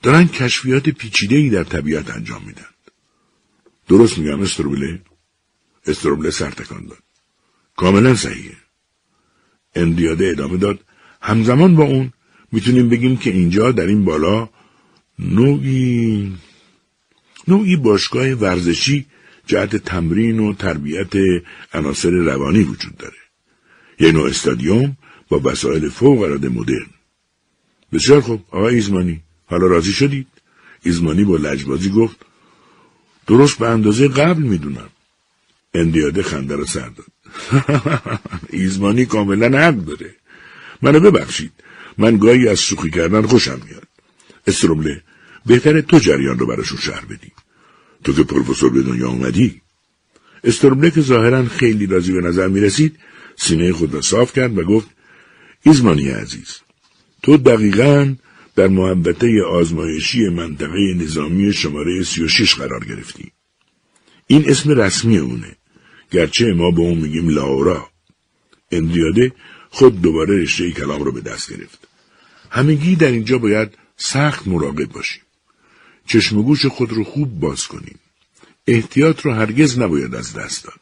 [0.03, 2.71] دارن کشفیات پیچیده ای در طبیعت انجام میدن.
[3.89, 5.01] درست میگم استروبله؟
[5.87, 7.03] استروبله سرتکان داد.
[7.77, 8.57] کاملا صحیحه.
[9.75, 10.79] اندیاده ادامه داد.
[11.23, 12.13] همزمان با اون
[12.53, 14.49] می‌تونیم بگیم که اینجا در این بالا
[15.19, 16.33] نوعی
[17.49, 19.07] نوعی باشگاه ورزشی
[19.47, 21.13] جهت تمرین و تربیت
[21.73, 23.17] عناصر روانی وجود داره.
[24.01, 24.97] یه نوع استادیوم
[25.33, 26.87] با وسایل فوق العاده مدرن.
[27.93, 30.27] بسیار خوب آقای ایزمانی حالا راضی شدید؟
[30.83, 32.17] ایزمانی با لجبازی گفت
[33.27, 34.89] درست به اندازه قبل می‌دونم.
[35.75, 37.13] اندیاده خنده را سر داد.
[38.59, 40.15] ایزمانی کاملا حق داره.
[40.83, 41.53] منو ببخشید.
[41.99, 43.89] من گاهی از سوخی کردن خوشم میاد.
[44.47, 45.03] استرومله
[45.47, 47.33] بهتره تو جریان رو براشون شهر بدی.
[48.05, 49.61] تو که پروفسور به دنیا اومدی.
[50.45, 52.99] استرومله که ظاهرا خیلی راضی به نظر می رسید
[53.37, 54.89] سینه خود را صاف کرد و گفت
[55.65, 56.61] ایزمانی عزیز
[57.23, 58.15] تو دقیقا
[58.57, 63.33] در محبته آزمایشی منطقه نظامی شماره 36 قرار گرفتی.
[64.27, 65.57] این اسم رسمی اونه.
[66.11, 67.91] گرچه ما به اون میگیم لاورا.
[68.71, 69.33] اندیاده
[69.71, 71.89] خود دوباره رشته کلام رو به دست گرفت.
[72.51, 75.23] همگی در اینجا باید سخت مراقب باشیم.
[76.07, 77.99] چشم گوش خود رو خوب باز کنیم.
[78.67, 80.81] احتیاط رو هرگز نباید از دست داد.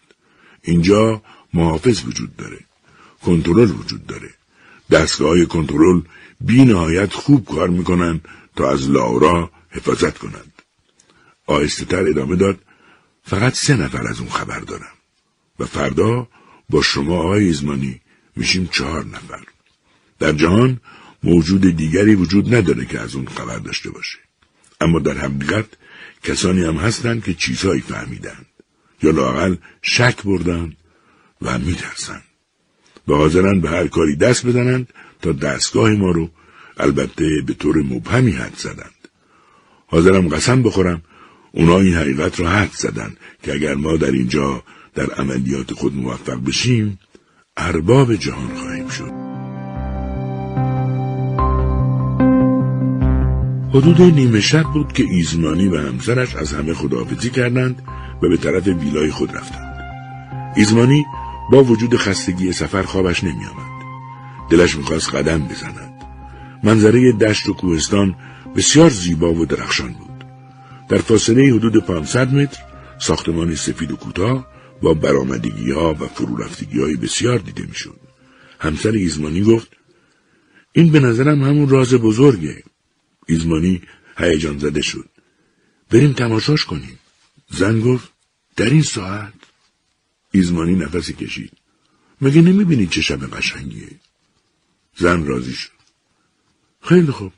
[0.62, 1.22] اینجا
[1.54, 2.58] محافظ وجود داره.
[3.22, 4.30] کنترل وجود داره.
[4.90, 6.00] دستگاه های کنترل
[6.40, 8.20] بی نهایت خوب کار می‌کنن
[8.56, 10.52] تا از لاورا حفاظت کنند.
[11.46, 12.58] آهسته تر ادامه داد
[13.22, 14.92] فقط سه نفر از اون خبر دارم
[15.58, 16.28] و فردا
[16.70, 18.00] با شما آقای ایزمانی
[18.36, 19.44] میشیم چهار نفر.
[20.18, 20.80] در جهان
[21.22, 24.18] موجود دیگری وجود نداره که از اون خبر داشته باشه.
[24.80, 25.66] اما در حقیقت
[26.22, 28.46] کسانی هم هستند که چیزهایی فهمیدند
[29.02, 30.76] یا لاقل شک بردند
[31.42, 32.22] و میترسند
[33.08, 34.88] و حاضرن به هر کاری دست بدنند
[35.22, 36.30] تا دستگاه ما رو
[36.76, 39.08] البته به طور مبهمی حد زدند.
[39.86, 41.02] حاضرم قسم بخورم
[41.52, 44.62] اونا این حقیقت را حد زدند که اگر ما در اینجا
[44.94, 46.98] در عملیات خود موفق بشیم
[47.56, 49.30] ارباب جهان خواهیم شد.
[53.74, 57.82] حدود نیمه شب بود که ایزمانی و همسرش از همه خداحافظی کردند
[58.22, 59.70] و به طرف ویلای خود رفتند.
[60.56, 61.04] ایزمانی
[61.50, 63.82] با وجود خستگی سفر خوابش نمی آمد.
[64.50, 65.92] دلش می‌خواست قدم بزند.
[66.64, 68.16] منظره دشت و کوهستان
[68.56, 70.24] بسیار زیبا و درخشان بود.
[70.88, 72.62] در فاصله حدود 500 متر
[72.98, 74.46] ساختمان سفید و کوتاه
[74.82, 78.00] با برآمدگی ها و فرورفتگی های بسیار دیده می‌شد.
[78.60, 79.68] همسر ایزمانی گفت
[80.72, 82.62] این به نظرم همون راز بزرگه.
[83.26, 83.82] ایزمانی
[84.18, 85.08] هیجان زده شد.
[85.90, 86.98] بریم تماشاش کنیم.
[87.50, 88.12] زن گفت
[88.56, 89.39] در این ساعت
[90.30, 91.52] ایزمانی نفسی کشید.
[92.20, 93.90] مگه نمی‌بینی چه شب قشنگیه؟
[94.96, 95.70] زن راضی شد.
[96.82, 97.32] خیلی خوب.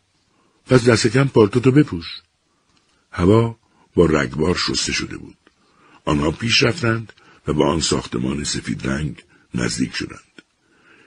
[0.67, 2.07] پس دست کم پالتوتو بپوش.
[3.11, 3.57] هوا
[3.95, 5.37] با رگبار شسته شده بود.
[6.05, 7.13] آنها پیش رفتند
[7.47, 9.23] و با آن ساختمان سفید رنگ
[9.55, 10.43] نزدیک شدند.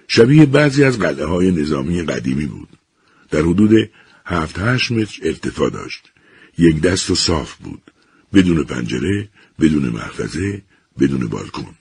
[0.07, 2.69] شبیه بعضی از قلعه های نظامی قدیمی بود.
[3.29, 3.89] در حدود
[4.25, 6.11] هفت هشت متر ارتفاع داشت.
[6.57, 7.91] یک دست و صاف بود.
[8.33, 9.29] بدون پنجره،
[9.59, 10.61] بدون محفظه،
[10.99, 11.75] بدون بالکن.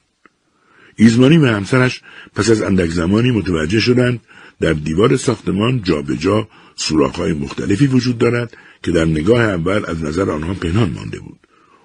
[0.96, 2.02] ایزمانی و همسرش
[2.34, 4.20] پس از اندک زمانی متوجه شدند
[4.60, 10.54] در دیوار ساختمان جابجا سوراخ‌های مختلفی وجود دارد که در نگاه اول از نظر آنها
[10.54, 11.38] پنهان مانده بود.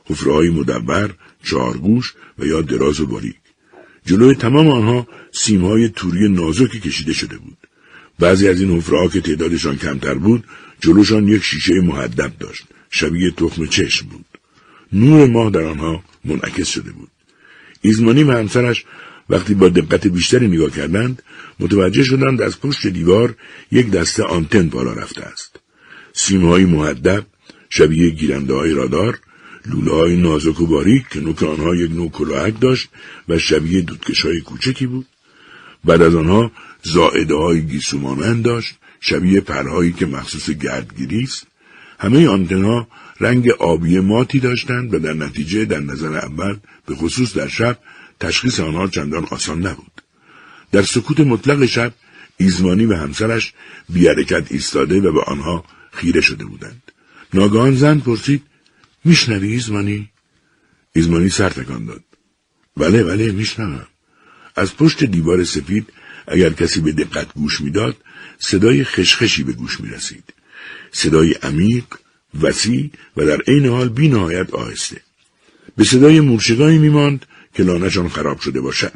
[0.06, 1.14] حفره‌های مدور،
[1.44, 3.36] چهارگوش و یا دراز و باریک.
[4.06, 7.58] جلوی تمام آنها سیمهای توری نازکی کشیده شده بود.
[8.20, 10.44] بعضی از این حفره‌ها که تعدادشان کمتر بود،
[10.82, 12.64] جلوشان یک شیشه محدب داشت.
[12.90, 14.26] شبیه تخم چشم بود.
[14.94, 17.10] نور ماه در آنها منعکس شده بود.
[17.82, 18.86] ایزمانی و همسرش
[19.30, 21.24] وقتی با دقت بیشتری نگاه کردند
[21.60, 23.36] متوجه شدند از پشت دیوار
[23.72, 25.60] یک دسته آنتن بالا رفته است.
[26.14, 27.26] سیمهای محدب
[27.70, 29.20] شبیه گیرنده های رادار
[29.66, 32.90] لوله های نازک و باریک که نوک آنها یک نوع کلاهک داشت
[33.30, 35.06] و شبیه دودکش های کوچکی بود.
[35.86, 36.52] بعد از آنها
[36.84, 41.48] زائده های گیسومانند داشت شبیه پرهایی که مخصوص گردگیری است.
[42.00, 42.88] همه آنتنها
[43.20, 47.78] رنگ آبی ماتی داشتند و در نتیجه در نظر اول به خصوص در شب
[48.20, 50.02] تشخیص آنها چندان آسان نبود.
[50.72, 51.94] در سکوت مطلق شب
[52.38, 53.54] ایزمانی و همسرش
[53.90, 56.92] بیارکت ایستاده و به آنها خیره شده بودند.
[57.34, 58.44] ناگهان زن پرسید
[59.06, 60.10] میشنوی ایزمانی؟
[60.94, 62.04] ایزمانی سر تکان داد.
[62.78, 63.88] بله بله میشنوم.
[64.56, 65.88] از پشت دیوار سفید
[66.28, 67.98] اگر کسی به دقت گوش می‌داد
[68.40, 70.34] صدای خشخشی به گوش می رسید.
[70.92, 71.86] صدای عمیق
[72.42, 75.02] وسیع و در عین حال بینهایت آهسته.
[75.78, 78.94] به صدای مورچگانی میماند که لانهشان خراب شده باشد.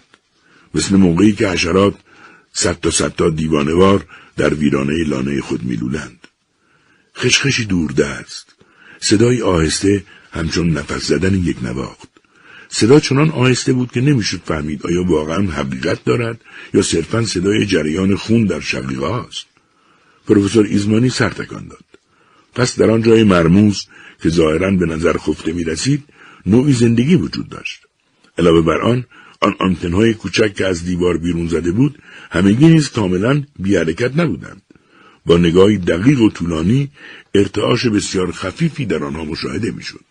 [0.75, 1.95] مثل موقعی که حشرات
[2.53, 4.05] صد تا صد تا دیوانوار
[4.37, 6.27] در ویرانه لانه خود میلولند.
[7.17, 8.55] خشخشی دورده است.
[8.99, 12.09] صدای آهسته همچون نفس زدن یک نواخت.
[12.69, 16.41] صدا چنان آهسته بود که نمی‌شد فهمید آیا واقعا حقیقت دارد
[16.73, 19.45] یا صرفا صدای جریان خون در شقیقه است.
[20.27, 21.92] پروفسور ایزمانی سر تکان داد.
[22.55, 23.85] پس در آن جای مرموز
[24.21, 26.03] که ظاهرا به نظر خفته می رسید
[26.45, 27.85] نوعی زندگی وجود داشت.
[28.37, 29.05] علاوه بر آن
[29.41, 31.99] آن آنتنهای کوچک که از دیوار بیرون زده بود
[32.31, 34.61] همگی نیز کاملا بیحرکت نبودند.
[35.25, 36.91] با نگاهی دقیق و طولانی
[37.35, 40.05] ارتعاش بسیار خفیفی در آنها مشاهده می‌شد.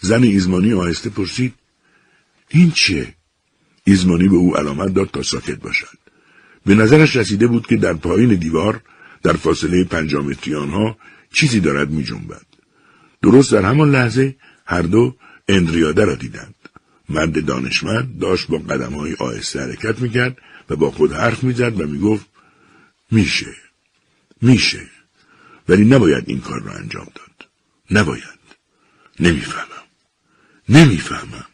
[0.00, 1.54] زن ایزمانی آهسته پرسید
[2.48, 3.14] این چیه
[3.84, 5.98] ایزمانی به او علامت داد تا ساکت باشد.
[6.66, 8.80] به نظرش رسیده بود که در پایین دیوار
[9.22, 10.96] در فاصله پنجامتری آنها
[11.32, 12.46] چیزی دارد می جنبد.
[13.22, 15.16] درست در همان لحظه هر دو
[15.48, 16.54] اندریاده را دیدند.
[17.08, 20.38] مرد دانشمند داشت با قدم های آهسته حرکت می‌کرد
[20.70, 22.26] و با خود حرف می‌زد و می‌گفت
[23.10, 23.54] میشه
[24.42, 24.86] میشه
[25.68, 27.48] ولی نباید این کار را انجام داد
[27.90, 28.40] نباید
[29.20, 29.84] نمی‌فهمم
[30.68, 31.46] نمی‌فهمم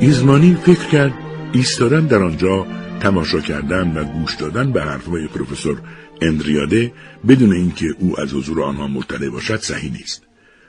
[0.00, 1.14] ایزمانی فکر کرد
[1.52, 2.66] ایستادن در آنجا
[3.00, 5.82] تماشا کردن و گوش دادن به حرفهای پروفسور
[6.20, 6.92] اندریاده
[7.28, 10.22] بدون اینکه او از حضور آنها مطلع باشد صحیح نیست.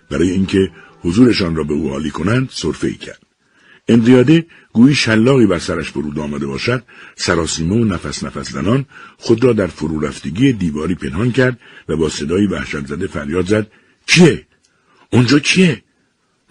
[0.10, 0.72] برای اینکه
[1.02, 3.26] حضورشان را به او حالی کنند صرفه ای کرد.
[3.88, 6.84] اندریاده گویی شلاقی بر سرش فرود آمده باشد
[7.16, 8.86] سراسیمه و نفس نفس زنان
[9.18, 11.60] خود را در فرو رفتگی دیواری پنهان کرد
[11.90, 13.68] و با صدایی وحشت زده فریاد زد
[14.08, 14.48] کیه؟
[15.14, 15.84] اونجا کیه؟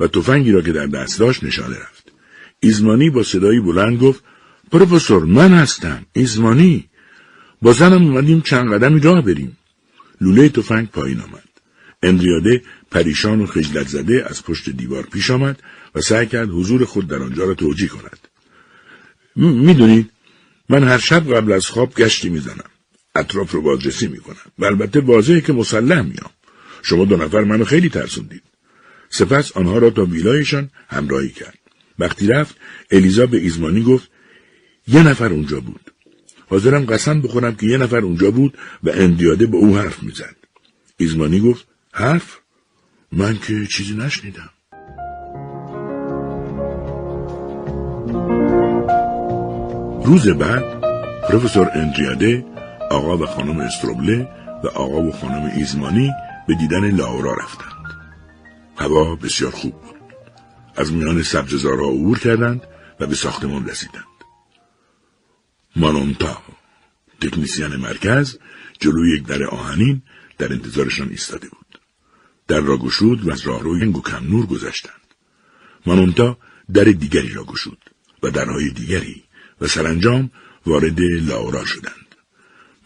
[0.01, 2.13] و تفنگی را که در دست داشت نشانه رفت.
[2.61, 4.25] ایزمانی با صدایی بلند گفت
[4.73, 6.89] پروفسور من هستم ایزمانی.
[7.63, 9.57] با زنم اومدیم چند قدمی راه بریم.
[10.21, 11.49] لوله تفنگ پایین آمد.
[12.03, 15.63] اندریاده پریشان و خجلت زده از پشت دیوار پیش آمد
[15.95, 18.19] و سعی کرد حضور خود در آنجا را توجیه کند.
[19.37, 20.11] می‌دونید
[20.69, 22.71] من هر شب قبل از خواب گشتی می‌زنم.
[23.15, 24.53] اطراف رو بازرسی می‌کنم.
[24.59, 26.31] و البته واضحه که مسلح میام
[26.83, 28.43] شما دو نفر منو خیلی ترسوندید.
[29.11, 31.59] سپس آنها را تا ویلایشان همراهی کرد.
[31.99, 32.57] وقتی رفت
[32.91, 34.11] الیزا به ایزمانی گفت
[34.89, 35.93] یه نفر اونجا بود.
[36.51, 40.37] حاضرم قسم بخورم که یه نفر اونجا بود و اندیاده به او حرف می‌زد.
[40.97, 42.39] ایزمانی گفت حرف؟
[43.13, 44.51] من که چیزی نشنیدم.
[50.05, 50.81] روز بعد
[51.29, 52.45] پروفسور اندریاده
[52.91, 54.29] آقا و خانم استروبله
[54.65, 56.13] و آقا و خانم ایزمانی
[56.49, 57.85] به دیدن لاورا رفتند.
[58.77, 59.95] هوا بسیار خوب بود.
[60.77, 62.63] از میان سبززارها عبور کردند
[63.01, 64.14] و به ساختمان رسیدند.
[65.77, 66.43] مانونتا.
[67.21, 68.39] تکنیسیان مرکز
[68.81, 70.03] جلوی یک در آهنین
[70.39, 71.81] در انتظارشان ایستاده بود.
[72.49, 75.05] در را گشود و از راهروی کم نور گذشتند.
[75.87, 76.39] مانونتا
[76.73, 77.79] در دیگری را گشود
[78.23, 79.23] و درهای دیگری
[79.61, 80.31] و سرانجام
[80.67, 82.15] وارد لاورا شدند.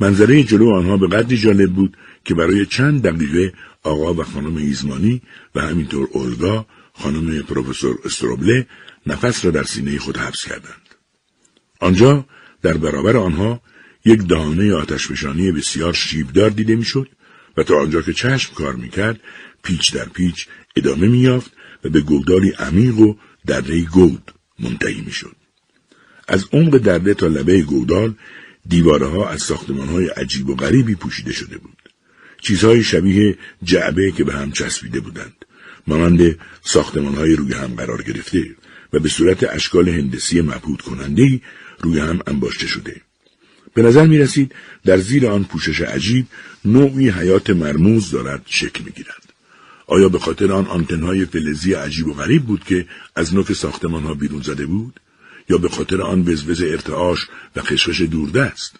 [0.00, 5.22] منظره جلو آنها به قدری جالب بود که برای چند دقیقه آقا و خانم ایزمانی
[5.54, 8.66] و همینطور اولگا خانم پروفسور استروبله
[9.06, 10.88] نفس را در سینه خود حبس کردند.
[11.80, 12.26] آنجا
[12.62, 13.62] در برابر آنها
[14.04, 17.08] یک دانه آتشفشانی بسیار شیبدار دیده می‌شد
[17.56, 19.20] و تا آنجا که چشم کار می‌کرد
[19.62, 21.52] پیچ در پیچ ادامه مییافت
[21.84, 23.14] و به گودالی عمیق و
[23.46, 25.36] دره گود منتهی می‌شد.
[26.28, 28.14] از عمق دره تا لبه گودال
[28.68, 31.78] دیوارها از ساختمانهای عجیب و غریبی پوشیده شده بود.
[32.40, 35.44] چیزهای شبیه جعبه که به هم چسبیده بودند.
[35.86, 38.56] مانند ساختمانهای روی هم قرار گرفته
[38.92, 41.40] و به صورت اشکال هندسی مبهود کننده
[41.80, 43.00] روی هم انباشته شده.
[43.74, 44.54] به نظر می رسید
[44.84, 46.26] در زیر آن پوشش عجیب
[46.64, 49.32] نوعی حیات مرموز دارد شکل می گیرد.
[49.86, 54.14] آیا به خاطر آن آنتنهای فلزی عجیب و غریب بود که از نوک ساختمان ها
[54.14, 55.00] بیرون زده بود؟
[55.50, 57.26] یا به خاطر آن وزوز ارتعاش
[57.56, 58.76] و خشخش دوردست؟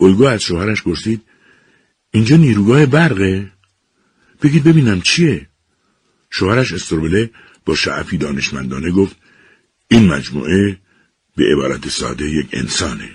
[0.00, 1.22] الگو از شوهرش پرسید
[2.10, 3.52] اینجا نیروگاه برقه؟
[4.42, 5.48] بگید ببینم چیه؟
[6.30, 7.30] شوهرش استروبله
[7.64, 9.16] با شعفی دانشمندانه گفت
[9.88, 10.78] این مجموعه
[11.36, 13.10] به عبارت ساده یک انسانه.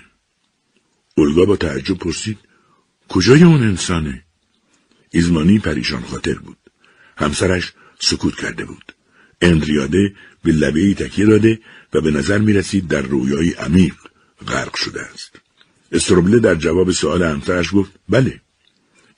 [1.14, 2.38] اولگا با تعجب پرسید
[3.08, 4.24] کجای اون انسانه؟
[5.10, 6.56] ایزمانی پریشان خاطر بود.
[7.16, 8.92] همسرش سکوت کرده بود.
[9.40, 10.14] اندریاده
[10.44, 11.60] به لبه ای تکیه داده
[11.92, 13.94] و به نظر می رسید در رویای عمیق
[14.48, 15.36] غرق شده است.
[15.92, 18.40] استروبله در جواب سوال همسرش گفت بله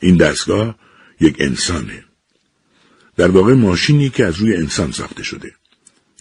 [0.01, 0.78] این دستگاه
[1.20, 2.05] یک انسانه.
[3.16, 5.55] در واقع ماشینی که از روی انسان ساخته شده.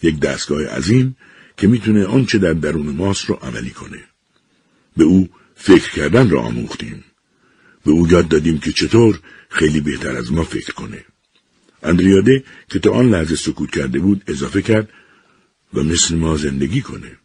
[0.02, 1.16] یک دستگاه عظیم
[1.60, 4.04] که می‌تونه آنچه در درون ماست رو عملی کنه.
[4.96, 7.04] به او فکر کردن را آموختیم.
[7.84, 11.04] به او یاد دادیم که چطور خیلی بهتر از ما فکر کنه.
[11.82, 14.88] اندریاده که تا آن لحظه سکوت کرده بود اضافه کرد
[15.74, 17.16] و مثل ما زندگی کنه.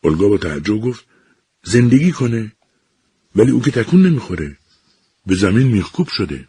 [0.00, 1.04] اولگا با تعجب گفت
[1.62, 2.52] زندگی کنه
[3.36, 4.56] ولی او که تکون نمی‌خوره
[5.26, 6.48] به زمین میخکوب شده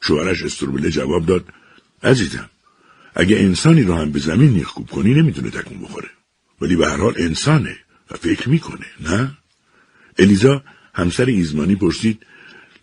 [0.00, 1.44] شوهرش استروبله جواب داد
[2.02, 2.50] عزیزم
[3.14, 6.10] اگه انسانی رو هم به زمین میخکوب کنی نمی‌تونه تکون بخوره
[6.62, 7.76] ولی به هر حال انسانه
[8.10, 9.38] و فکر می‌کنه نه؟
[10.18, 12.26] الیزا همسر ایزمانی پرسید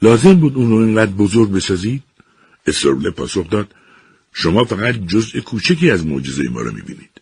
[0.01, 2.03] لازم بود اون رو اینقدر بزرگ بسازید؟
[2.67, 3.75] استروبله پاسخ داد
[4.33, 7.21] شما فقط جزء کوچکی از معجزه ما رو می‌بینید.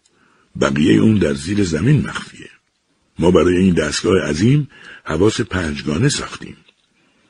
[0.62, 2.49] بقیه اون در زیر زمین مخفیه.
[3.20, 4.68] ما برای این دستگاه عظیم
[5.03, 6.58] حواس پنجگانه ساختیم.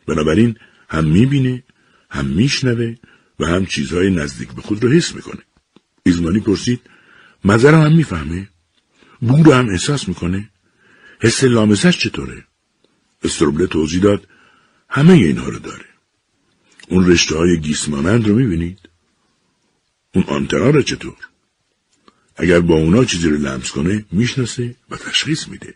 [0.05, 0.55] بنابراین
[0.89, 1.63] هم می‌بینه
[2.09, 2.95] هم میشنوه
[3.39, 5.41] و هم چیزهای نزدیک به خود رو حس می‌کنه.
[6.03, 6.81] ایزمانی پرسید
[7.45, 8.47] مزه هم می‌فهمه؟
[9.21, 10.49] بو رو هم احساس می‌کنه.
[11.19, 12.43] حس لامسش چطوره؟
[13.23, 14.27] استروبله توضیح داد.
[14.89, 15.85] همه اینها رو داره.
[16.87, 18.79] اون رشته های گیسمانند رو می‌بینید.
[20.15, 21.17] اون آنتنا رو چطور؟
[22.35, 25.73] اگر با اونا چیزی رو لمس کنه می‌شناسه و تشخیص میده.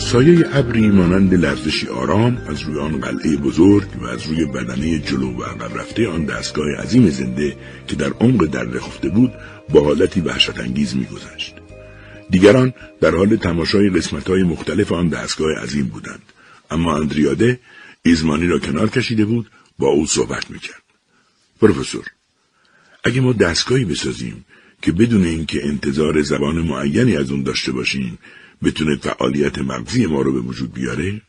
[0.00, 5.32] سایه ابری مانند لرزشی آرام از روی آن قلعه بزرگ و از روی بدنه جلو
[5.32, 7.56] و عقب رفته آن دستگاه عظیم زنده
[7.88, 9.32] که در عمق در خفته بود
[9.68, 11.54] با حالتی وحشت انگیز میگذشت.
[12.30, 16.22] دیگران در حال تماشای قسمتهای مختلف آن دستگاه عظیم بودند.
[16.70, 17.60] اما اندریاده
[18.02, 20.82] ایزمانی را کنار کشیده بود با او صحبت می‌کرد.
[21.60, 22.04] پروفسور
[23.04, 24.44] اگه ما دستگاهی بسازیم
[24.82, 28.18] که بدون اینکه انتظار زبان معینی از اون داشته باشیم
[28.62, 31.20] بتونه فعالیت مغزی ما رو به وجود بیاره؟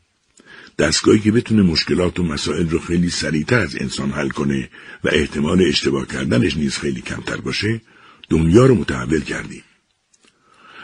[0.80, 4.70] دستگاهی که بتونه مشکلات و مسائل رو خیلی سریعتر از انسان حل کنه
[5.04, 7.82] و احتمال اشتباه کردنش نیز خیلی کمتر باشه
[8.30, 9.64] دنیا رو متحول کردیم.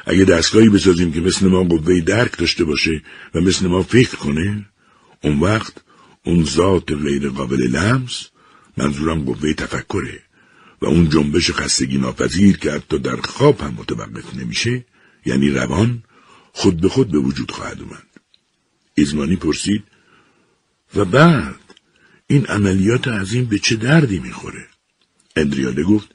[0.05, 3.01] اگه دستگاهی بسازیم که مثل ما قوه درک داشته باشه
[3.33, 4.65] و مثل ما فکر کنه
[5.23, 5.73] اون وقت
[6.23, 8.27] اون ذات غیر قابل لمس
[8.77, 10.19] منظورم قوه تفکره
[10.81, 14.85] و اون جنبش خستگی ناپذیر که حتی در خواب هم متوقف نمیشه
[15.25, 16.03] یعنی روان
[16.57, 18.07] خود به خود به وجود خواهد اومد.
[18.95, 19.83] ایزمانی پرسید
[20.95, 21.55] و بعد
[22.27, 24.67] این عملیات عظیم به چه دردی می‌خوره؟
[25.35, 26.09] اندریاده گفت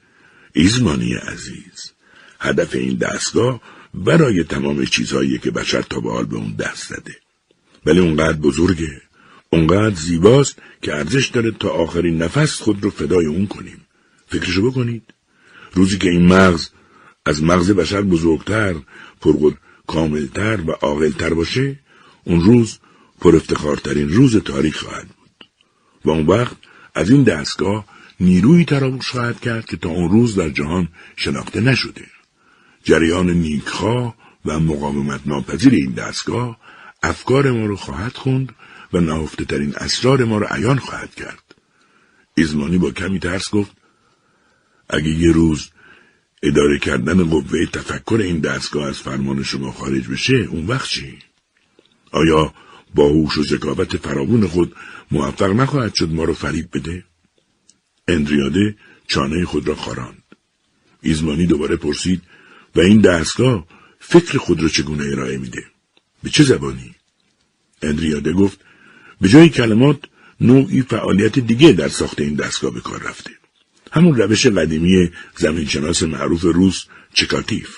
[0.53, 1.91] ایزمانی عزیز
[2.39, 3.61] هدف این دستگاه
[3.93, 7.15] برای تمام چیزهایی که بشر تا به حال به اون دست زده.
[7.85, 9.01] ولی اونقدر بزرگه
[9.49, 13.85] اونقدر زیباست که ارزش داره تا آخرین نفس خود رو فدای اون کنیم.
[14.27, 15.13] فکرشو بکنید.
[15.73, 16.69] روزی که این مغز
[17.25, 18.75] از مغز بشر بزرگتر
[19.21, 19.57] پرقدر
[19.87, 21.79] کاملتر و عاقلتر باشه
[22.23, 22.79] اون روز
[23.19, 25.47] پر افتخارترین روز تاریخ خواهد بود.
[26.05, 26.55] و اون وقت
[26.95, 27.85] از این دستگاه
[28.19, 32.05] نیروی تراوش خواهد کرد که تا اون روز در جهان شناخته نشده.
[32.83, 34.15] جریان نیکخواه
[34.45, 36.59] و مقاومت ناپذیر این دستگاه
[37.03, 38.55] افکار ما رو خواهد خوند
[38.93, 41.55] و نهفته ترین اسرار ما رو عیان خواهد کرد.
[42.35, 43.71] ایزمانی با کمی ترس گفت
[44.89, 45.69] اگه یه روز
[46.43, 51.19] اداره کردن قوه تفکر این دستگاه از فرمان شما خارج بشه اون وقت چی؟
[52.11, 52.53] آیا
[52.95, 54.75] با هوش و ذکاوت فراوون خود
[55.11, 57.03] موفق نخواهد شد ما رو فریب بده؟
[58.07, 58.75] اندریاده
[59.07, 60.23] چانه خود را خاراند.
[61.01, 62.21] ایزمانی دوباره پرسید
[62.75, 63.67] و این دستگاه
[63.99, 65.65] فکر خود را چگونه ارائه میده؟
[66.23, 66.95] به چه زبانی؟
[67.81, 68.59] اندریاده گفت
[69.21, 69.99] به جای کلمات
[70.41, 73.31] نوعی فعالیت دیگه در ساخت این دستگاه به کار رفته.
[73.93, 77.69] همون روش قدیمی زمینشناس معروف روس چکاتیف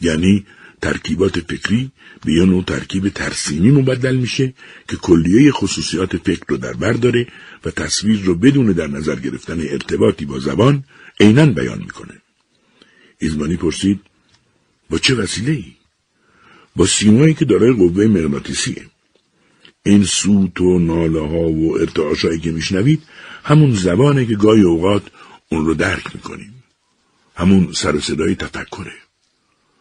[0.00, 0.46] یعنی
[0.82, 1.90] ترکیبات فکری
[2.24, 4.54] به یه نوع ترکیب ترسیمی مبدل میشه
[4.88, 7.26] که کلیه خصوصیات فکر رو در بر داره
[7.64, 10.84] و تصویر رو بدون در نظر گرفتن ارتباطی با زبان
[11.20, 12.22] عینا بیان می‌کنه.
[13.18, 14.00] ایزمانی پرسید
[14.90, 15.72] با چه وسیله ای؟
[16.76, 18.86] با سیمایی که دارای قوه مغناطیسیه.
[19.86, 23.02] این سوت و ناله ها و ارتعاشایی که میشنوید
[23.44, 25.02] همون زبانه که گاهی اوقات
[25.48, 26.54] اون رو درک می‌کنیم.
[27.36, 28.92] همون سر و صدای تفکره.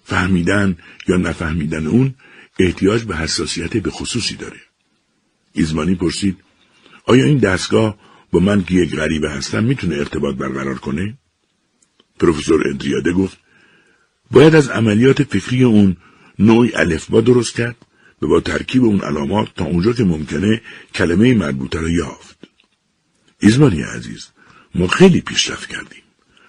[0.05, 2.15] فهمیدن یا نفهمیدن اون
[2.59, 4.59] احتیاج به حساسیت به خصوصی داره.
[5.53, 6.37] ایزمانی پرسید
[7.05, 7.97] آیا این دستگاه
[8.31, 11.17] با من که یک غریبه هستم می‌تونه ارتباط برقرار کنه؟
[12.19, 13.37] پروفسور اندریاده گفت
[14.31, 15.97] باید از عملیات فکری اون
[16.39, 17.75] نوعی الفبا درست کرد
[18.21, 20.61] و با ترکیب اون علامات تا اونجا که ممکنه
[20.95, 22.42] کلمه مربوطه را یافت.
[23.43, 24.27] ایزمانی عزیز
[24.75, 26.03] ما خیلی پیشرفت کردیم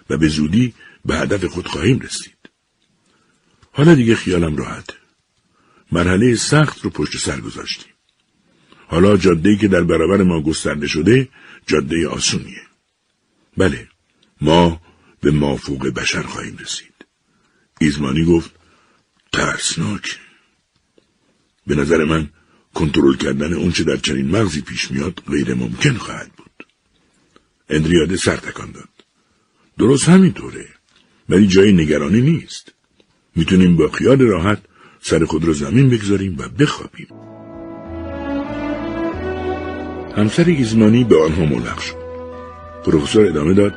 [0.09, 0.73] و به زودی
[1.05, 2.37] به هدف خود خواهیم رسید.
[3.71, 4.93] حالا دیگه خیالم راحته.
[5.91, 7.91] مرحله سخت رو پشت سر گذاشتیم.
[8.87, 11.29] حالا جاده که در برابر ما گسترده شده
[11.67, 12.61] جاده آسونیه.
[13.57, 13.87] بله
[14.41, 14.81] ما
[15.21, 17.05] به مافوق بشر خواهیم رسید.
[17.81, 18.51] ایزمانی گفت
[19.33, 20.19] ترسناک
[21.67, 22.29] به نظر من
[22.73, 26.44] کنترل کردن اونچه در چنین مغزی پیش میاد غیر ممکن خواهد بود.
[27.69, 28.89] اندریاده سر تکان داد.
[29.79, 30.65] درست همینطوره.
[31.29, 32.71] ولی جای نگرانی نیست.
[33.35, 34.61] می‌تونیم با خیال راحت
[35.01, 37.07] سر خود را زمین بگذاریم و بخوابیم.
[40.17, 41.95] همسر ایزمانی به آنها ملق شد.
[42.85, 43.73] پروفسور ادامه داد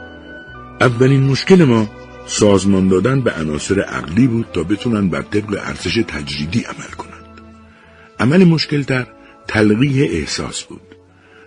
[0.81, 1.91] اولین مشکل ما
[2.27, 7.41] سازمان دادن به عناصر عقلی بود تا بتونن بر طبق ارزش تجریدی عمل کنند.
[8.21, 9.07] عمل مشکلتر
[9.49, 10.81] تلقیه احساس بود.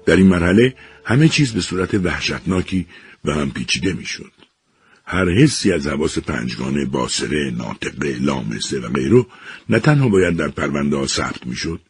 [0.05, 0.73] در این مرحله
[1.06, 2.86] همه چیز به صورت وحشتناکی
[3.26, 4.32] و هم پیچیده می‌شد.
[5.06, 9.26] هر حسی از حواس پنجگانه باسره، ناطقه، لامسه و غیره
[9.70, 11.82] نه تنها باید در پرونده ها ثبت می‌شد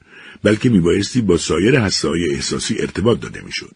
[0.44, 3.76] بلکه میبایستی با سایر حسای احساسی ارتباط داده می‌شد.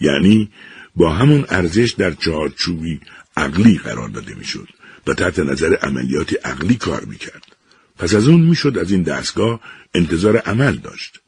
[0.00, 0.50] یعنی
[0.96, 3.00] با همون ارزش در چارچوبی
[3.36, 4.68] عقلی قرار داده می‌شد
[5.06, 7.56] و تحت نظر عملیات عقلی کار می‌کرد.
[7.98, 9.60] پس از اون می‌شد از این دستگاه
[9.94, 11.20] انتظار عمل داشت.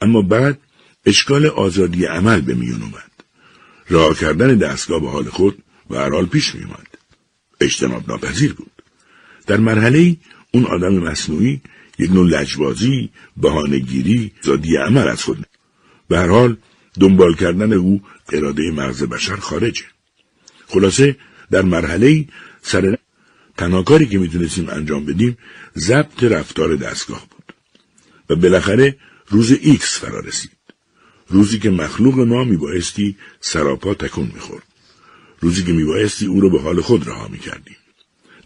[0.00, 0.58] اما بعد
[1.06, 3.10] اشکال آزادی عمل به میون اومد.
[3.88, 6.86] راه کردن دستگاه به حال خود و حال پیش میومد.
[7.60, 8.70] اجتناب ناپذیر بود.
[9.46, 10.16] در مرحله
[10.52, 11.60] اون آدم مصنوعی
[11.98, 15.46] یک نوع لجبازی، بهانهگیری، آزادی عمل از خود
[16.08, 16.56] به هر حال
[17.00, 18.02] دنبال کردن او
[18.32, 19.84] اراده مغز بشر خارجه.
[20.66, 21.16] خلاصه
[21.50, 22.28] در مرحله
[22.62, 22.98] سر
[23.56, 25.38] تنها کاری که می‌تونستیم انجام بدیم
[25.78, 27.54] ضبط رفتار دستگاه بود
[28.30, 28.96] و بالاخره
[29.28, 30.55] روز ایکس فرا رسید.
[31.28, 34.66] روزی که مخلوق ما میبایستی سراپا تکون می‌خورد.
[35.40, 37.76] روزی که میبایستی او رو به حال خود رها می‌کردیم.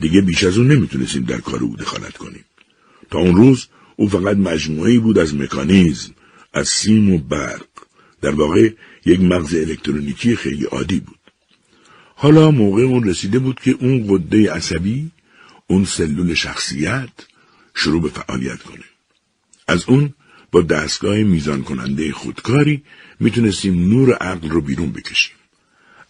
[0.00, 2.44] دیگه بیش از اون نمی‌تونستیم در کار او دخالت کنیم.
[3.10, 3.66] تا اون روز
[3.96, 6.14] او فقط مجموعی بود از مکانیزم،
[6.52, 7.66] از سیم و برق.
[8.20, 8.70] در واقع
[9.06, 11.18] یک مغز الکترونیکی خیلی عادی بود.
[12.14, 15.10] حالا موقع اون رسیده بود که اون قده عصبی،
[15.66, 17.10] اون سلول شخصیت
[17.74, 18.84] شروع به فعالیت کنه.
[19.68, 20.14] از اون
[20.52, 22.84] با دستگاه میزان کننده خودکاری
[23.20, 25.36] می‌تونستیم نور عقل رو بیرون بکشیم.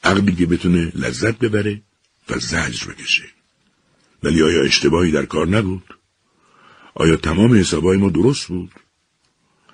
[0.05, 1.82] عقلی که بتونه لذت ببره
[2.28, 3.24] و زجر بکشه.
[4.22, 5.95] ولی آیا اشتباهی در کار نبود؟
[6.95, 8.70] آیا تمام حسابای ما درست بود؟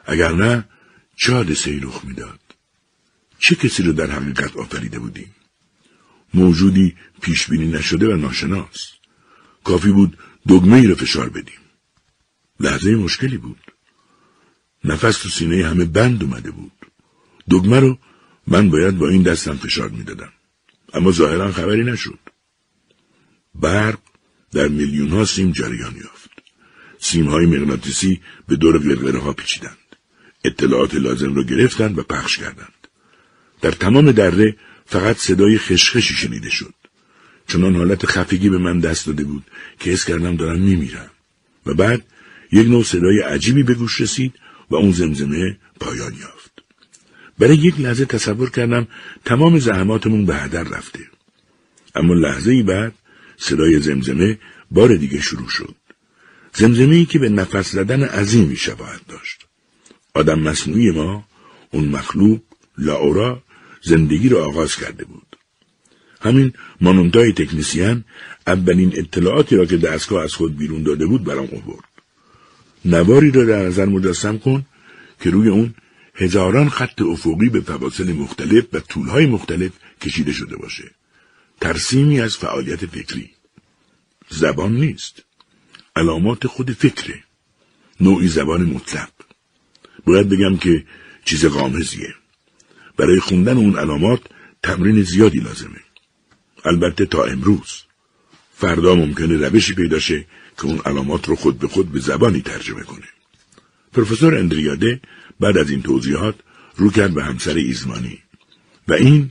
[0.07, 0.69] اگر نه
[1.17, 2.41] چه حادثه رخ می‌داد؟
[3.39, 5.35] چه کسی رو در حقیقت آفریده بودیم؟
[6.35, 8.93] موجودی پیش بینی نشده و ناشناس.
[9.65, 11.61] کافی بود دگمه ای رو فشار بدیم.
[12.61, 13.61] لحظه مشکلی بود.
[14.85, 16.73] نفس تو سینه همه بند اومده بود.
[17.51, 17.99] دگمه رو
[18.47, 20.33] من باید با این دستم فشار می‌دادم.
[20.93, 22.19] اما ظاهرا خبری نشد.
[23.55, 23.99] برق
[24.53, 26.31] در میلیون ها سیم جریان یافت.
[26.99, 29.77] سیم های مغناطیسی به دور قرقره ها پیچیدند.
[30.45, 32.89] اطلاعات لازم را گرفتند و پخش کردند.
[33.61, 34.57] در تمام دره
[34.87, 36.75] فقط صدای خشخشی شنیده شد.
[37.49, 39.45] چنان حالت خفگی به من دست داده بود
[39.81, 41.11] که حس کردم دارم میمیرم.
[41.67, 42.05] و بعد
[42.53, 44.35] یک نوع صدای عجیبی به گوش رسید
[44.71, 46.53] و اون زمزمه پایان یافت.
[47.39, 48.87] برای یک لحظه تصور کردم
[49.25, 51.01] تمام زحماتمون به هدر رفته.
[51.95, 52.93] اما لحظه ای بعد
[53.37, 54.39] صدای زمزمه
[54.71, 55.75] بار دیگه شروع شد.
[56.55, 59.47] زمزمه ای که به نفس زدن عظیمی شباهت داشت.
[60.15, 61.25] آدم مصنوعی ما،
[61.71, 62.41] اون مخلوق،
[62.79, 63.43] لاورا،
[63.83, 65.37] زندگی را آغاز کرده بود.
[66.21, 68.05] همین مانونتای تکنیسیان
[68.47, 71.96] اولین اطلاعاتی را که دستگاه از خود بیرون داده بود برام آورد.
[72.87, 74.67] نواری را در نظر مجسم کن
[75.21, 75.75] که روی اون
[76.15, 80.91] هزاران خط افقی به فواصل مختلف و طولهای مختلف کشیده شده باشه.
[81.61, 83.31] ترسیمی از فعالیت فکری.
[84.29, 85.23] زبان نیست.
[85.97, 87.25] علامات خود فکره.
[88.01, 89.11] نوعی زبان مطلق.
[90.07, 90.85] باید بگم که
[91.25, 92.15] چیز قامزیه.
[92.97, 94.21] برای خوندن اون علامات
[94.63, 95.81] تمرین زیادی لازمه.
[96.65, 97.83] البته تا امروز.
[98.55, 100.27] فردا ممکنه روشی پیدا شه
[100.59, 103.07] که اون علامات رو خود به خود به زبانی ترجمه کنه.
[103.93, 105.01] پروفسور اندریاده
[105.41, 106.35] بعد از این توضیحات
[106.77, 108.19] رو کرد به همسر ایزمانی
[108.89, 109.31] و این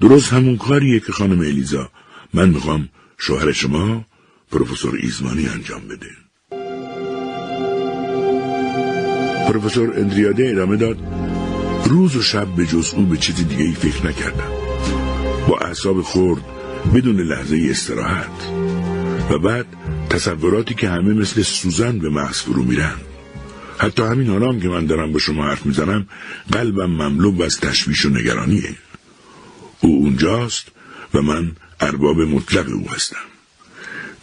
[0.00, 1.90] درست همون کاریه که خانم الیزا
[2.34, 2.88] من می‌خوام
[3.18, 4.04] شوهر شما
[4.50, 6.10] پروفسور ایزمانی انجام بده.
[9.48, 10.98] پروفسور اندریاده ادامه داد
[11.84, 14.50] روز و شب به جز او به چیزی دیگه ای فکر نکردم
[15.48, 16.42] با اعصاب خورد
[16.94, 18.48] بدون لحظه استراحت
[19.30, 19.66] و بعد
[20.12, 22.96] تصوراتی که همه مثل سوزن به مغز فرو میرن.
[23.78, 26.06] حتی همین حالا که من دارم با شما حرف می‌زنم
[26.52, 28.74] قلبم مملو از تشویش و نگرانیه.
[29.80, 30.66] او اونجاست
[31.14, 33.26] و من ارباب مطلق او هستم.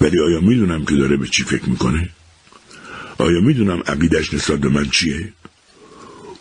[0.02, 2.10] ولی آیا می‌دونم که داره به چی فکر می‌کنه؟
[3.18, 5.34] آیا می‌دونم عقیدش نسبت به من چیه؟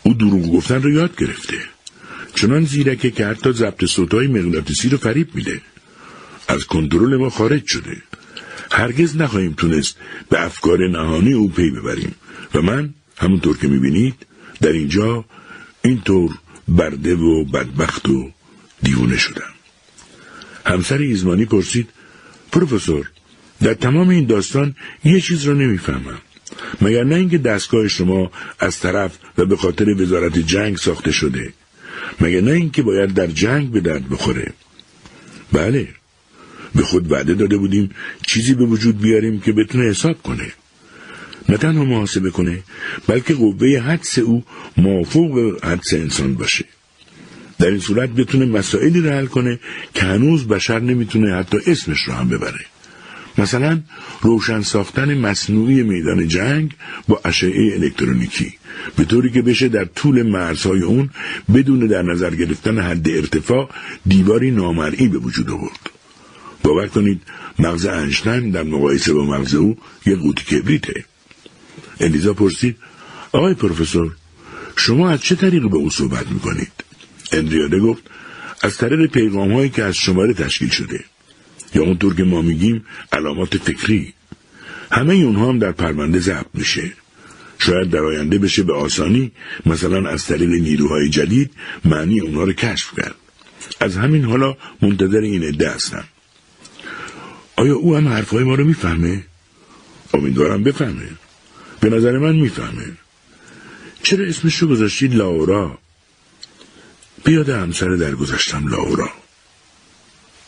[0.03, 1.57] او دروغ گفتن رو یاد گرفته.
[2.35, 5.61] چنان زیرکه که حتی ضبط صوتهای مغناطیسی رو فریب میده.
[6.47, 7.97] از کنترل ما خارج شده.
[8.71, 9.97] هرگز نخواهیم تونست
[10.29, 12.15] به افکار نهانی او پی ببریم.
[12.53, 14.25] و من همونطور که می‌بینید
[14.61, 15.25] در اینجا
[15.81, 16.31] اینطور
[16.67, 18.31] برده و بدبخت و
[18.83, 19.53] دیوونه شدم.
[20.65, 21.89] همسر ایزمانی پرسید
[22.51, 23.09] پروفسور
[23.61, 26.17] در تمام این داستان یه چیز را نمی‌فهمم.
[26.81, 31.53] مگر نه اینکه دستگاه شما از طرف و به خاطر وزارت جنگ ساخته شده؟
[32.21, 34.53] مگر نه اینکه باید در جنگ به درد بخوره؟
[35.51, 35.87] بله
[36.75, 37.89] به خود وعده داده بودیم
[38.27, 40.51] چیزی به وجود بیاریم که بتونه حساب کنه.
[41.49, 42.63] نه تنها محاسبه کنه
[43.07, 44.43] بلکه قوه حدس او
[44.77, 46.65] موافق حدس انسان باشه.
[47.59, 49.59] در این صورت بتونه مسائلی رو حل کنه
[49.93, 52.65] که هنوز بشر نمی‌تونه حتی اسمش رو هم ببره.
[53.37, 53.81] مثلا
[54.21, 56.75] روشن ساختن مصنوعی میدان جنگ
[57.07, 58.53] با اشعه الکترونیکی
[58.95, 61.09] به طوری که بشه در طول مرزهای اون
[61.53, 63.69] بدون در نظر گرفتن حد ارتفاع
[64.05, 65.98] دیواری نامرئی به وجود آورد.
[66.63, 67.21] باور کنید
[67.59, 71.05] مغز انشتن در مقایسه با مغز او یه قوطی کبریته.
[71.99, 72.77] الیزا پرسید
[73.31, 74.15] آقای پروفسور
[74.75, 76.71] شما از چه طریق به او صحبت می‌کنید؟
[77.31, 78.03] اندریاده گفت
[78.61, 81.03] از طریق پیغام هایی که از شماره تشکیل شده.
[81.75, 84.13] یا اونطور که ما میگیم علامات فکری.
[84.91, 86.91] همه اونها هم در پرونده ضبط میشه.
[87.59, 89.31] شاید در آینده بشه به آسانی
[89.65, 91.51] مثلا از طریق نیروهای جدید
[91.85, 93.15] معنی اونها رو کشف کرد.
[93.81, 96.03] از همین حالا منتظر این عده هستم.
[97.59, 99.23] آیا او هم حرفهای ما رو می‌فهمه؟
[100.13, 101.09] امیدوارم بفهمه.
[101.79, 102.97] به نظر من می‌فهمه.
[104.03, 105.77] چرا اسمش رو گذاشتید لاورا؟
[107.25, 109.09] بیاد همسر در گذاشتم لاورا.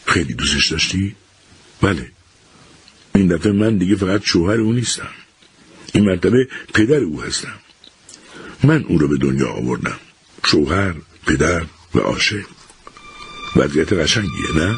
[0.05, 1.15] خیلی دوستش داشتی؟
[1.81, 2.11] بله.
[3.15, 5.09] این دفعه من دیگه فقط شوهر او نیستم.
[5.93, 7.59] این مرتبه پدر او هستم.
[8.63, 9.99] من او رو به دنیا آوردم.
[10.45, 10.95] شوهر،
[11.27, 12.45] پدر و عاشق.
[13.55, 14.77] وضعیت قشنگیه نه؟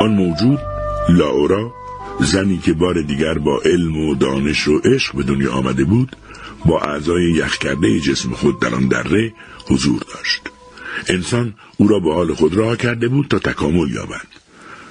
[0.00, 0.58] آن موجود
[1.08, 1.74] لاورا
[2.20, 6.16] زنی که بار دیگر با علم و دانش و عشق به دنیا آمده بود
[6.64, 9.32] با اعضای یخ کرده جسم خود در آن دره
[9.66, 10.42] حضور داشت.
[11.08, 14.26] انسان او را به حال خود راه کرده بود تا تکامل یابد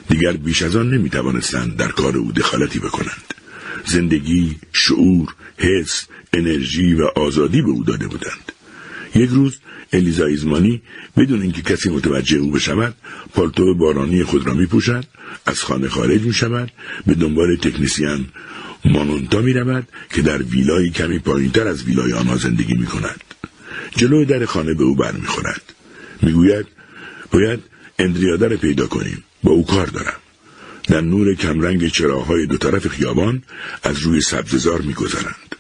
[0.10, 3.34] دیگر بیش از آن نمی توانستند در کار او دخالتی بکنند.
[3.86, 8.52] زندگی شعور حس انرژی و آزادی به او داده بودند.
[9.16, 9.58] یک روز
[9.98, 10.82] الیزا ایزمانی
[11.18, 12.96] بدون اینکه کسی متوجه او بشود
[13.34, 15.06] پالتو بارانی خود را می پوشد
[15.46, 16.72] از خانه خارج می شود
[17.06, 18.26] به دنبال تکنیسیان
[18.86, 23.24] مانونتا می رود که در ویلای کمی پایینتر از ویلای آنها زندگی می کند.
[23.96, 25.62] جلوی در خانه به او برمیخورد.
[26.22, 26.66] می‌گوید
[27.32, 27.60] باید
[28.00, 29.24] اندریاده را پیدا کنیم.
[29.44, 30.20] با او کار دارم.
[30.88, 33.44] در نور کمرنگ چراهای دو طرف خیابان
[33.84, 35.56] از روی سبززار میگذرند.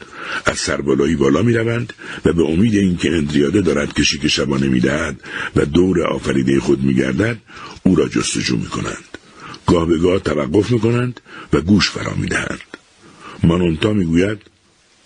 [0.45, 1.94] از سربالایی بالا می روند
[2.26, 5.20] و به امید اینکه اندریاده دارد کشی که شبانه می دهد
[5.56, 7.38] و دور آفریده خود می گردد
[7.84, 9.18] او را جستجو می کنند.
[9.68, 11.22] گاه به گاه توقف می کنند
[11.54, 12.78] و گوش فرا می دهند.
[13.44, 14.41] مانونتا می گوید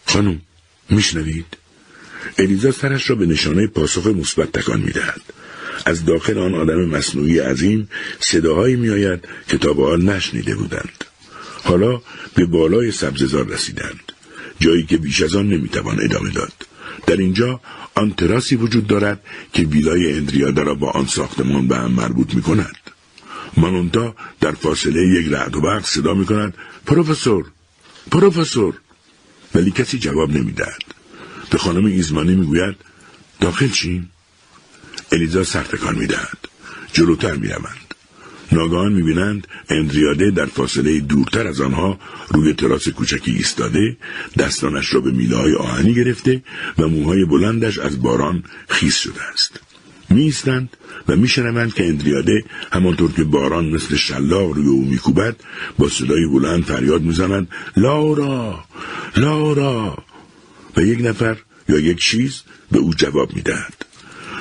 [0.06, 0.41] خانم
[0.89, 1.57] میشنوید
[2.38, 5.22] الیزا سرش را به نشانه پاسخ مثبت تکان می دهد.
[5.85, 7.89] از داخل آن آدم مصنوعی عظیم
[8.19, 11.06] صداهایی میآید که تا به حال نشنیده بودند
[11.64, 12.02] حالا
[12.35, 14.11] به بالای سبززار رسیدند
[14.63, 16.53] جایی که بیش از آن نمی‌توان ادامه داد.
[17.07, 17.49] در اینجا
[17.95, 19.19] آن تراسی وجود دارد
[19.53, 22.77] که ویلای اندریادا را با آن ساختمان به هم مربوط می کند.
[23.57, 26.53] مانونتا در فاصله یک رعد و برق صدا می کند
[26.85, 27.45] پروفسور
[28.11, 28.73] پروفسور.
[29.55, 30.83] ولی کسی جواب نمی‌دهد.
[31.49, 32.75] به خانم ایزمانی می‌گوید
[33.39, 34.07] داخل چین؟
[35.11, 36.38] الیزا سرتکان می‌دهد.
[36.93, 37.80] جلوتر می‌روند
[38.51, 41.99] ناگهان می‌بینند اندریاده در فاصله دورتر از آنها
[42.29, 43.97] روی تراس کوچکی ایستاده
[44.37, 46.43] دستانش را به میله های آهنی گرفته
[46.77, 49.59] و موهای بلندش از باران خیس شده است.
[50.09, 55.35] میستند و میشنوند که اندریاده همانطور که باران مثل شلاق روی او میکوبد
[55.77, 57.47] با صدای بلند فریاد می‌زند
[57.77, 58.63] لارا!
[59.17, 60.03] لارا!
[60.77, 61.37] و یک نفر
[61.69, 62.41] یا یک چیز
[62.71, 63.85] به او جواب می‌دهد.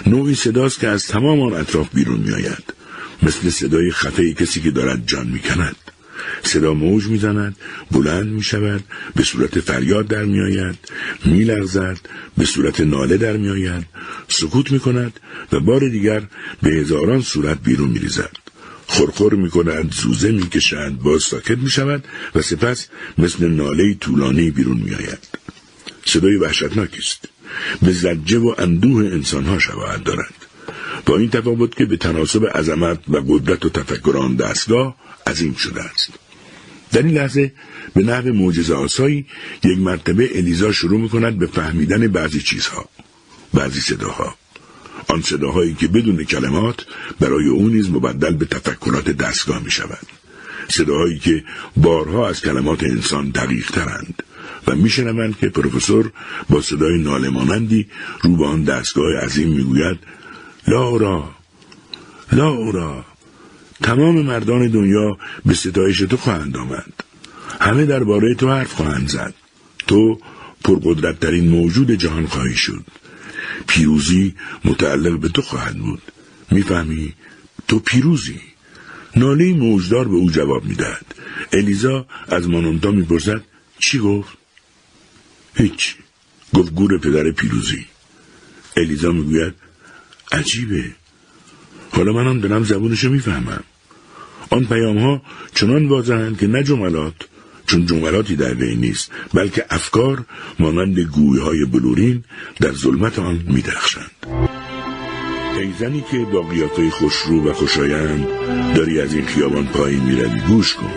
[0.07, 2.80] نوعی صداست که از تمام آن اطراف بیرون میآید.
[3.23, 5.77] مثل صدای خفه کسی که دارد جان می‌کند.
[6.43, 7.57] صدا موج می‌زند
[7.91, 8.85] بلند می‌شود
[9.17, 10.79] به صورت فریاد در میآید
[11.25, 11.99] میلغزد
[12.39, 13.87] به صورت ناله در میآید.
[14.29, 15.21] سکوت می‌کند
[15.53, 16.23] و بار دیگر
[16.63, 18.37] به هزاران صورت بیرون میریزد.
[18.87, 22.89] خورخور می کند زوزه می کشد باز ساکت می شود و سپس
[23.19, 25.19] مثل ناله طولانی بیرون می آید.
[26.05, 27.29] صدای وحشتناکی است.
[27.83, 30.35] به زجه و اندوه انسانها شباهت دارد.
[31.07, 34.97] با این تفاوت که به تناسب عظمت و قدرت و تفکر آن دستگاه
[35.27, 36.11] عظیم شده است.
[36.93, 37.53] در این لحظه
[37.95, 39.27] به نحو معجزه آسایی
[39.65, 42.89] یک مرتبه الیزا شروع می کند به فهمیدن بعضی چیزها
[43.55, 44.35] بعضی صداها.
[45.09, 46.87] آن صداهایی که بدون کلمات
[47.21, 50.07] برای او نیز مبدل به تفکرات دستگاه می شود
[50.69, 51.45] صداهایی که
[51.77, 54.23] بارها از کلمات انسان دقیق ترند
[54.67, 56.13] و میشنوند که پروفسور
[56.49, 57.87] با صدای نالمانندی
[58.23, 59.99] رو به آن دستگاه عظیم می‌گوید
[60.69, 61.35] لورا
[62.33, 63.05] لورا
[63.83, 66.93] تمام مردان دنیا به ستایش تو خواهند آمد.
[67.61, 69.35] همه درباره تو حرف خواهند زد.
[69.87, 70.21] تو
[70.65, 72.85] پرقدرتترین موجود جهان خواهی شد.
[73.67, 74.35] پیروزی
[74.65, 76.03] متعلق به تو خواهد بود.
[76.51, 77.15] می‌فهمی؟
[77.69, 78.41] تو پیروزی.
[79.17, 81.15] ناله موجدار به او جواب می‌دهد.
[81.53, 83.43] الیزا از مانونتا می‌پرسد
[83.79, 84.37] چی گفت؟
[85.55, 85.97] هیچ.
[86.55, 87.87] گفت گور پدر پیروزی.
[88.77, 89.55] الیزا می‌گوید
[90.33, 90.85] عجیبه.
[91.93, 93.65] حالا من هم دارم زبونشو می‌فهمم.
[94.51, 95.23] آن پیام ها
[95.55, 97.15] چنان واضحند که نه جملات
[97.67, 100.25] چون جملاتی در بین نیست بلکه افکار
[100.59, 102.25] مانند گویهای های بلورین
[102.61, 104.11] در ظلمت آن میدرخشند.
[105.57, 108.27] ای زنی که با قیافه خوشرو و خوشایند
[108.75, 110.93] داری از این خیابان پایین می‌روی گوش کن.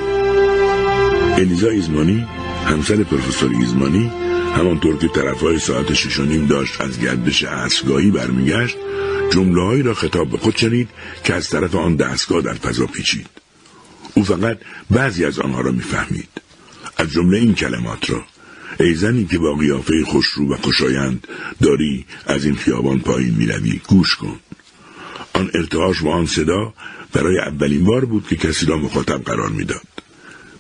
[1.38, 2.28] الیزا ایزمانی
[2.66, 4.12] همسر پروفسور ایزمانی
[4.56, 6.20] همانطور که طرفهای ساعت شش
[6.50, 8.78] داشت از گردش اسبگاهی برمیگشت
[9.34, 10.90] جملههایی را خطاب به خود شنید
[11.24, 13.28] که از طرف آن دستگاه در فضا پیچید.
[14.14, 14.58] او فقط
[14.90, 16.30] بعضی از آنها را می‌فهمید.
[16.98, 18.24] از جمله این کلمات را.
[18.80, 21.28] ای زنی که با قیافه خوشرو و خوشایند
[21.62, 24.40] داری از این خیابان پایین می‌روی گوش کن.
[25.34, 26.74] آن ارتعاش و آن صدا
[27.14, 29.88] برای اولین بار بود که کسی را مخاطب قرار می‌داد.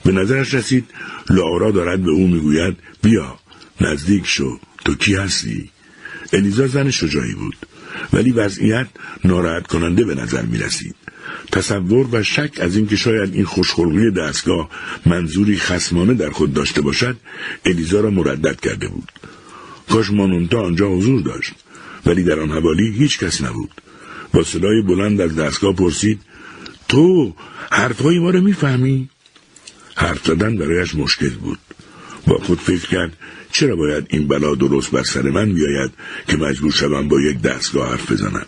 [0.06, 0.86] به نظرش رسید
[1.30, 3.40] لارا دارد به او می‌گوید بیا
[3.82, 5.70] نزدیک شو تو کی هستی؟
[6.34, 7.56] الیزا زن شجاعی بود.
[8.14, 8.88] ولی وضعیت
[9.24, 10.96] ناراحت کننده به نظر می رسید.
[11.52, 14.70] تصور و شک از اینکه شاید این خوشخلقی دستگاه
[15.06, 17.18] منظوری خسمانه در خود داشته باشد
[17.66, 19.12] الیزا را مردد کرده بود.
[19.90, 21.54] کاش مانونتا آنجا حضور داشت
[22.06, 23.72] ولی در آن حوالی هیچ کس نبود.
[24.34, 26.22] با صدای بلند از دستگاه پرسید
[26.88, 27.34] تو
[27.72, 29.10] حرفهای ما رو می‌فهمی؟
[29.96, 31.60] حرف زدن برایش مشکل بود.
[32.28, 33.18] با خود فکر کرد
[33.52, 35.92] چرا باید این بلا درست بر سر من بیاید
[36.28, 38.46] که مجبور شوم با یک دستگاه حرف بزنم؟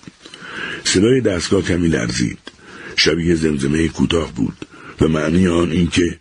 [0.84, 2.40] صدای دستگاه کمی لرزید.
[2.96, 4.66] شبیه زمزمه کوتاه بود
[5.02, 6.20] و معنی آن این که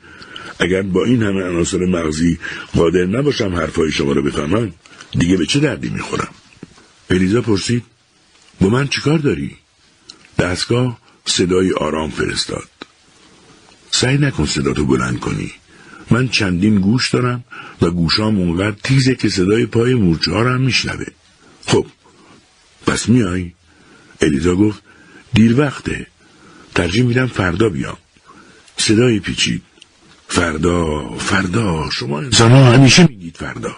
[0.59, 2.39] اگر با این همه عناصر مغزی
[2.75, 4.73] قادر نباشم حرفهای شما را بفهمم
[5.11, 6.35] دیگه به چه دردی می‌خورم؟
[7.11, 7.83] الیزا پرسید
[8.61, 9.57] با من چیکار داری؟
[10.39, 12.69] دستگاه صدای آرام فرستاد.
[13.91, 15.53] سعی نکن صداتو بلند کنی.
[16.11, 17.45] من چندین گوش دارم
[17.83, 21.07] و گوشام اونقدر تیزه که صدای پای مورچه ها هم میشنوه.
[21.67, 21.87] خب
[22.87, 23.53] پس میای؟
[24.21, 24.83] الیزا گفت
[25.35, 26.07] دیر وقته.
[26.75, 27.97] ترجیح میدم فردا بیام.
[28.77, 29.63] صدای پیچید.
[30.29, 33.77] فردا فردا شما انسان ها همیشه میگید فردا.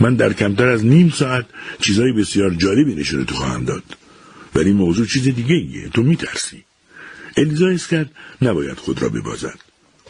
[0.00, 1.46] من در کمتر از نیم ساعت
[1.80, 3.84] چیزای بسیار جالبی نشونه تو خواهم داد.
[4.54, 5.88] ولی موضوع چیز دیگه ایه.
[5.88, 6.64] تو میترسی.
[7.36, 8.10] الیزا ایست کرد
[8.42, 9.58] نباید خود را ببازد.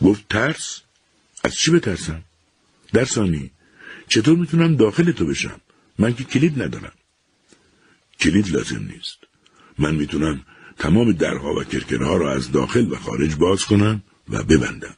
[0.03, 0.81] گفت ترس؟
[1.47, 2.23] از چی بترسم؟
[2.93, 3.51] در ثانی
[4.09, 5.61] چطور می‌تونم داخل تو بشم؟
[5.99, 6.93] من که کلید ندارم.
[8.21, 9.19] کلید لازم نیست.
[9.79, 10.45] من می‌تونم
[10.79, 14.97] تمام درها و کرکرها را از داخل و خارج باز کنم و ببندم.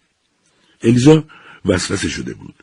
[0.83, 1.25] الیزا
[1.65, 2.55] وسوسه شده بود.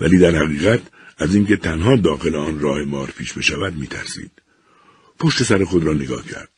[0.00, 0.82] ولی در حقیقت
[1.18, 4.32] از اینکه تنها داخل آن راه مار پیش بشود میترسید.
[5.18, 6.50] پشت سر خود را نگاه کرد.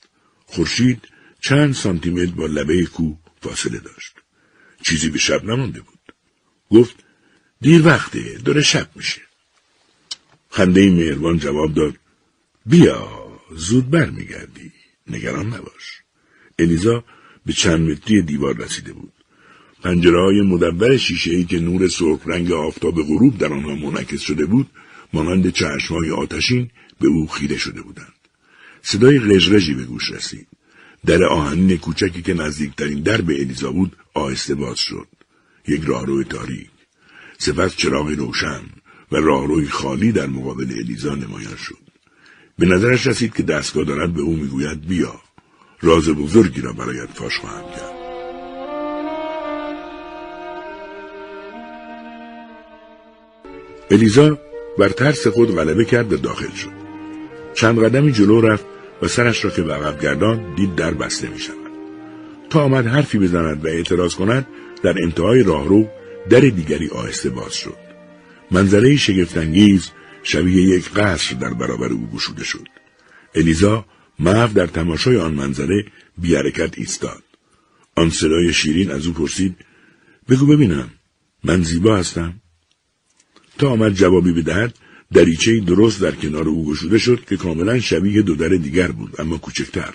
[0.47, 1.09] خورشید
[1.40, 4.15] چند سانتیمتر با لبه کو فاصله داشت.
[4.82, 5.95] چیزی به شب نمانده بود.
[6.70, 6.97] گفت
[7.60, 9.20] دیر وقته داره شب میشه.
[10.51, 11.94] خنده مهربان جواب داد
[12.66, 13.09] بیا
[13.56, 14.72] زود بر میگردی
[15.06, 16.02] نگران نباش.
[16.59, 17.05] الیزا
[17.47, 19.12] به چند متری دیوار رسیده بود.
[19.82, 24.47] پنجره های مدور شیشه ای که نور سرخ رنگ آفتاب غروب در آنها منعکس شده
[24.47, 24.70] بود
[25.12, 26.70] مانند چشمهای آتشین
[27.01, 28.12] به او خیره شده بودند.
[28.82, 30.47] صدای رژرژی به گوش رسید.
[31.06, 35.09] در آهنین کوچکی که نزدیکترین در به الیزا بود آهسته باز شد.
[35.68, 36.70] یک راهرو تاریک.
[37.38, 38.60] سپس چراغ روشن
[39.12, 41.78] و راهروی خالی در مقابل الیزا نمایان شد.
[42.59, 45.20] به نظرش رسید که دستگاه دارد به او می‌گوید بیا
[45.82, 47.97] راز بزرگی را برایت فاش خواهم کرد.
[53.90, 54.38] الیزا
[54.78, 56.76] بر ترس خود غلبه کرد و داخل شد.
[57.55, 58.64] چند قدمی جلو رفت
[59.02, 61.56] و سرش را که به عقب گردان دید در بسته می شود.
[62.51, 64.47] تا آمد حرفی بزند و اعتراض کند
[64.86, 65.88] در انتهای راهرو
[66.30, 67.76] در دیگری آهسته باز شد.
[68.50, 69.90] منظره شگفتانگیز
[70.22, 72.68] شبیه یک قصر در برابر او گشوده شد.
[73.34, 73.84] الیزا
[74.18, 75.84] محو در تماشای آن منظره
[76.18, 77.22] بیارکت ایستاد.
[77.96, 79.56] آن صدای شیرین از او پرسید
[80.28, 80.90] بگو ببینم
[81.44, 82.34] من زیبا هستم.
[83.58, 84.74] تا آمد جوابی بدهد
[85.12, 89.38] دریچه درست در کنار او گشوده شد که کاملا شبیه دو در دیگر بود اما
[89.38, 89.94] کوچکتر.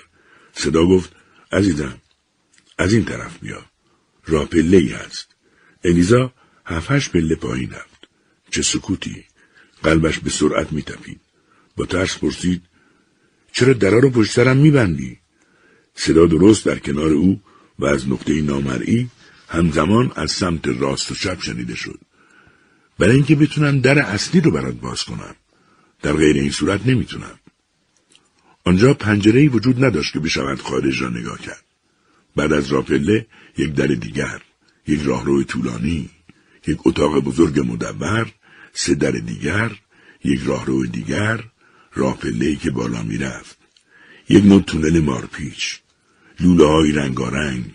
[0.54, 1.16] صدا گفت
[1.52, 1.96] عزیزم
[2.78, 3.71] از این طرف بیا.
[4.26, 5.36] راپله ای هست.
[5.84, 6.34] الیزا
[6.66, 8.08] هفتش پله پایین رفت.
[8.52, 9.26] چه سکوتی.
[9.84, 11.20] قلبش به سرعت میتپید.
[11.76, 12.62] با ترس پرسید
[13.52, 15.18] چرا درا رو پشت سرم میبندی؟
[15.96, 17.42] صدا درست در کنار او
[17.80, 19.10] و از نقطه نامرئی
[19.48, 22.00] همزمان از سمت راست و چپ شنیده شد.
[23.00, 25.36] برای اینکه بتونم در اصلی رو برات باز کنم.
[26.02, 27.40] در غیر این صورت نمی‌تونم.
[28.66, 31.64] آنجا پنجره‌ای وجود نداشت که بشود خارج را نگاه کرد.
[32.36, 33.28] بعد از راپله
[33.58, 34.42] یک در دیگر،
[34.88, 36.10] یک راهرو طولانی،
[36.68, 38.32] یک اتاق بزرگ مدور،
[38.74, 39.72] سه در دیگر،
[40.24, 41.44] یک راهرو دیگر،
[41.94, 43.58] راپله که بالا می‌رفت.
[44.30, 45.80] یک نوع تونل مارپیچ،
[46.40, 47.66] لوله های رنگارنگ،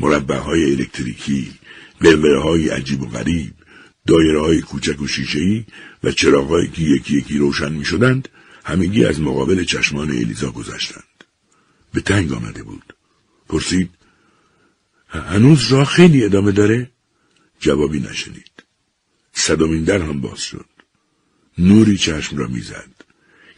[0.00, 1.52] مربع های الکتریکی،
[2.00, 3.52] قلقه های عجیب و غریب،
[4.06, 5.64] دایره های کوچک و شیشه‌ای
[6.04, 8.28] و چراغهایی که یکی یکی روشن می شدند
[8.64, 11.24] همگی از مقابل چشمان الیزا گذشتند.
[11.92, 12.94] به تنگ آمده بود.
[13.48, 13.90] پرسید
[15.08, 16.90] هنوز راه خیلی ادامه داره؟
[17.60, 18.50] جوابی نشنید.
[19.32, 20.66] صدامین در هم باز شد.
[21.58, 22.90] نوری چشم را می‌زد.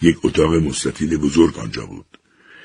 [0.02, 2.18] یک اتاق مستطیل بزرگ آنجا بود.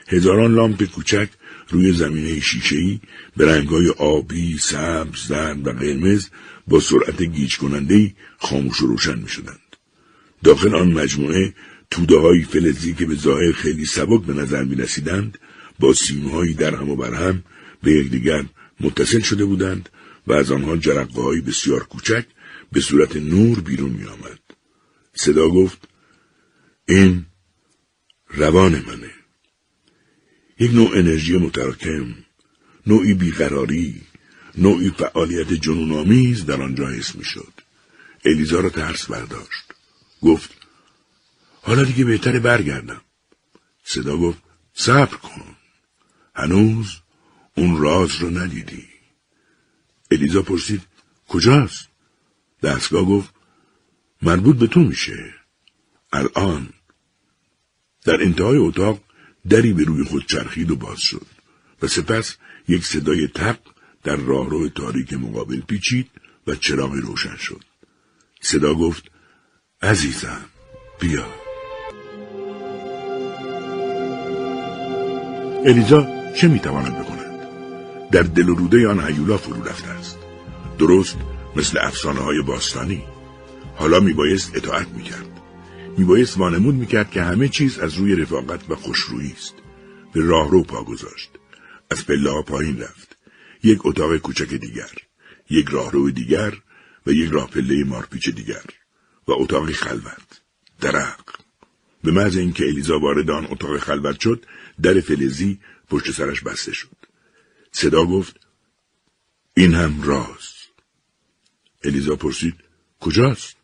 [0.08, 1.30] هزاران لامپ کوچک
[1.70, 3.00] روی زمینه شیشه‌ای
[3.38, 6.28] به رنگهای آبی، سبز، زرد و قرمز
[6.68, 9.60] با سرعت گیج کننده خاموش و روشن می شدند.
[10.44, 11.54] داخل آن مجموعه
[11.92, 15.38] توده های فلزی که به ظاهر خیلی سبک به نظر می رسیدند
[15.80, 17.44] با سیمهایی در هم و بر هم
[17.84, 18.46] به یکدیگر
[18.84, 19.90] متصل شده بودند
[20.28, 22.26] و از آنها جرقه های بسیار کوچک
[22.72, 24.40] به صورت نور بیرون می آمد.
[25.16, 25.88] صدا گفت
[26.88, 27.26] این
[28.28, 29.12] روان منه.
[30.60, 32.16] یک نوع انرژی متراکم،
[32.88, 34.02] نوعی بیقراری،
[34.58, 37.54] نوعی فعالیت جنونآمیز در آنجا حس می شد.
[38.26, 39.64] الیزا را ترس برداشت.
[40.22, 40.50] گفت
[41.62, 43.02] حالا دیگه بهتره برگردم.
[43.84, 44.40] صدا گفت
[44.74, 45.56] صبر کن.
[46.36, 46.88] هنوز
[47.56, 48.88] اون راز رو ندیدی.
[50.12, 50.82] الیزا پرسید
[51.28, 51.88] کجاست؟
[52.64, 53.34] دستگاه گفت
[54.22, 55.34] مربوط به تو میشه.
[56.14, 56.70] الان
[58.06, 59.04] در انتهای اتاق
[59.50, 61.28] دری به روی خود چرخید و باز شد
[61.82, 62.36] و سپس
[62.68, 63.60] یک صدای تق
[64.04, 66.10] در راهرو تاریک مقابل پیچید
[66.48, 67.64] و چراغی روشن شد.
[68.42, 69.12] صدا گفت
[69.82, 70.46] عزیزم
[71.00, 71.28] بیا.
[75.66, 77.23] الیزا چه می‌تواند بکند؟
[78.14, 80.18] در دل و روده آن هیولا فرو رفته است.
[80.80, 81.18] درست
[81.56, 83.04] مثل افسانه های باستانی.
[83.76, 85.42] حالا میبایست اطاعت می‌کرد.
[85.98, 89.54] میبایست وانمود می‌کرد که همه چیز از روی رفاقت و خوشرویی است.
[90.14, 91.30] به راهرو پا گذاشت.
[91.92, 93.18] از پله پایین رفت.
[93.64, 94.92] یک اتاق کوچک دیگر.
[95.50, 96.54] یک راهرو دیگر
[97.08, 98.64] و یک راه پله مارپیچ دیگر.
[99.28, 100.42] و اتاقی خلوت.
[100.82, 101.26] درق.
[102.04, 104.46] به محض اینکه الیزا وارد آن اتاق خلوت شد
[104.82, 105.60] در فلزی
[105.90, 107.03] پشت سرش بسته شد.
[107.74, 108.40] صدا گفت
[109.54, 110.54] این هم راز.
[111.84, 112.56] الیزا پرسید
[113.00, 113.56] کجاست؟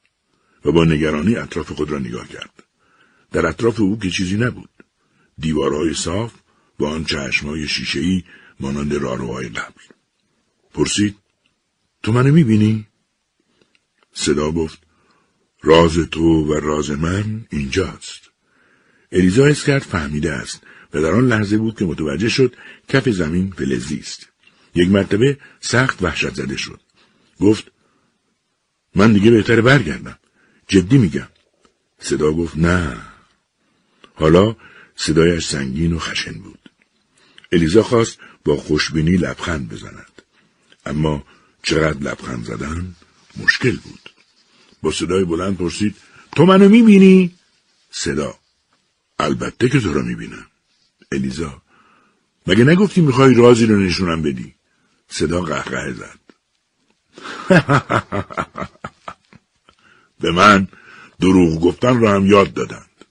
[0.66, 2.64] و با نگرانی اطراف خود را نگاه کرد.
[3.32, 4.70] در اطراف او که چیزی نبود.
[5.38, 6.34] دیوارهای صاف
[6.80, 8.24] با آن چشمهای شیشهای
[8.60, 9.82] مانند راروهای قبل.
[10.74, 11.16] پرسید
[12.04, 12.88] تو منو می‌بینی؟
[14.14, 14.80] صدا گفت
[15.62, 18.30] راز تو و راز من اینجاست.
[19.12, 20.62] الیزا حس کرد فهمیده است
[20.94, 22.56] و در آن لحظه بود که متوجه شد
[22.90, 24.28] کف زمین فلزی است.
[24.76, 26.80] یک مرتبه سخت وحشت زده شد.
[27.42, 27.72] گفت
[28.96, 30.20] من دیگه بهتره برگردم.
[30.68, 31.28] جدی میگم.
[32.00, 32.98] صدا گفت نه.
[34.14, 34.56] حالا
[34.96, 36.70] صدایش سنگین و خشن بود.
[37.52, 40.22] الیزا خواست با خوشبینی لبخند بزند.
[40.86, 41.24] اما
[41.64, 42.96] چقدر لبخند زدن
[43.38, 44.10] مشکل بود.
[44.82, 45.96] با صدای بلند پرسید
[46.36, 47.36] تو منو می‌بینی؟
[47.92, 48.40] صدا
[49.20, 50.46] البته که تو را می‌بینم.
[51.12, 51.62] الیزا
[52.48, 54.56] مگه نگفتی می‌خوای رازی رو نشونم بدی؟
[55.08, 56.20] صدا قهقه زد.
[60.22, 60.68] به من
[61.20, 63.06] دروغ گفتن را هم یاد دادند.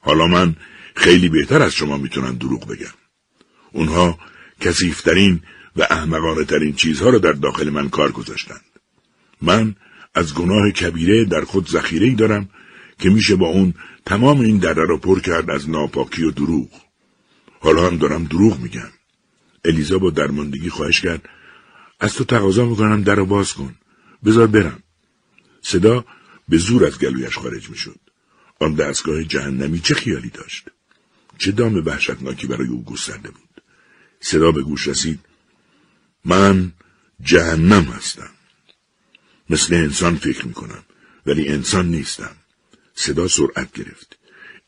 [0.00, 0.56] حالا من
[0.96, 2.94] خیلی بهتر از شما می‌تونم دروغ بگم.
[3.72, 4.18] اونها
[4.60, 5.40] کسیفترین
[5.76, 8.64] و احمقانه ترین چیزها را در داخل من کار گذاشتند.
[9.42, 9.76] من
[10.14, 12.48] از گناه کبیره در خود ذخیره دارم
[12.98, 13.74] که میشه با اون
[14.06, 16.89] تمام این دره را پر کرد از ناپاکی و دروغ.
[17.60, 18.90] حالا هم دارم دروغ میگم.
[19.64, 21.28] الیزا با درماندگی خواهش کرد
[22.00, 23.74] از تو تقاضا می‌کنم در رو باز کن.
[24.24, 24.82] بذار برم.
[25.62, 26.04] صدا
[26.48, 28.00] به زور از گلویش خارج می‌شد.
[28.60, 30.68] آن دستگاه جهنمی چه خیالی داشت؟
[31.38, 33.62] چه دام وحشتناکی برای او گسترده بود.
[34.20, 35.20] صدا به گوش رسید.
[36.24, 36.72] من
[37.22, 38.30] جهنم هستم.
[39.50, 40.84] مثل انسان فکر می‌کنم
[41.26, 42.36] ولی انسان نیستم.
[42.94, 44.18] صدا سرعت گرفت.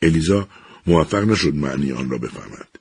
[0.01, 0.47] الیزا
[0.87, 2.72] موفق نشد معنی آن را بفهمد.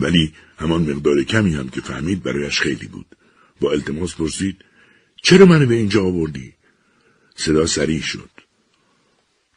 [0.00, 3.16] ولی همان مقدار کمی هم که فهمید برایش خیلی بود
[3.60, 4.64] با التماس پرسید
[5.22, 6.54] چرا منو به اینجا آوردی؟
[7.36, 8.30] صدا سریع شد.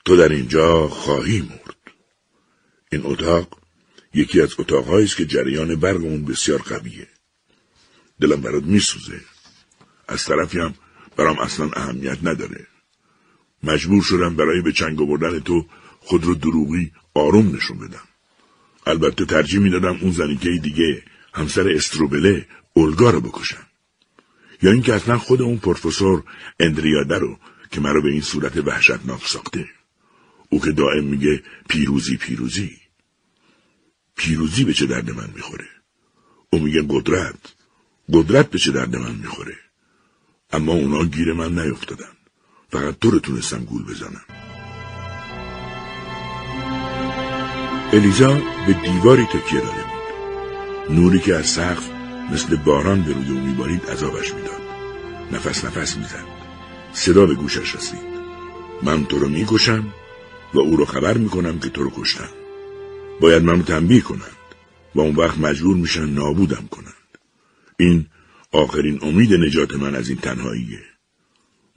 [0.05, 1.95] تو در اینجا خواهی مرد.
[2.91, 3.59] این اتاق
[4.13, 7.07] یکی از اتاقهایی است که جریان برق اون بسیار قویه.
[8.21, 9.21] دلم برات میسوزه.
[10.07, 10.73] از طرفی هم
[11.17, 12.67] برام اصلا اهمیت نداره.
[13.63, 15.65] مجبور شدم برای به چنگ آوردن تو
[15.99, 18.07] خود رو دروغی آروم نشون بدم.
[18.85, 21.03] البته ترجیح می‌دادم اون زنیکه دیگه
[21.33, 23.67] همسر استروبله اولگا رو بکشم.
[24.61, 26.23] یا اینکه اصلا خود اون پروفسور
[26.59, 27.39] اندریاده رو
[27.71, 29.65] که مرا به این صورت وحشتناک ساخته.
[30.49, 32.77] او که دائم میگه پیروزی پیروزی.
[34.15, 35.67] پیروزی به چه درد من می‌خوره؟
[36.49, 37.55] او میگه قدرت.
[38.13, 39.55] قدرت به چه درد من می‌خوره؟
[40.51, 42.11] اما اونا گیر من نیفتادن.
[42.69, 44.50] فقط تو رو تونستم گول بزنم.
[47.93, 48.33] الیزا
[48.67, 50.95] به دیواری تکیه داده بود.
[50.95, 51.89] نوری که از سقف
[52.31, 54.61] مثل باران به روی او میبارید عذابش می‌داد.
[55.31, 56.25] نفس نفس می‌زد.
[56.93, 58.11] صدا به گوشش رسید.
[58.83, 59.93] من تو رو می‌کشم
[60.53, 62.29] و او رو خبر می‌کنم که تو رو کشتم.
[63.21, 64.37] باید منو تنبیه کنند
[64.95, 67.17] و اون وقت مجبور میشن نابودم کنند.
[67.79, 68.05] این
[68.51, 70.83] آخرین امید نجات من از این تنهاییه.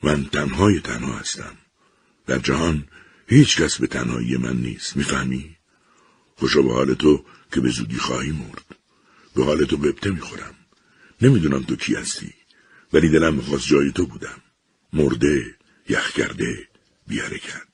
[0.03, 1.53] من تنهای تنها هستم.
[2.27, 2.85] در جهان
[3.29, 4.97] هیچ کس به تنهایی من نیست.
[4.97, 5.54] می‌فهمی؟
[6.37, 8.65] خوشا به حال تو که به زودی خواهی مرد.
[9.37, 10.55] به حال تو ببته می‌خورم.
[11.23, 12.35] نمی‌دونم تو کی هستی.
[12.93, 14.43] ولی دلم می‌خواست جای تو بودم.
[14.93, 15.55] مرده،
[15.89, 16.69] یخ کرده،
[17.07, 17.69] بیارکت.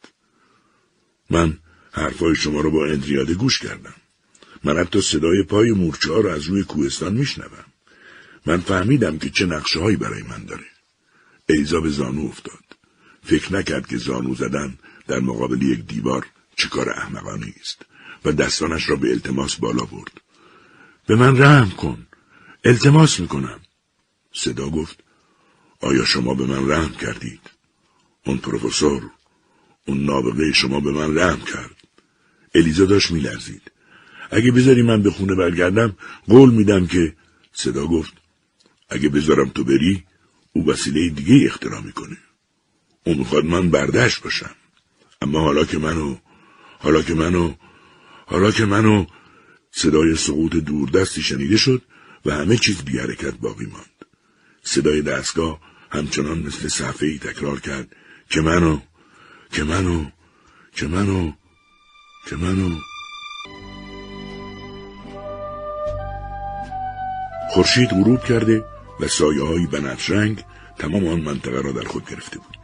[1.31, 1.59] من
[1.93, 3.95] حرفای شما رو با اندریاده گوش کردم.
[4.65, 7.65] من حتی صدای پای مورچه ها رو از روی کوهستان میشنوم.
[8.47, 10.67] من فهمیدم که چه نقشه هایی برای من داره.
[11.49, 12.65] ایزا به زانو افتاد.
[13.23, 14.79] فکر نکرد که زانو زدن
[15.09, 16.27] در مقابل یک دیوار
[16.57, 17.83] چه کار احمقانه است
[18.25, 20.21] و دستانش را به التماس بالا برد.
[21.07, 22.07] به من رحم کن.
[22.65, 23.61] التماس می‌کنم.
[24.33, 25.03] صدا گفت
[25.81, 27.41] آیا شما به من رحم کردید؟
[28.27, 29.11] اون پروفسور
[29.87, 31.77] اون نابغه شما به من رحم کرد.
[32.55, 33.71] الیزا داشت میلرزید.
[34.31, 35.97] اگه بذاری من به خونه برگردم
[36.29, 37.17] قول میدم که
[37.53, 38.13] صدا گفت
[38.89, 40.05] اگه بذارم تو بری
[40.53, 42.17] او وسیله دیگه اختراع می‌کنه.
[43.05, 44.55] او می‌خواد من بردش باشم.
[45.23, 46.17] اما حالا که منو
[46.79, 47.55] حالا که منو
[48.31, 49.07] حالا که منو
[49.71, 51.83] صدای سقوط دوردستی شنیده شد
[52.27, 54.05] و همه چیز بی حرکت باقی ماند.
[54.63, 57.97] صدای دستگاه همچنان مثل صفحه ای تکرار کرد
[58.29, 58.79] که منو
[59.53, 60.05] که منو
[60.73, 61.33] که منو
[62.27, 62.71] که منو
[67.51, 68.65] خورشید غروب کرده
[69.01, 70.45] و سایه های بنفش رنگ
[70.79, 72.57] تمام آن منطقه را در خود گرفته بود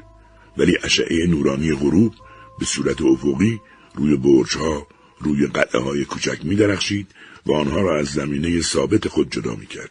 [0.57, 2.15] ولی اشعه نورانی غروب
[2.59, 3.61] به صورت افقی
[3.95, 4.87] روی برج ها
[5.19, 7.07] روی قطعه های کوچک می درخشید
[7.47, 9.91] و آنها را از زمینه ثابت خود جدا می کرد.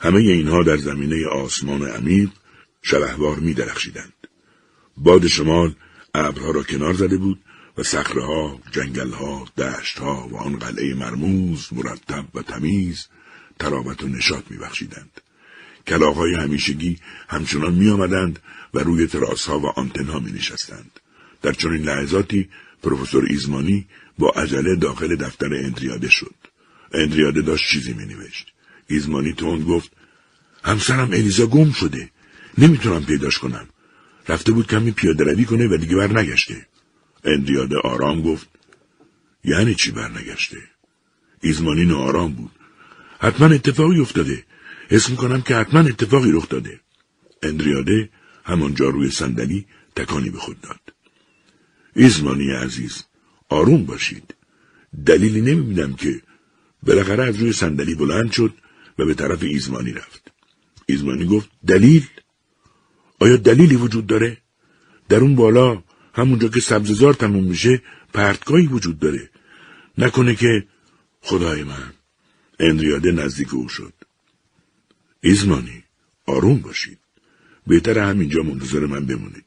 [0.00, 2.28] همه اینها در زمینه آسمان عمیق
[2.82, 4.12] شبهوار می درخشیدند.
[4.96, 5.74] باد شمال
[6.14, 7.40] ابرها را کنار زده بود
[7.78, 13.06] و صخرهها، جنگلها، دشتها و آن قلعه مرموز، مرتب و تمیز
[13.58, 15.20] تراوت و نشاط میبخشیدند.
[15.86, 18.38] کلاقهای همیشگی همچنان می آمدند
[18.74, 21.00] و روی تراسها و آنتنها می نشستند.
[21.42, 22.48] در چنین لحظاتی
[22.82, 23.86] پروفسور ایزمانی
[24.18, 26.34] با عجله داخل دفتر اندریاده شد.
[26.92, 28.52] اندریاده داشت چیزی می نوشت.
[28.86, 29.92] ایزمانی تند گفت
[30.64, 32.10] همسرم الیزا گم شده.
[32.58, 33.68] نمی‌تونم پیداش کنم.
[34.28, 36.66] رفته بود کمی پیاده روی کنه و دیگه برنگشته.
[37.24, 38.48] اندریاده آرام گفت
[39.44, 40.58] یعنی چی برنگشته؟
[41.40, 42.50] ایزمانی ناآرام بود.
[43.20, 44.44] حتما اتفاقی افتاده.
[44.88, 46.80] حس می‌کنم که حتما اتفاقی رخ داده.
[47.42, 48.10] اندریاده
[48.44, 49.66] همانجا روی صندلی
[49.96, 50.80] تکانی به خود داد.
[51.96, 53.04] ایزمانی عزیز
[53.48, 54.34] آروم باشید.
[55.06, 56.22] دلیلی نمی‌بینم که
[56.82, 58.54] بالاخره از روی صندلی بلند شد
[58.98, 60.32] و به طرف ایزمانی رفت.
[60.86, 62.06] ایزمانی گفت دلیل؟
[63.20, 64.38] آیا دلیلی وجود داره؟
[65.08, 65.82] در اون بالا
[66.14, 67.82] همونجا که سبززار تموم میشه
[68.12, 69.30] پرتگاهی وجود داره.
[69.98, 70.66] نکنه که
[71.20, 71.92] خدای من
[72.60, 73.92] اندریاده نزدیک او شد.
[75.20, 75.84] ایزمانی
[76.26, 76.98] آروم باشید.
[77.66, 79.44] بهتر همینجا منتظر من بمونید.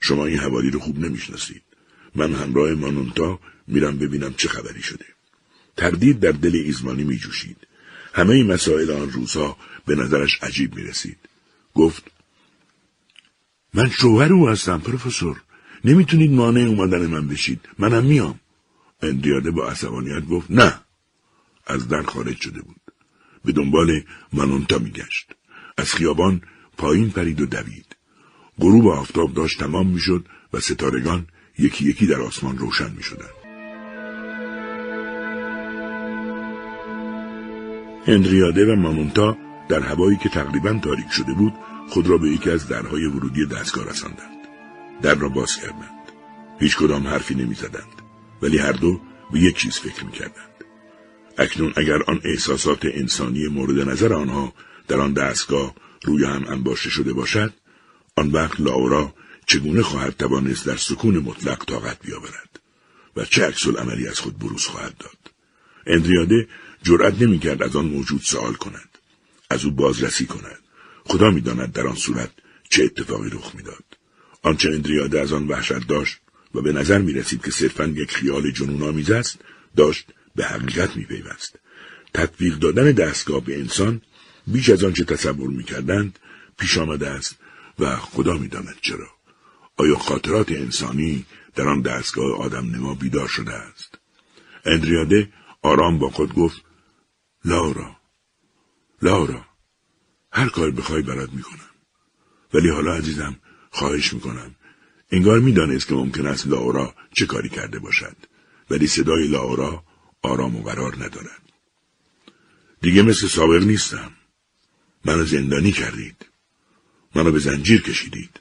[0.00, 1.62] شما این حوالی رو خوب نمی‌شناسید.
[2.14, 5.04] من همراه مانونتا میرم ببینم چه خبری شده.
[5.76, 7.56] تردید در دل ایزمانی میجوشید.
[8.14, 9.56] همه مسائل آن روزها
[9.86, 11.18] به نظرش عجیب می‌رسید.
[11.74, 12.04] گفت
[13.74, 15.42] من شوهر او هستم پروفسور.
[15.84, 17.68] نمی‌تونید مانع اومدن من بشید.
[17.78, 18.40] منم میام.
[19.02, 20.80] اندیاده با عصبانیت گفت نه.
[21.66, 22.80] از در خارج شده بود.
[23.44, 25.32] به دنبال منونتا میگشت.
[25.76, 26.40] از خیابان
[26.76, 27.96] پایین پرید و دوید.
[28.58, 31.26] غروب آفتاب داشت تمام می‌شد و ستارگان
[31.60, 33.30] یکی یکی در آسمان روشن می شدن.
[38.06, 39.36] هنریاده و مامونتا
[39.68, 41.52] در هوایی که تقریبا تاریک شده بود
[41.88, 44.40] خود را به یکی از درهای ورودی دستگاه رساندند.
[45.02, 46.12] در را باز کردند.
[46.60, 48.02] هیچ کدام حرفی نمی‌زدند
[48.42, 49.00] ولی هر دو
[49.32, 50.50] به یک چیز فکر می‌کردند.
[51.38, 54.52] اکنون اگر آن احساسات انسانی مورد نظر آنها
[54.88, 55.74] در آن دستگاه
[56.04, 57.52] روی هم انباشته شده باشد
[58.16, 59.14] آن وقت لاورا
[59.50, 62.60] چگونه خواهد توانست در سکون مطلق طاقت بیاورد
[63.16, 65.18] و چه عکس عملی از خود بروز خواهد داد
[65.86, 66.48] اندریاده
[66.82, 68.98] جرأت نمی‌کرد از آن موجود سوال کند
[69.50, 70.58] از او بازرسی کند
[71.04, 72.30] خدا می‌داند در آن صورت
[72.68, 73.84] چه اتفاقی رخ می‌داد
[74.42, 76.18] آنچه اندریاده از آن وحشت داشت
[76.54, 79.38] و به نظر می رسید که صرفا یک خیال جنون آمیز است
[79.76, 80.06] داشت
[80.36, 81.58] به حقیقت می پیوست.
[82.14, 84.02] تطبیق دادن دستگاه به انسان
[84.46, 86.18] بیش از آنچه تصور می کردند
[86.58, 87.36] پیش آمده است
[87.78, 89.19] و خدا می داند چرا.
[89.80, 93.98] آیا خاطرات انسانی در آن دستگاه آدم نما بیدار شده است؟
[94.64, 95.32] اندریاده
[95.62, 96.64] آرام با خود گفت
[97.44, 97.96] لارا
[99.02, 99.44] لارا
[100.32, 101.70] هر کار بخوای برات می‌کنم.
[102.54, 103.36] ولی حالا عزیزم
[103.70, 104.54] خواهش می‌کنم.
[105.10, 108.16] انگار می‌دانست که ممکن است لاورا چه کاری کرده باشد.
[108.70, 109.84] ولی صدای لاورا
[110.22, 111.42] آرام و قرار ندارد.
[112.80, 114.12] دیگه مثل سابق نیستم.
[115.04, 116.26] منو زندانی کردید.
[117.14, 118.40] منو به زنجیر کشیدید.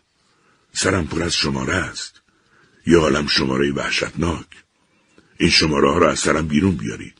[0.73, 2.21] سرم پر از شماره است.
[2.87, 4.45] یه عالم شماره وحشتناک.
[5.37, 7.13] این شماره ها را از سرم بیرون بیارید.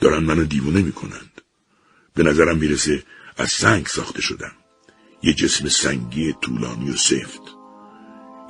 [0.00, 1.40] دارن منو دیوونه می‌کنند.
[2.14, 3.02] به نظرم می‌رسه
[3.36, 4.52] از سنگ ساخته شدم.
[5.22, 7.42] یه جسم سنگی طولانی و سفت.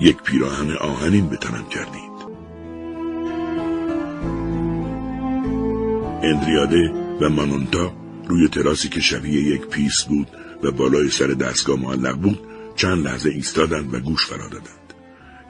[0.00, 2.18] یک پیراهن آهنین به تنم کردید.
[6.22, 6.90] اندریاده
[7.20, 7.96] و مانونتا
[8.28, 10.28] روی تراسی که شبیه یک پیس بود
[10.62, 12.47] و بالای سر دستگاه معلق بود
[12.78, 14.94] چند لحظه ایستادند و گوش فرا دادند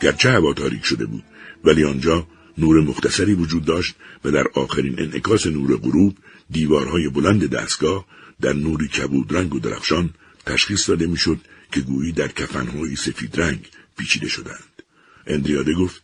[0.01, 1.25] گرچه هوا تاریک شده بود
[1.65, 2.27] ولی آنجا
[2.59, 3.95] نور مختصری وجود داشت
[4.25, 6.17] و در آخرین انعکاس نور غروب
[6.51, 8.07] دیوارهای بلند دستگاه
[8.41, 10.15] در نوری کبود رنگ و درخشان
[10.47, 11.41] تشخیص داده می‌شد
[11.73, 13.69] که گویی در کفنهای سفید رنگ
[13.99, 14.83] پیچیده شدند.
[15.27, 16.03] اندریاده گفت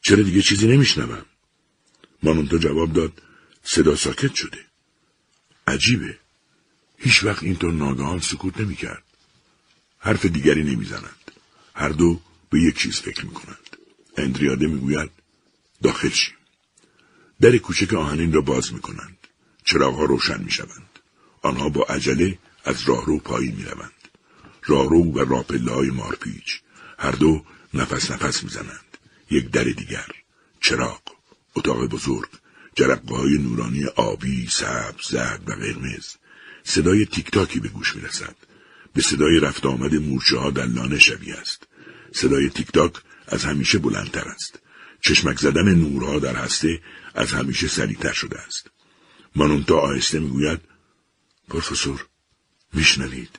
[0.00, 1.22] چرا دیگه چیزی نمیشنوم؟
[2.22, 3.12] مانونتا جواب داد
[3.62, 4.58] صدا ساکت شده.
[5.66, 6.18] عجیبه.
[6.98, 9.07] هیچ وقت اینطور ناگهان سکوت نمی‌کرد.
[9.98, 11.30] حرف دیگری نمی‌زنند.
[11.74, 12.20] هر دو
[12.50, 13.76] به یک چیز فکر می‌کنند.
[14.16, 15.10] اندریاده می‌گوید
[15.82, 16.34] داخل شیم.
[17.40, 19.18] در کوچک آهنین را باز می‌کنند.
[19.64, 20.98] چراغها روشن می‌شوند.
[21.42, 23.92] آنها با عجله از راهرو پایین می‌روند.
[24.64, 26.60] راهرو و راپله های مارپیچ
[26.98, 27.44] هر دو
[27.74, 28.98] نفس نفس می‌زنند
[29.30, 30.06] یک در دیگر
[30.60, 31.02] چراغ
[31.56, 32.28] اتاق بزرگ
[32.74, 36.14] جرقه های نورانی آبی سبز زرد و قرمز
[36.64, 38.36] صدای تیک تاکی به گوش می‌رسد
[38.98, 41.62] به صدای رفت آمد مورچه ها در لانه شبیه است.
[42.12, 42.92] صدای تیک تاک
[43.28, 44.58] از همیشه بلندتر است.
[45.00, 46.80] چشمک زدن نورها در هسته
[47.14, 48.70] از همیشه سریعتر شده است.
[49.36, 50.60] مانونتا آهسته می‌گوید
[51.48, 52.06] پروفسور
[52.72, 53.38] میشنوید.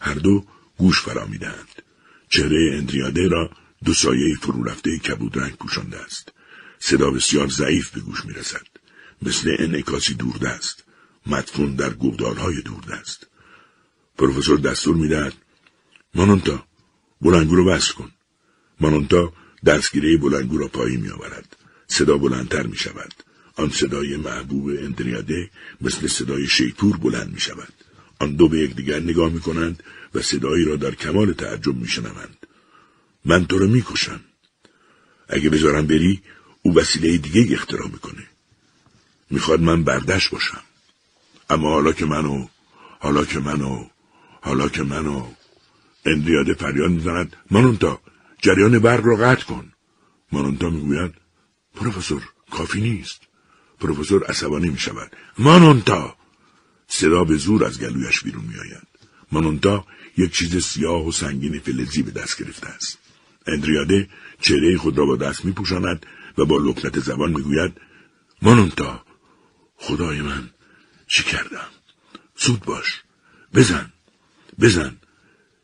[0.00, 0.46] هر دو
[0.78, 1.82] گوش فرا می‌دهند
[2.28, 3.50] چهره اندریاده را
[3.84, 6.32] دو سایه فرو رفته کبود رنگ پوشانده است.
[6.78, 8.66] صدا بسیار ضعیف به گوش می‌رسد.
[9.22, 10.84] مثل انعکاسی دوردست
[11.26, 13.26] مدفون در گودالهای دوردست
[14.18, 15.34] پروفسور دستور می‌دهد
[16.14, 16.66] مانونتا
[17.20, 18.10] بلنگو رو بست کن
[18.80, 19.32] مانونتا
[19.66, 21.56] دستگیره بلنگو را پایین میآورد
[21.88, 23.14] صدا بلندتر می شود.
[23.56, 25.50] آن صدای محبوب اندریاده
[25.80, 27.72] مثل صدای شیپور بلند می شود.
[28.20, 29.82] آن دو به یکدیگر نگاه می کنند
[30.14, 32.46] و صدایی را در کمال تعجب می شنوند.
[33.24, 34.20] من تو رو می کشم.
[35.28, 36.22] اگه بذارم بری
[36.62, 38.26] او وسیله دیگه اختراع می‌کنه.
[39.30, 40.62] می‌خواد من بردش باشم.
[41.50, 42.46] اما حالا که منو
[42.98, 43.84] حالا که منو
[44.40, 45.26] حالا که منو
[46.04, 48.00] اندریاده فریاد می‌زند مانونتا
[48.42, 49.72] جریان برق را قطع کن
[50.32, 51.14] مانونتا می‌گوید
[51.74, 53.20] پروفسور کافی نیست
[53.80, 56.16] پروفسور عصبانی می شود مانونتا
[56.88, 58.88] صدا به زور از گلویش بیرون می آید.
[59.32, 59.86] مانونتا
[60.16, 62.98] یک چیز سیاه و سنگین فلزی به دست گرفته است.
[63.46, 64.08] اندریاده
[64.40, 66.06] چهره خود را با دست می پوشاند
[66.38, 67.72] و با لکنت زبان می گوید
[68.42, 69.04] مانونتا
[69.76, 70.50] خدای من
[71.06, 71.68] چی کردم؟
[72.36, 73.02] زود باش
[73.54, 73.92] بزن
[74.60, 74.96] بزن.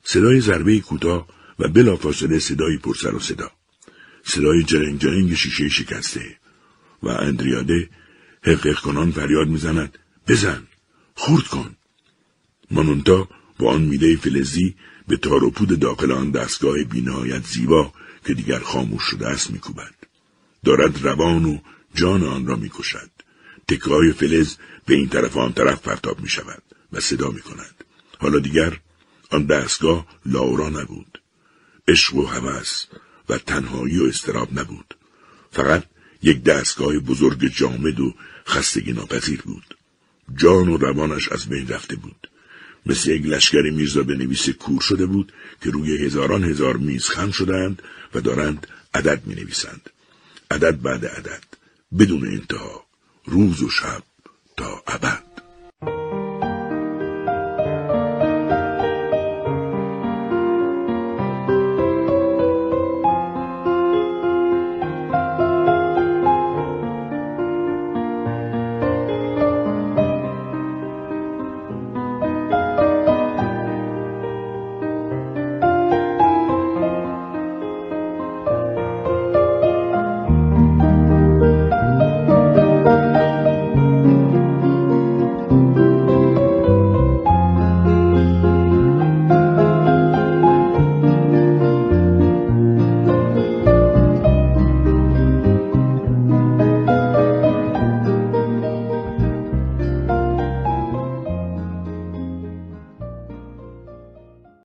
[0.05, 3.51] صدای ضربه کوتاه و بلافاصله صدای پرسر و صدا.
[4.25, 6.37] صدای جرنگ جرنگ شیشه شکسته.
[7.03, 7.91] و اندریاده
[8.43, 9.99] حقیق کنان فریاد می‌زند.
[10.29, 10.62] بزن.
[11.15, 11.77] خورد کن.
[12.71, 14.75] مانونتا با آن میله فلزی
[15.09, 17.93] به تار و پود داخل آن دستگاه بینهایت زیبا
[18.27, 19.95] که دیگر خاموش شده است میکوبد.
[20.65, 21.59] دارد روان و
[21.95, 23.11] جان آن را می‌کشد.
[23.69, 24.57] تکای فلز
[24.87, 26.62] به این طرف آن طرف پرتاب می شود
[26.93, 27.85] و صدا می کند.
[28.19, 28.81] حالا دیگر
[29.35, 31.20] آن دستگاه لاورا نبود.
[31.89, 32.86] عشق و هوس
[33.28, 34.94] و تنهایی و استراب نبود.
[35.52, 35.85] فقط
[36.23, 38.15] یک دستگاه بزرگ جامد و
[38.47, 39.77] خستگی ناپذیر بود.
[40.36, 42.31] جان و روانش از بین رفته بود.
[42.86, 45.32] مثل یک لشکر میرزا به نویس کور شده بود
[45.62, 47.82] که روی هزاران هزار میز خم شدند
[48.15, 49.90] و دارند عدد می نویسند.
[50.51, 51.44] عدد بعد عدد
[51.98, 52.86] بدون انتها
[53.24, 54.02] روز و شب
[54.56, 55.34] تا ابد